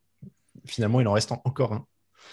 [0.66, 1.86] finalement il en reste encore un.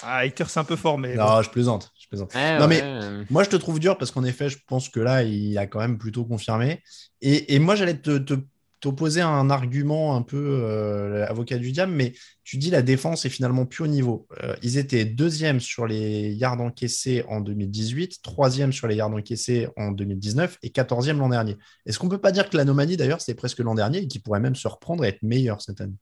[0.02, 1.90] Ah, hater, c'est un peu fort, mais Non, je plaisante.
[1.98, 2.34] Je plaisante.
[2.34, 5.00] Ouais, Non, ouais, mais- Moi, je te trouve dur parce qu'en effet, je pense que
[5.00, 6.82] là, il a quand même plutôt confirmé.
[7.22, 8.34] Et, et moi, j'allais te, te-
[8.80, 12.12] t'opposer un argument un peu euh, avocat du diable, mais
[12.44, 14.28] tu dis la défense est finalement plus au niveau.
[14.44, 19.66] Euh, ils étaient deuxième sur les yards encaissés en 2018, troisième sur les yards encaissés
[19.76, 21.56] en 2019 et quatorzième l'an dernier.
[21.86, 24.40] Est-ce qu'on peut pas dire que l'anomalie, d'ailleurs, c'est presque l'an dernier et qu'il pourrait
[24.40, 25.96] même se reprendre et être meilleur cette année?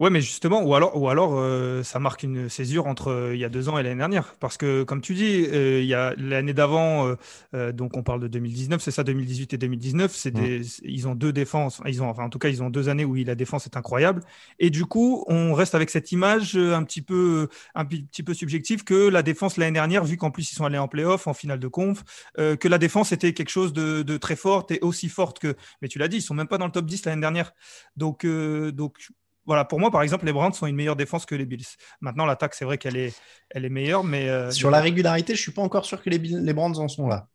[0.00, 3.40] Ouais, mais justement, ou alors, ou alors euh, ça marque une césure entre euh, il
[3.40, 4.36] y a deux ans et l'année dernière.
[4.38, 7.16] Parce que, comme tu dis, euh, il y a l'année d'avant, euh,
[7.54, 11.16] euh, donc on parle de 2019, c'est ça, 2018 et 2019, c'est des, ils ont
[11.16, 13.66] deux défenses, ils ont, enfin, en tout cas, ils ont deux années où la défense
[13.66, 14.22] est incroyable.
[14.60, 18.84] Et du coup, on reste avec cette image un petit peu, un petit peu subjective
[18.84, 21.58] que la défense l'année dernière, vu qu'en plus ils sont allés en playoff, en finale
[21.58, 22.04] de conf,
[22.38, 25.56] euh, que la défense était quelque chose de, de très forte et aussi forte que,
[25.82, 27.52] mais tu l'as dit, ils sont même pas dans le top 10 l'année dernière.
[27.96, 29.08] Donc, euh, donc
[29.48, 31.64] voilà, pour moi, par exemple, les Browns sont une meilleure défense que les Bills.
[32.00, 33.14] Maintenant, l'attaque, c'est vrai qu'elle est,
[33.50, 36.18] elle est meilleure, mais euh, Sur la régularité, je suis pas encore sûr que les,
[36.18, 37.28] les Brands en sont là.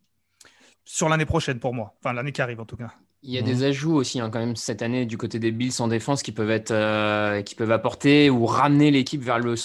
[0.85, 1.95] sur l'année prochaine pour moi.
[1.99, 2.93] Enfin, l'année qui arrive en tout cas.
[3.23, 3.47] Il y a Mhm.
[3.47, 6.31] des ajouts aussi hein, quand même cette année du côté des Bills en défense qui
[6.33, 9.55] peuvent être euh, qui peuvent apporter ou ramener l'équipe vers le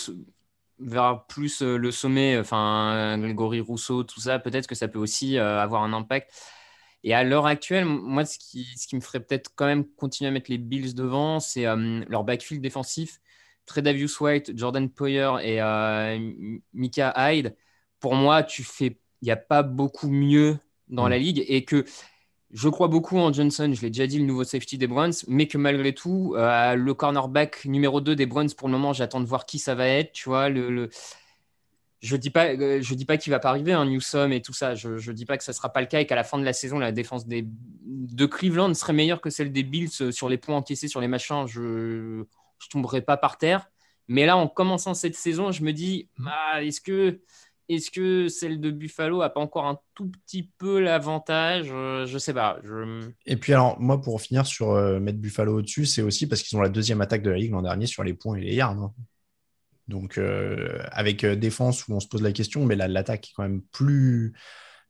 [0.78, 2.38] vers plus euh, le sommet.
[2.38, 6.30] Enfin, Grégory Rousseau, tout ça, peut-être que ça peut aussi euh, avoir un impact.
[7.04, 10.28] Et à l'heure actuelle, moi, ce qui, ce qui me ferait peut-être quand même continuer
[10.28, 13.20] à mettre les Bills devant, c'est euh, leur backfield défensif.
[13.66, 16.18] Tredavious White, Jordan Poyer et euh,
[16.72, 17.54] Mika Hyde.
[18.00, 20.58] Pour moi, tu fais, il n'y a pas beaucoup mieux
[20.88, 21.10] dans Mm.
[21.10, 21.84] la ligue et que
[22.50, 25.46] je crois beaucoup en Johnson, je l'ai déjà dit, le nouveau safety des Browns, mais
[25.48, 29.26] que malgré tout, euh, le cornerback numéro 2 des Browns, pour le moment, j'attends de
[29.26, 30.12] voir qui ça va être.
[30.12, 30.90] Tu vois, le, le-
[32.00, 34.52] je dis pas, euh, je dis pas qu'il va pas arriver, un Newsom et tout
[34.52, 34.74] ça.
[34.74, 36.44] Je, je dis pas que ça sera pas le cas et qu'à la fin de
[36.44, 40.28] la saison, la défense des, de Cleveland serait meilleure que celle des Bills euh, sur
[40.28, 41.46] les points encaissés, sur les machins.
[41.46, 42.24] Je,
[42.58, 43.68] je tomberai pas par terre.
[44.06, 47.20] Mais là, en commençant cette saison, je me dis, ah, est-ce que
[47.68, 51.68] est-ce que celle de Buffalo a pas encore un tout petit peu l'avantage?
[51.70, 52.58] Euh, Je sais pas.
[53.26, 56.56] Et puis alors, moi, pour finir sur euh, mettre Buffalo au-dessus, c'est aussi parce qu'ils
[56.56, 58.70] ont la deuxième attaque de la ligue l'an dernier sur les points et les yards.
[58.70, 58.94] Hein.
[59.88, 63.62] Donc, euh, avec défense où on se pose la question, mais l'attaque est quand même
[63.72, 64.34] plus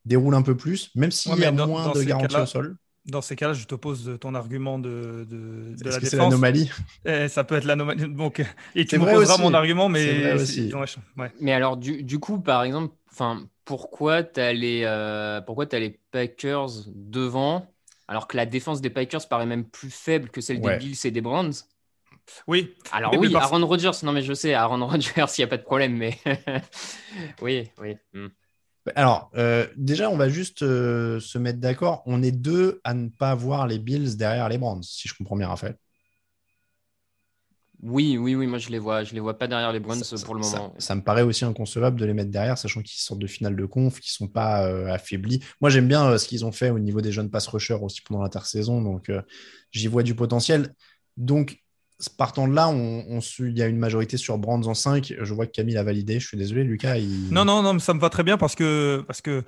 [0.05, 2.77] déroule un peu plus, même s'il y a moins de garanties au sol.
[3.07, 6.11] Dans ces cas-là, je t'oppose ton argument de, de, de la défense.
[6.11, 6.71] C'est l'anomalie?
[7.07, 8.07] Eh, ça peut être l'anomalie.
[8.09, 8.45] Donc,
[8.75, 10.73] et tu m'opposeras mon argument, mais aussi.
[11.17, 11.33] Ouais.
[11.41, 12.95] Mais alors, du, du, coup, par exemple,
[13.65, 17.73] pourquoi tu as, les, euh, as les Packers devant,
[18.09, 21.11] alors que la défense des Packers paraît même plus faible que celle des Bills et
[21.11, 21.53] des Browns?
[22.47, 22.75] Oui.
[22.93, 25.63] Alors oui, Aaron Rodgers, non mais je sais, Aaron Rodgers, il n'y a pas de
[25.63, 26.19] problème, mais
[27.43, 27.97] oui, oui.
[28.13, 28.29] Hmm.
[28.95, 32.03] Alors, euh, déjà, on va juste euh, se mettre d'accord.
[32.07, 35.37] On est deux à ne pas voir les Bills derrière les Browns, si je comprends
[35.37, 35.77] bien, Raphaël.
[37.81, 40.35] Oui, oui, oui, moi je les vois, je les vois pas derrière les Browns pour
[40.35, 40.75] le moment.
[40.79, 43.65] Ça, me paraît aussi inconcevable de les mettre derrière, sachant qu'ils sortent de finale de
[43.67, 45.45] conf, qu'ils sont pas euh, affaiblis.
[45.61, 48.23] Moi j'aime bien ce qu'ils ont fait au niveau des jeunes pass rushers aussi pendant
[48.23, 49.13] l'intersaison, donc
[49.71, 50.75] j'y vois du potentiel.
[51.17, 51.63] Donc
[52.17, 55.15] partant de là, on, il y a une majorité sur Brands en 5.
[55.21, 56.21] Je vois que Camille a validé.
[56.21, 56.97] Je suis désolé, Lucas.
[57.31, 59.45] Non, non, non, ça me va très bien parce que, parce que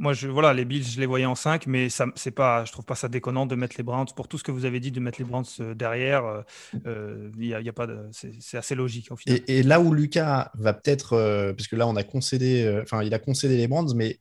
[0.00, 2.72] moi, je, voilà, les Bills, je les voyais en 5, mais ça, c'est pas, je
[2.72, 4.06] trouve pas ça déconnant de mettre les Browns.
[4.16, 6.40] Pour tout ce que vous avez dit, de mettre les Browns euh, derrière, euh,
[6.86, 9.12] euh, y a, pas c'est, assez logique.
[9.12, 9.40] Au final.
[9.46, 13.18] Et, là où Lucas va peut-être, parce que là, on a concédé, enfin, il a
[13.18, 14.18] concédé les Browns, mais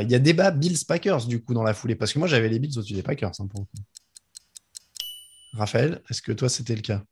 [0.00, 2.60] il y a débat Bills-Packers du coup dans la foulée, parce que moi, j'avais les
[2.60, 3.32] Bills au-dessus des Packers.
[3.40, 3.48] Hein,
[5.52, 7.02] Raphaël, est-ce que toi, c'était le cas?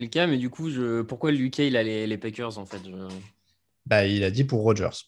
[0.00, 1.02] Le cas, mais du coup, je...
[1.02, 2.80] pourquoi Lucas, il a les, Packers, en fait
[3.86, 5.06] bah, Il a dit pour Rodgers.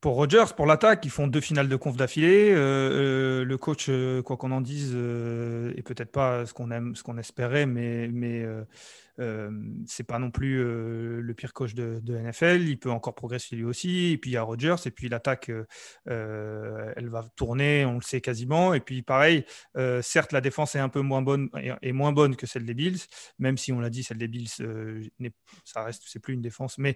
[0.00, 2.50] Pour Rodgers, pour l'attaque, ils font deux finales de conf d'affilée.
[2.52, 6.96] Euh, euh, le coach, euh, quoi qu'on en dise, est peut-être pas ce qu'on aime,
[6.96, 8.64] ce qu'on espérait, mais, mais euh,
[9.86, 12.62] c'est pas non plus le pire coach de, NFL.
[12.62, 14.12] Il peut encore progresser lui aussi.
[14.12, 14.76] Et puis il y a Rodgers.
[14.86, 15.50] Et puis l'attaque,
[16.06, 18.74] elle va tourner, on le sait quasiment.
[18.74, 19.44] Et puis pareil,
[20.02, 21.50] certes, la défense est un peu moins bonne
[21.82, 23.00] et, moins bonne que celle des Bills,
[23.38, 24.48] même si on l'a dit, celle des Bills,
[25.64, 26.78] ça reste, c'est plus une défense.
[26.78, 26.94] Mais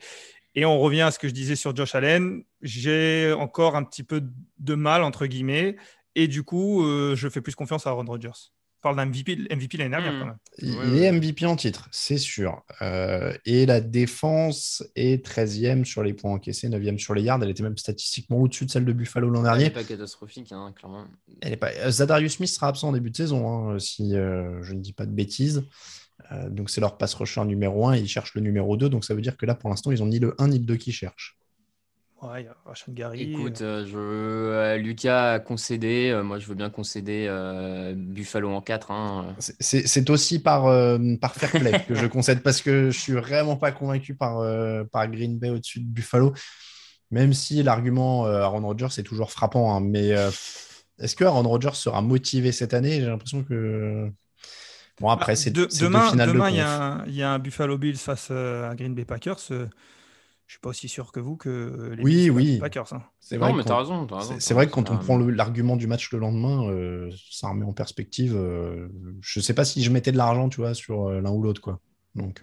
[0.54, 2.42] et on revient à ce que je disais sur Josh Allen.
[2.62, 4.22] J'ai encore un petit peu
[4.58, 5.76] de mal entre guillemets.
[6.14, 6.82] Et du coup,
[7.14, 8.52] je fais plus confiance à Aaron Rodgers
[8.84, 10.26] parle d'un MVP, MVP l'année dernière.
[10.26, 10.36] Hmm.
[10.60, 12.62] Il est MVP en titre, c'est sûr.
[12.82, 17.42] Euh, et la défense est 13e sur les points encaissés, 9e sur les yards.
[17.42, 19.64] Elle était même statistiquement au-dessus de celle de Buffalo l'an dernier.
[19.64, 21.06] Elle n'est pas catastrophique, hein, clairement.
[21.40, 21.72] Elle est pas...
[21.78, 24.92] Euh, Zadarius Smith sera absent en début de saison, hein, si euh, je ne dis
[24.92, 25.64] pas de bêtises.
[26.50, 28.88] donc c'est leur pass rusher numéro 1 ils cherchent le numéro 2.
[28.90, 30.64] Donc ça veut dire que là, pour l'instant, ils n'ont ni le 1 ni le
[30.64, 31.38] 2 qui cherchent.
[32.24, 32.48] Ouais,
[32.88, 33.32] Gary.
[33.32, 36.10] Écoute, euh, je, euh, Lucas a concédé.
[36.10, 37.28] Euh, moi, je veux bien concéder
[37.94, 38.90] Buffalo en 4.
[38.90, 39.36] Hein.
[39.38, 40.62] C'est aussi par,
[41.20, 44.42] par fair play que je concède parce que je suis vraiment pas convaincu par,
[44.90, 46.32] par Green Bay au-dessus de Buffalo.
[47.10, 49.76] Même si l'argument Aaron Rodgers est toujours frappant.
[49.76, 50.08] Hein, mais
[50.98, 53.00] est-ce que Aaron Rodgers sera motivé cette année?
[53.00, 54.10] J'ai l'impression que.
[55.00, 56.14] Bon, après, bah, c'est demain.
[56.14, 56.50] Demain,
[57.06, 59.50] il y, a un Buffalo Bills face à Green Bay Packers
[60.46, 62.58] je suis pas aussi sûr que vous que les oui, oui.
[62.58, 62.92] Packers.
[62.92, 63.02] Hein.
[63.18, 64.06] C'est vrai, mais raison.
[64.38, 67.72] C'est vrai que quand on prend l'argument du match le lendemain, euh, ça remet en
[67.72, 68.36] perspective.
[68.36, 68.88] Euh,
[69.22, 71.60] je sais pas si je mettais de l'argent, tu vois, sur euh, l'un ou l'autre,
[71.60, 71.80] quoi.
[72.14, 72.42] Donc,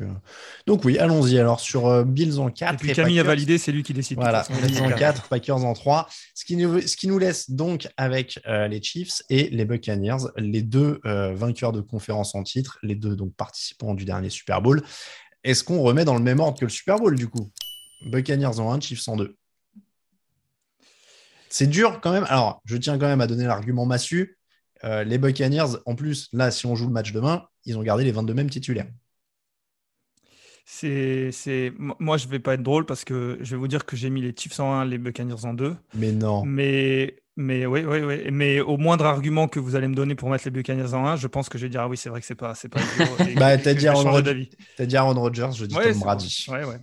[0.67, 1.39] donc oui, allons-y.
[1.39, 2.73] Alors sur Bills en 4.
[2.73, 4.17] Et puis Camille a validé, c'est lui qui décide.
[4.17, 6.09] Voilà, Bills en 4, Packers en 3.
[6.35, 10.61] Ce qui nous, ce qui nous laisse donc avec les Chiefs et les Buccaneers, les
[10.61, 14.83] deux vainqueurs de conférence en titre, les deux donc participants du dernier Super Bowl.
[15.45, 17.49] Est-ce qu'on remet dans le même ordre que le Super Bowl du coup?
[18.05, 19.35] Buccaneers en 1, Chiefs en 2.
[21.49, 22.25] C'est dur quand même.
[22.29, 24.37] Alors, je tiens quand même à donner l'argument massu.
[24.83, 28.03] Euh, les Buccaneers, en plus, là, si on joue le match demain, ils ont gardé
[28.03, 28.87] les 22 mêmes titulaires.
[30.65, 34.09] C'est, Moi, je vais pas être drôle parce que je vais vous dire que j'ai
[34.09, 35.75] mis les Chiefs en 1, les Buccaneers en 2.
[35.95, 36.45] Mais non.
[36.45, 38.31] Mais, mais oui, oui, oui.
[38.31, 41.15] Mais au moindre argument que vous allez me donner pour mettre les Buccaneers en 1,
[41.17, 42.79] je pense que je vais dire ah oui, c'est vrai que c'est pas, c'est pas.
[43.35, 44.49] bah, t'as dit, Aaron Rodgers,
[44.79, 46.45] dit Aaron Rodgers, je dis Tom Brady.
[46.49, 46.77] Ouais, ouais.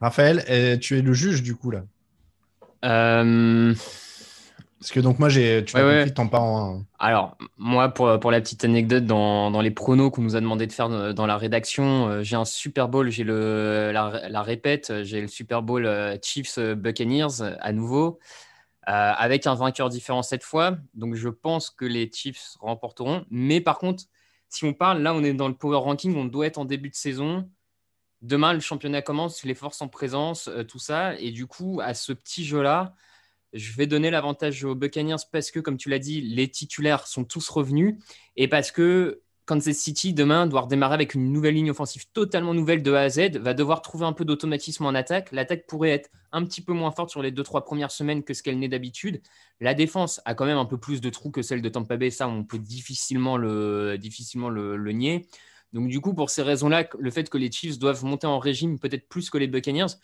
[0.00, 1.84] Raphaël, euh, tu es le juge du coup là.
[2.84, 3.74] Euh,
[4.78, 8.40] Parce que donc moi j'ai, tu as compris, t'en en Alors moi pour, pour la
[8.40, 12.22] petite anecdote dans, les pronos qu'on nous a demandé de faire dans la rédaction, euh,
[12.22, 15.88] j'ai un Super Bowl, j'ai le la, répète, j'ai le Super Bowl
[16.22, 18.18] Chiefs Buccaneers à nouveau.
[18.82, 20.76] avec un vainqueur différent cette fois.
[20.92, 23.24] Donc je pense que les Chiefs remporteront.
[23.30, 24.04] Mais par contre,
[24.50, 26.90] si on parle, là on est dans le power ranking, on doit être en début
[26.90, 27.48] de saison.
[28.24, 31.14] Demain, le championnat commence, les forces en présence, euh, tout ça.
[31.20, 32.94] Et du coup, à ce petit jeu-là,
[33.52, 37.24] je vais donner l'avantage aux Buccaneers parce que, comme tu l'as dit, les titulaires sont
[37.24, 37.96] tous revenus
[38.36, 42.82] et parce que Kansas City, demain, doit redémarrer avec une nouvelle ligne offensive totalement nouvelle
[42.82, 45.30] de A à Z, va devoir trouver un peu d'automatisme en attaque.
[45.30, 48.32] L'attaque pourrait être un petit peu moins forte sur les deux, trois premières semaines que
[48.32, 49.20] ce qu'elle n'est d'habitude.
[49.60, 52.08] La défense a quand même un peu plus de trous que celle de Tampa Bay.
[52.08, 55.28] Ça, on peut difficilement le, difficilement le, le nier.
[55.74, 58.78] Donc, du coup, pour ces raisons-là, le fait que les Chiefs doivent monter en régime
[58.78, 59.98] peut-être plus que les Buccaneers,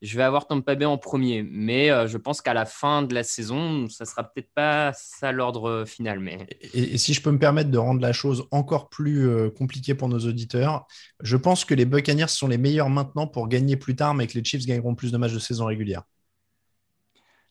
[0.00, 1.42] je vais avoir Tampa Bay en premier.
[1.42, 5.32] Mais euh, je pense qu'à la fin de la saison, ça sera peut-être pas ça
[5.32, 6.20] l'ordre final.
[6.20, 6.46] Mais...
[6.74, 9.96] Et, et, si je peux me permettre de rendre la chose encore plus euh, compliquée
[9.96, 10.86] pour nos auditeurs,
[11.20, 14.34] je pense que les Buccaneers sont les meilleurs maintenant pour gagner plus tard, mais que
[14.38, 16.04] les Chiefs gagneront plus de matchs de saison régulière.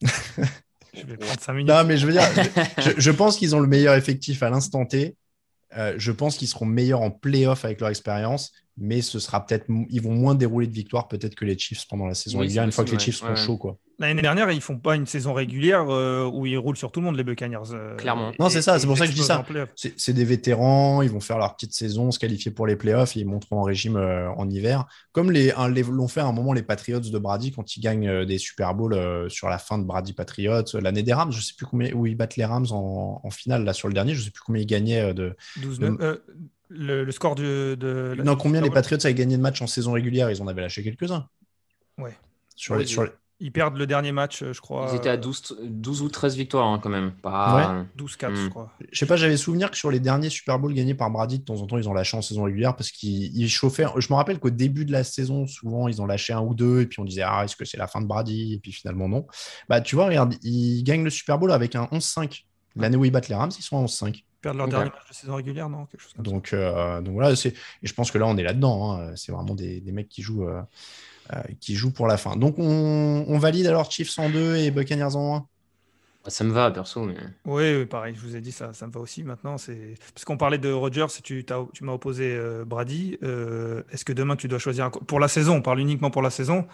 [0.00, 1.68] je vais prendre 5 minutes.
[1.68, 2.24] Non, mais je veux dire,
[2.78, 5.14] je, je pense qu'ils ont le meilleur effectif à l'instant T.
[5.76, 9.66] Euh, je pense qu'ils seront meilleurs en playoff avec leur expérience, mais ce sera peut-être,
[9.90, 12.64] ils vont moins dérouler de victoires peut-être que les Chiefs pendant la saison Oui, régulière,
[12.64, 13.34] une fois que les Chiefs ouais.
[13.34, 13.78] seront chauds, quoi.
[13.98, 17.06] L'année dernière, ils font pas une saison régulière euh, où ils roulent sur tout le
[17.06, 17.72] monde, les Buccaneers.
[17.72, 18.32] euh, Clairement.
[18.38, 19.42] Non, c'est ça, c'est pour ça que je dis ça.
[19.96, 23.20] C'est des vétérans, ils vont faire leur petite saison, se qualifier pour les playoffs et
[23.20, 24.84] ils monteront en régime euh, en hiver.
[25.12, 27.80] Comme les, un- les- l'ont fait à un moment les Patriots de Brady quand ils
[27.80, 30.62] gagnent euh, des Super Bowls euh, sur la fin de Brady Patriots.
[30.74, 33.64] L'année des Rams, je sais plus combien, où ils battent les Rams en, en finale,
[33.64, 35.34] là sur le dernier, je sais plus combien ils gagnaient euh, de.
[35.62, 36.16] 12 de- euh,
[36.68, 37.76] le, le score de.
[37.80, 38.68] de la- non, combien les.
[38.70, 41.26] Patriots avaient gagné de matchs en saison régulière Ils en avaient lâché quelques-uns.
[41.96, 42.14] Ouais.
[42.56, 44.88] Sur les, sur les- Ils perdent le dernier match, euh, je crois.
[44.90, 47.12] Ils étaient à 12, 12 ou 13 victoires hein, quand même.
[47.12, 47.84] Pas...
[47.98, 48.34] 12-4, Hmm.
[48.36, 48.72] je crois.
[48.90, 51.44] Je sais pas, j'avais souvenir que sur les derniers Super Bowls gagnés par Brady, de
[51.44, 53.84] temps en temps, ils ont lâché en saison régulière parce qu'ils ils chauffaient.
[53.98, 56.80] Je me rappelle qu'au début de la saison, souvent, ils ont lâché un ou deux
[56.80, 58.54] et puis on disait, ah, est-ce que c'est la fin de Brady?
[58.54, 59.26] Et puis finalement, non.
[59.68, 62.46] Bah, tu vois, regarde, ils gagnent le Super Bowl avec un 11-5.
[62.74, 64.16] L'année où ils battent les Rams, ils sont à 11-5.
[64.16, 64.70] Ils perdent leur Ok.
[64.72, 65.84] dernier match de saison régulière, non?
[65.86, 66.30] Quelque chose comme ça.
[66.30, 67.50] Donc, euh, donc voilà, c'est-
[67.82, 68.92] et je pense que là, on est là-dedans.
[68.98, 69.12] hein.
[69.14, 70.62] C'est vraiment des, des mecs qui jouent, euh, euh,
[71.60, 72.36] qui jouent pour la fin.
[72.36, 75.46] Donc, on, on valide alors Chiefs en 2 et Buccaneers en 1.
[76.28, 77.04] Ça me va, perso.
[77.04, 77.14] Mais...
[77.44, 79.58] Oui, oui, pareil, je vous ai dit, ça, ça me va aussi maintenant.
[79.58, 79.94] C'est...
[80.14, 83.18] Parce qu'on parlait de Rodgers, et tu, tu m'as opposé euh, Brady.
[83.22, 84.90] Euh, est-ce que demain tu dois choisir un...
[84.90, 86.66] Pour la saison, on parle uniquement pour la saison?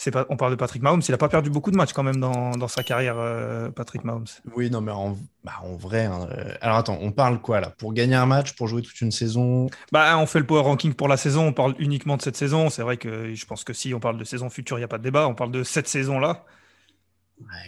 [0.00, 0.24] C'est pas...
[0.30, 2.52] On parle de Patrick Mahomes, il n'a pas perdu beaucoup de matchs quand même dans,
[2.52, 4.28] dans sa carrière, euh, Patrick Mahomes.
[4.54, 6.04] Oui, non, mais en, bah, en vrai.
[6.04, 7.72] hein, euh, alors attends, on parle quoi là?
[7.76, 9.68] Pour gagner un match, pour jouer toute une saison?
[9.90, 12.70] Bah, on fait le power ranking pour la saison, on parle uniquement de cette saison.
[12.70, 14.88] C'est vrai que je pense que si on parle de saison future, il n'y a
[14.88, 15.26] pas de débat.
[15.26, 16.28] On parle de cette saison-là.
[16.28, 16.40] Ouais,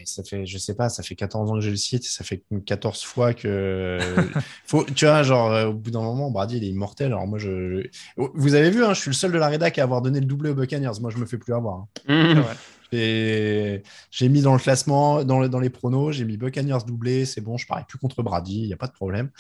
[0.05, 2.43] ça fait, je sais pas, ça fait 14 ans que j'ai le site, ça fait
[2.67, 3.99] 14 fois que.
[4.67, 7.09] Faut, tu vois, genre, euh, au bout d'un moment, Brady, il est immortel.
[7.09, 7.83] Alors moi, je.
[8.17, 10.27] Vous avez vu, hein, je suis le seul de la rédac à avoir donné le
[10.27, 11.01] doublé aux Buccaneers.
[11.01, 11.75] Moi, je me fais plus avoir.
[11.77, 11.89] hein.
[12.93, 17.25] Et J'ai mis dans le classement, dans, le- dans les pronos, j'ai mis Buccaneers doublé,
[17.25, 19.31] c'est bon, je parie plus contre Brady, il n'y a pas de problème.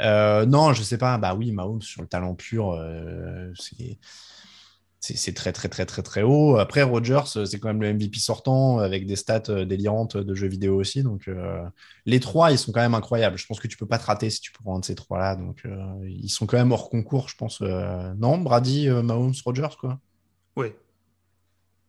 [0.00, 3.98] Euh, non, je sais pas, bah oui, Mahomes sur le talent pur, euh, c'est.
[5.06, 6.56] C'est très, très, très, très, très haut.
[6.56, 10.34] Après, Rodgers, euh, c'est quand même le MVP sortant avec des stats euh, délirantes de
[10.34, 11.02] jeux vidéo aussi.
[11.02, 11.62] Donc, euh,
[12.06, 13.36] les trois, ils sont quand même incroyables.
[13.36, 15.36] Je pense que tu peux pas te rater si tu prends un de ces trois-là.
[15.36, 15.76] Donc, euh,
[16.08, 17.60] ils sont quand même hors concours, je pense.
[17.60, 19.98] euh, Non, Brady, euh, Mahomes, Rodgers, quoi.
[20.56, 20.68] Oui.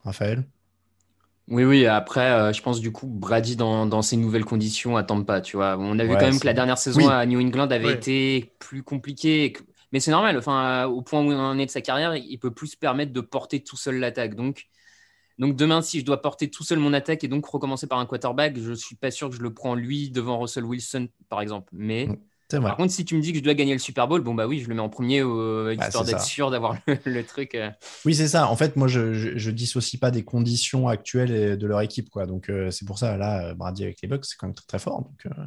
[0.03, 0.45] Raphaël?
[1.47, 5.03] Oui, oui, après, euh, je pense du coup, Brady dans, dans ses nouvelles conditions à
[5.03, 5.77] Tampa, tu vois.
[5.77, 7.05] On a vu Ouais, quand même que la dernière saison Oui.
[7.07, 7.93] à New England avait Ouais.
[7.93, 9.53] été plus compliquée.
[9.95, 10.35] Mais c'est normal,
[10.89, 13.21] au point où il en est de sa carrière, il peut plus se permettre de
[13.21, 14.35] porter tout seul l'attaque.
[14.35, 14.67] Donc,
[15.39, 18.59] demain, si je dois porter tout seul mon attaque et donc recommencer par un quarterback,
[18.59, 21.69] je suis pas sûr que je le prends lui devant Russell Wilson, par exemple.
[21.71, 22.15] Mais Mm.
[22.49, 24.45] Par contre, si tu me dis que je dois gagner le Super Bowl, bon bah
[24.47, 26.25] oui, je le mets en premier, euh, Bah, histoire d'être ça.
[26.25, 27.55] sûr d'avoir le, le truc.
[27.55, 27.69] euh.
[28.05, 28.47] Oui, c'est ça.
[28.49, 32.25] En fait, moi, je, je, je dissocie pas des conditions actuelles de leur équipe, quoi.
[32.25, 34.79] Donc, euh, c'est pour ça, là, Brady avec les Bucks, c'est quand même très, très
[34.79, 35.01] fort.
[35.01, 35.43] Donc, euh,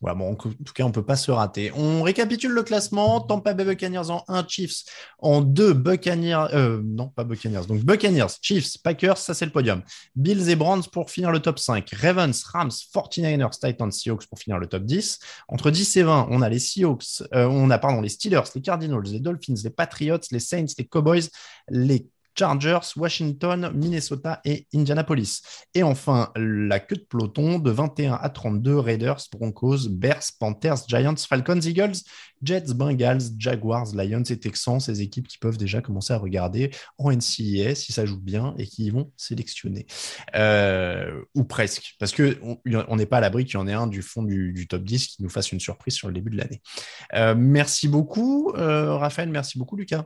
[0.00, 1.72] voilà, bon, en tout cas, on peut pas se rater.
[1.76, 3.20] On récapitule le classement.
[3.20, 4.82] Tampa Bay Buccaneers en 1, Chiefs
[5.20, 6.46] en 2, Buccaneers,
[6.84, 7.66] non, pas Buccaneers.
[7.68, 9.82] Donc, Buccaneers, Chiefs, Packers, ça, c'est le podium.
[10.16, 11.88] Bills et Browns pour finir le top 5.
[12.00, 15.18] Ravens, Rams, 49ers, Titans, Seahawks pour finir le top 10.
[15.48, 18.62] Entre 10 et 20, on a les Seahawks, euh, on a pardon, les Steelers, les
[18.62, 21.28] Cardinals, les Dolphins, les Patriots, les Saints, les Cowboys,
[21.68, 22.08] les
[22.38, 25.42] Chargers, Washington, Minnesota et Indianapolis.
[25.74, 31.16] Et enfin, la queue de peloton de 21 à 32, Raiders, Broncos, Bears, Panthers, Giants,
[31.16, 31.96] Falcons, Eagles,
[32.42, 37.10] Jets, Bengals, Jaguars, Lions et Texans, ces équipes qui peuvent déjà commencer à regarder en
[37.10, 39.86] NCAA si ça joue bien et qui vont sélectionner.
[40.34, 43.86] Euh, ou presque, parce que on n'est pas à l'abri qu'il y en ait un
[43.86, 46.38] du fond du, du top 10 qui nous fasse une surprise sur le début de
[46.38, 46.62] l'année.
[47.14, 50.04] Euh, merci beaucoup, euh, Raphaël, merci beaucoup, Lucas.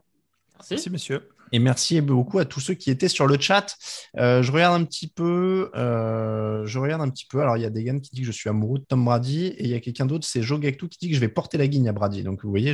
[0.70, 1.28] Merci, monsieur.
[1.54, 3.76] Et merci beaucoup à tous ceux qui étaient sur le chat.
[4.18, 5.70] Euh, je regarde un petit peu.
[5.76, 7.40] euh, je regarde un petit peu.
[7.42, 9.46] Alors, il y a Degan qui dit que je suis amoureux de Tom Brady.
[9.46, 11.56] Et il y a quelqu'un d'autre, c'est Joe Gactou, qui dit que je vais porter
[11.56, 12.24] la guigne à Brady.
[12.24, 12.72] Donc, vous voyez,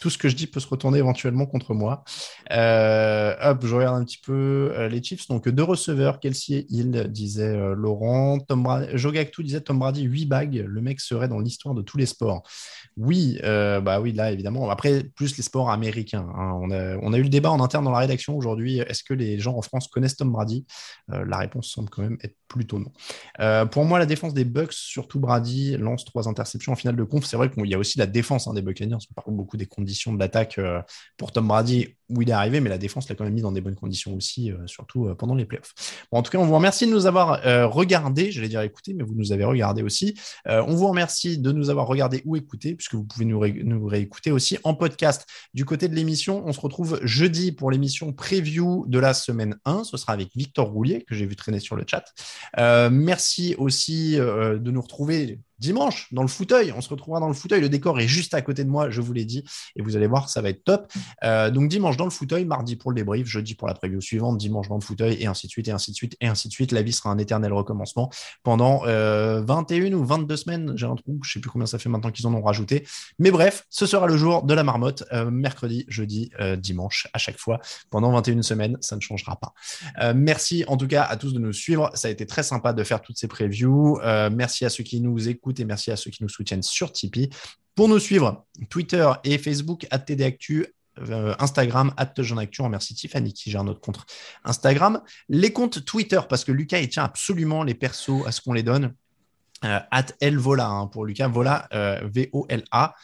[0.00, 2.02] tout ce que je dis peut se retourner éventuellement contre moi.
[2.50, 5.28] Euh, hop, je regarde un petit peu les Chiefs.
[5.28, 8.40] Donc, deux receveurs, Kelsey et Hill, disait Laurent.
[8.40, 10.64] Tom Joe Gactou disait Tom Brady, 8 bagues.
[10.66, 12.42] Le mec serait dans l'histoire de tous les sports.
[12.98, 14.68] Oui, euh, bah oui, là évidemment.
[14.68, 16.26] Après, plus les sports américains.
[16.36, 16.52] hein.
[16.60, 18.78] On, a, eu le débat en interne dans la rédaction aujourd'hui.
[18.78, 20.66] Est-ce que les gens en France connaissent Tom Brady?
[21.10, 22.92] Euh, La réponse semble quand même être plutôt non.
[23.40, 27.04] Euh, pour moi, la défense des Bucks, surtout Brady, lance trois interceptions en finale de
[27.04, 27.24] conf.
[27.24, 28.98] C'est vrai qu'il y a aussi la défense hein, des Buccaneers.
[29.10, 30.82] On parle beaucoup des conditions de l'attaque euh,
[31.16, 33.52] pour Tom Brady où il est arrivé, mais la défense l'a quand même mis dans
[33.52, 35.72] des bonnes conditions aussi, euh, surtout euh, pendant les playoffs.
[36.10, 38.30] Bon, en tout cas, on vous remercie de nous avoir euh, regardé.
[38.30, 40.14] J'allais dire écouté, mais vous nous avez regardé aussi.
[40.46, 43.86] On vous remercie de nous avoir regardé ou écouté, puisque vous pouvez nous, ré- nous
[43.86, 45.26] réécouter aussi en podcast.
[45.54, 49.84] Du côté de l'émission, on se retrouve jeudi pour l'émission preview de la semaine 1.
[49.84, 52.04] Ce sera avec Victor Roulier, que j'ai vu traîner sur le chat.
[52.90, 56.72] Merci aussi de nous retrouver dimanche dans le fauteuil.
[56.76, 57.60] On se retrouvera dans le fauteuil.
[57.60, 59.44] Le décor est juste à côté de moi, je vous l'ai dit.
[59.76, 60.92] Et vous allez voir, ça va être top.
[61.24, 64.38] Euh, donc dimanche dans le fauteuil, mardi pour le débrief, jeudi pour la preview suivante,
[64.38, 66.52] dimanche dans le fauteuil, et ainsi de suite, et ainsi de suite, et ainsi de
[66.52, 66.72] suite.
[66.72, 68.10] La vie sera un éternel recommencement
[68.42, 70.72] pendant euh, 21 ou 22 semaines.
[70.76, 72.86] J'ai un trou, je sais plus combien ça fait maintenant qu'ils en ont rajouté.
[73.18, 77.18] Mais bref, ce sera le jour de la marmotte, euh, mercredi, jeudi, euh, dimanche, à
[77.18, 77.60] chaque fois,
[77.90, 78.76] pendant 21 semaines.
[78.80, 79.54] Ça ne changera pas.
[80.02, 81.90] Euh, merci en tout cas à tous de nous suivre.
[81.94, 83.98] Ça a été très sympa de faire toutes ces previews.
[84.02, 86.92] Euh, merci à ceux qui nous écoutent et merci à ceux qui nous soutiennent sur
[86.92, 87.30] Tipeee.
[87.74, 90.66] Pour nous suivre, Twitter et Facebook, TDActu,
[90.98, 92.22] euh, Instagram, Actu.
[92.60, 94.04] On remercie Tiffany qui gère notre compte
[94.44, 95.00] Instagram.
[95.28, 98.62] Les comptes Twitter, parce que Lucas, il tient absolument les persos à ce qu'on les
[98.62, 98.94] donne.
[99.64, 102.94] Euh, at Elvola hein, pour Lucas, Vola, euh, V-O-L-A.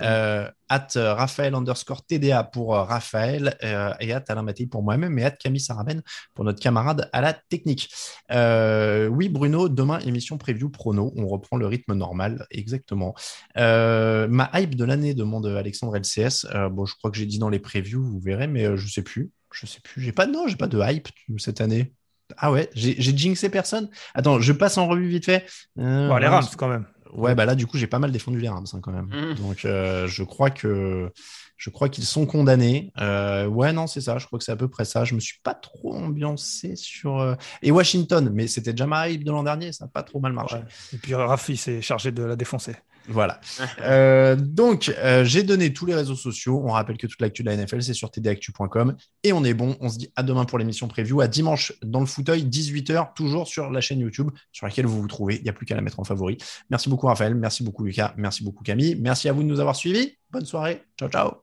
[0.00, 3.56] Euh, at Raphaël underscore TDA pour Raphaël
[4.00, 6.02] et at Alain Mattei pour moi-même et at Camille Saraben
[6.34, 7.88] pour notre camarade à la technique.
[8.30, 11.14] Oui, Bruno, demain, émission preview prono.
[11.16, 13.14] On reprend le rythme normal, exactement.
[13.56, 16.46] Ma hype de l'année, demande Alexandre LCS.
[16.70, 19.30] Bon, je crois que j'ai dit dans les previews, vous verrez, mais je sais plus.
[19.52, 20.02] Je sais plus.
[20.02, 21.08] J'ai pas, non, j'ai pas de hype
[21.38, 21.94] cette année.
[22.36, 23.88] Ah ouais, j'ai jinxé personne.
[24.14, 25.46] Attends, je passe en revue vite fait.
[25.78, 26.44] Euh, Bon, les Rams.
[26.44, 26.86] Rams, quand même.
[27.14, 29.06] Ouais, bah là, du coup, j'ai pas mal défendu les Rams hein, quand même.
[29.06, 29.34] Mmh.
[29.36, 31.10] Donc, euh, je crois que
[31.56, 32.92] je crois qu'ils sont condamnés.
[33.00, 34.18] Euh, ouais, non, c'est ça.
[34.18, 35.04] Je crois que c'est à peu près ça.
[35.04, 39.24] Je me suis pas trop ambiancé sur euh, et Washington, mais c'était déjà ma hype
[39.24, 39.72] de l'an dernier.
[39.72, 40.56] Ça n'a pas trop mal marché.
[40.56, 40.64] Ouais.
[40.92, 42.76] Et puis Rafi s'est chargé de la défoncer.
[43.08, 43.40] Voilà.
[43.80, 46.60] Euh, donc, euh, j'ai donné tous les réseaux sociaux.
[46.64, 48.96] On rappelle que toute l'actu de la NFL, c'est sur tdactu.com.
[49.22, 49.76] Et on est bon.
[49.80, 51.20] On se dit à demain pour l'émission preview.
[51.20, 55.06] À dimanche dans le fauteuil, 18h, toujours sur la chaîne YouTube sur laquelle vous vous
[55.06, 55.36] trouvez.
[55.36, 56.38] Il n'y a plus qu'à la mettre en favori.
[56.70, 57.34] Merci beaucoup, Raphaël.
[57.34, 58.14] Merci beaucoup, Lucas.
[58.16, 58.96] Merci beaucoup, Camille.
[59.00, 60.16] Merci à vous de nous avoir suivis.
[60.30, 60.82] Bonne soirée.
[60.98, 61.42] Ciao, ciao.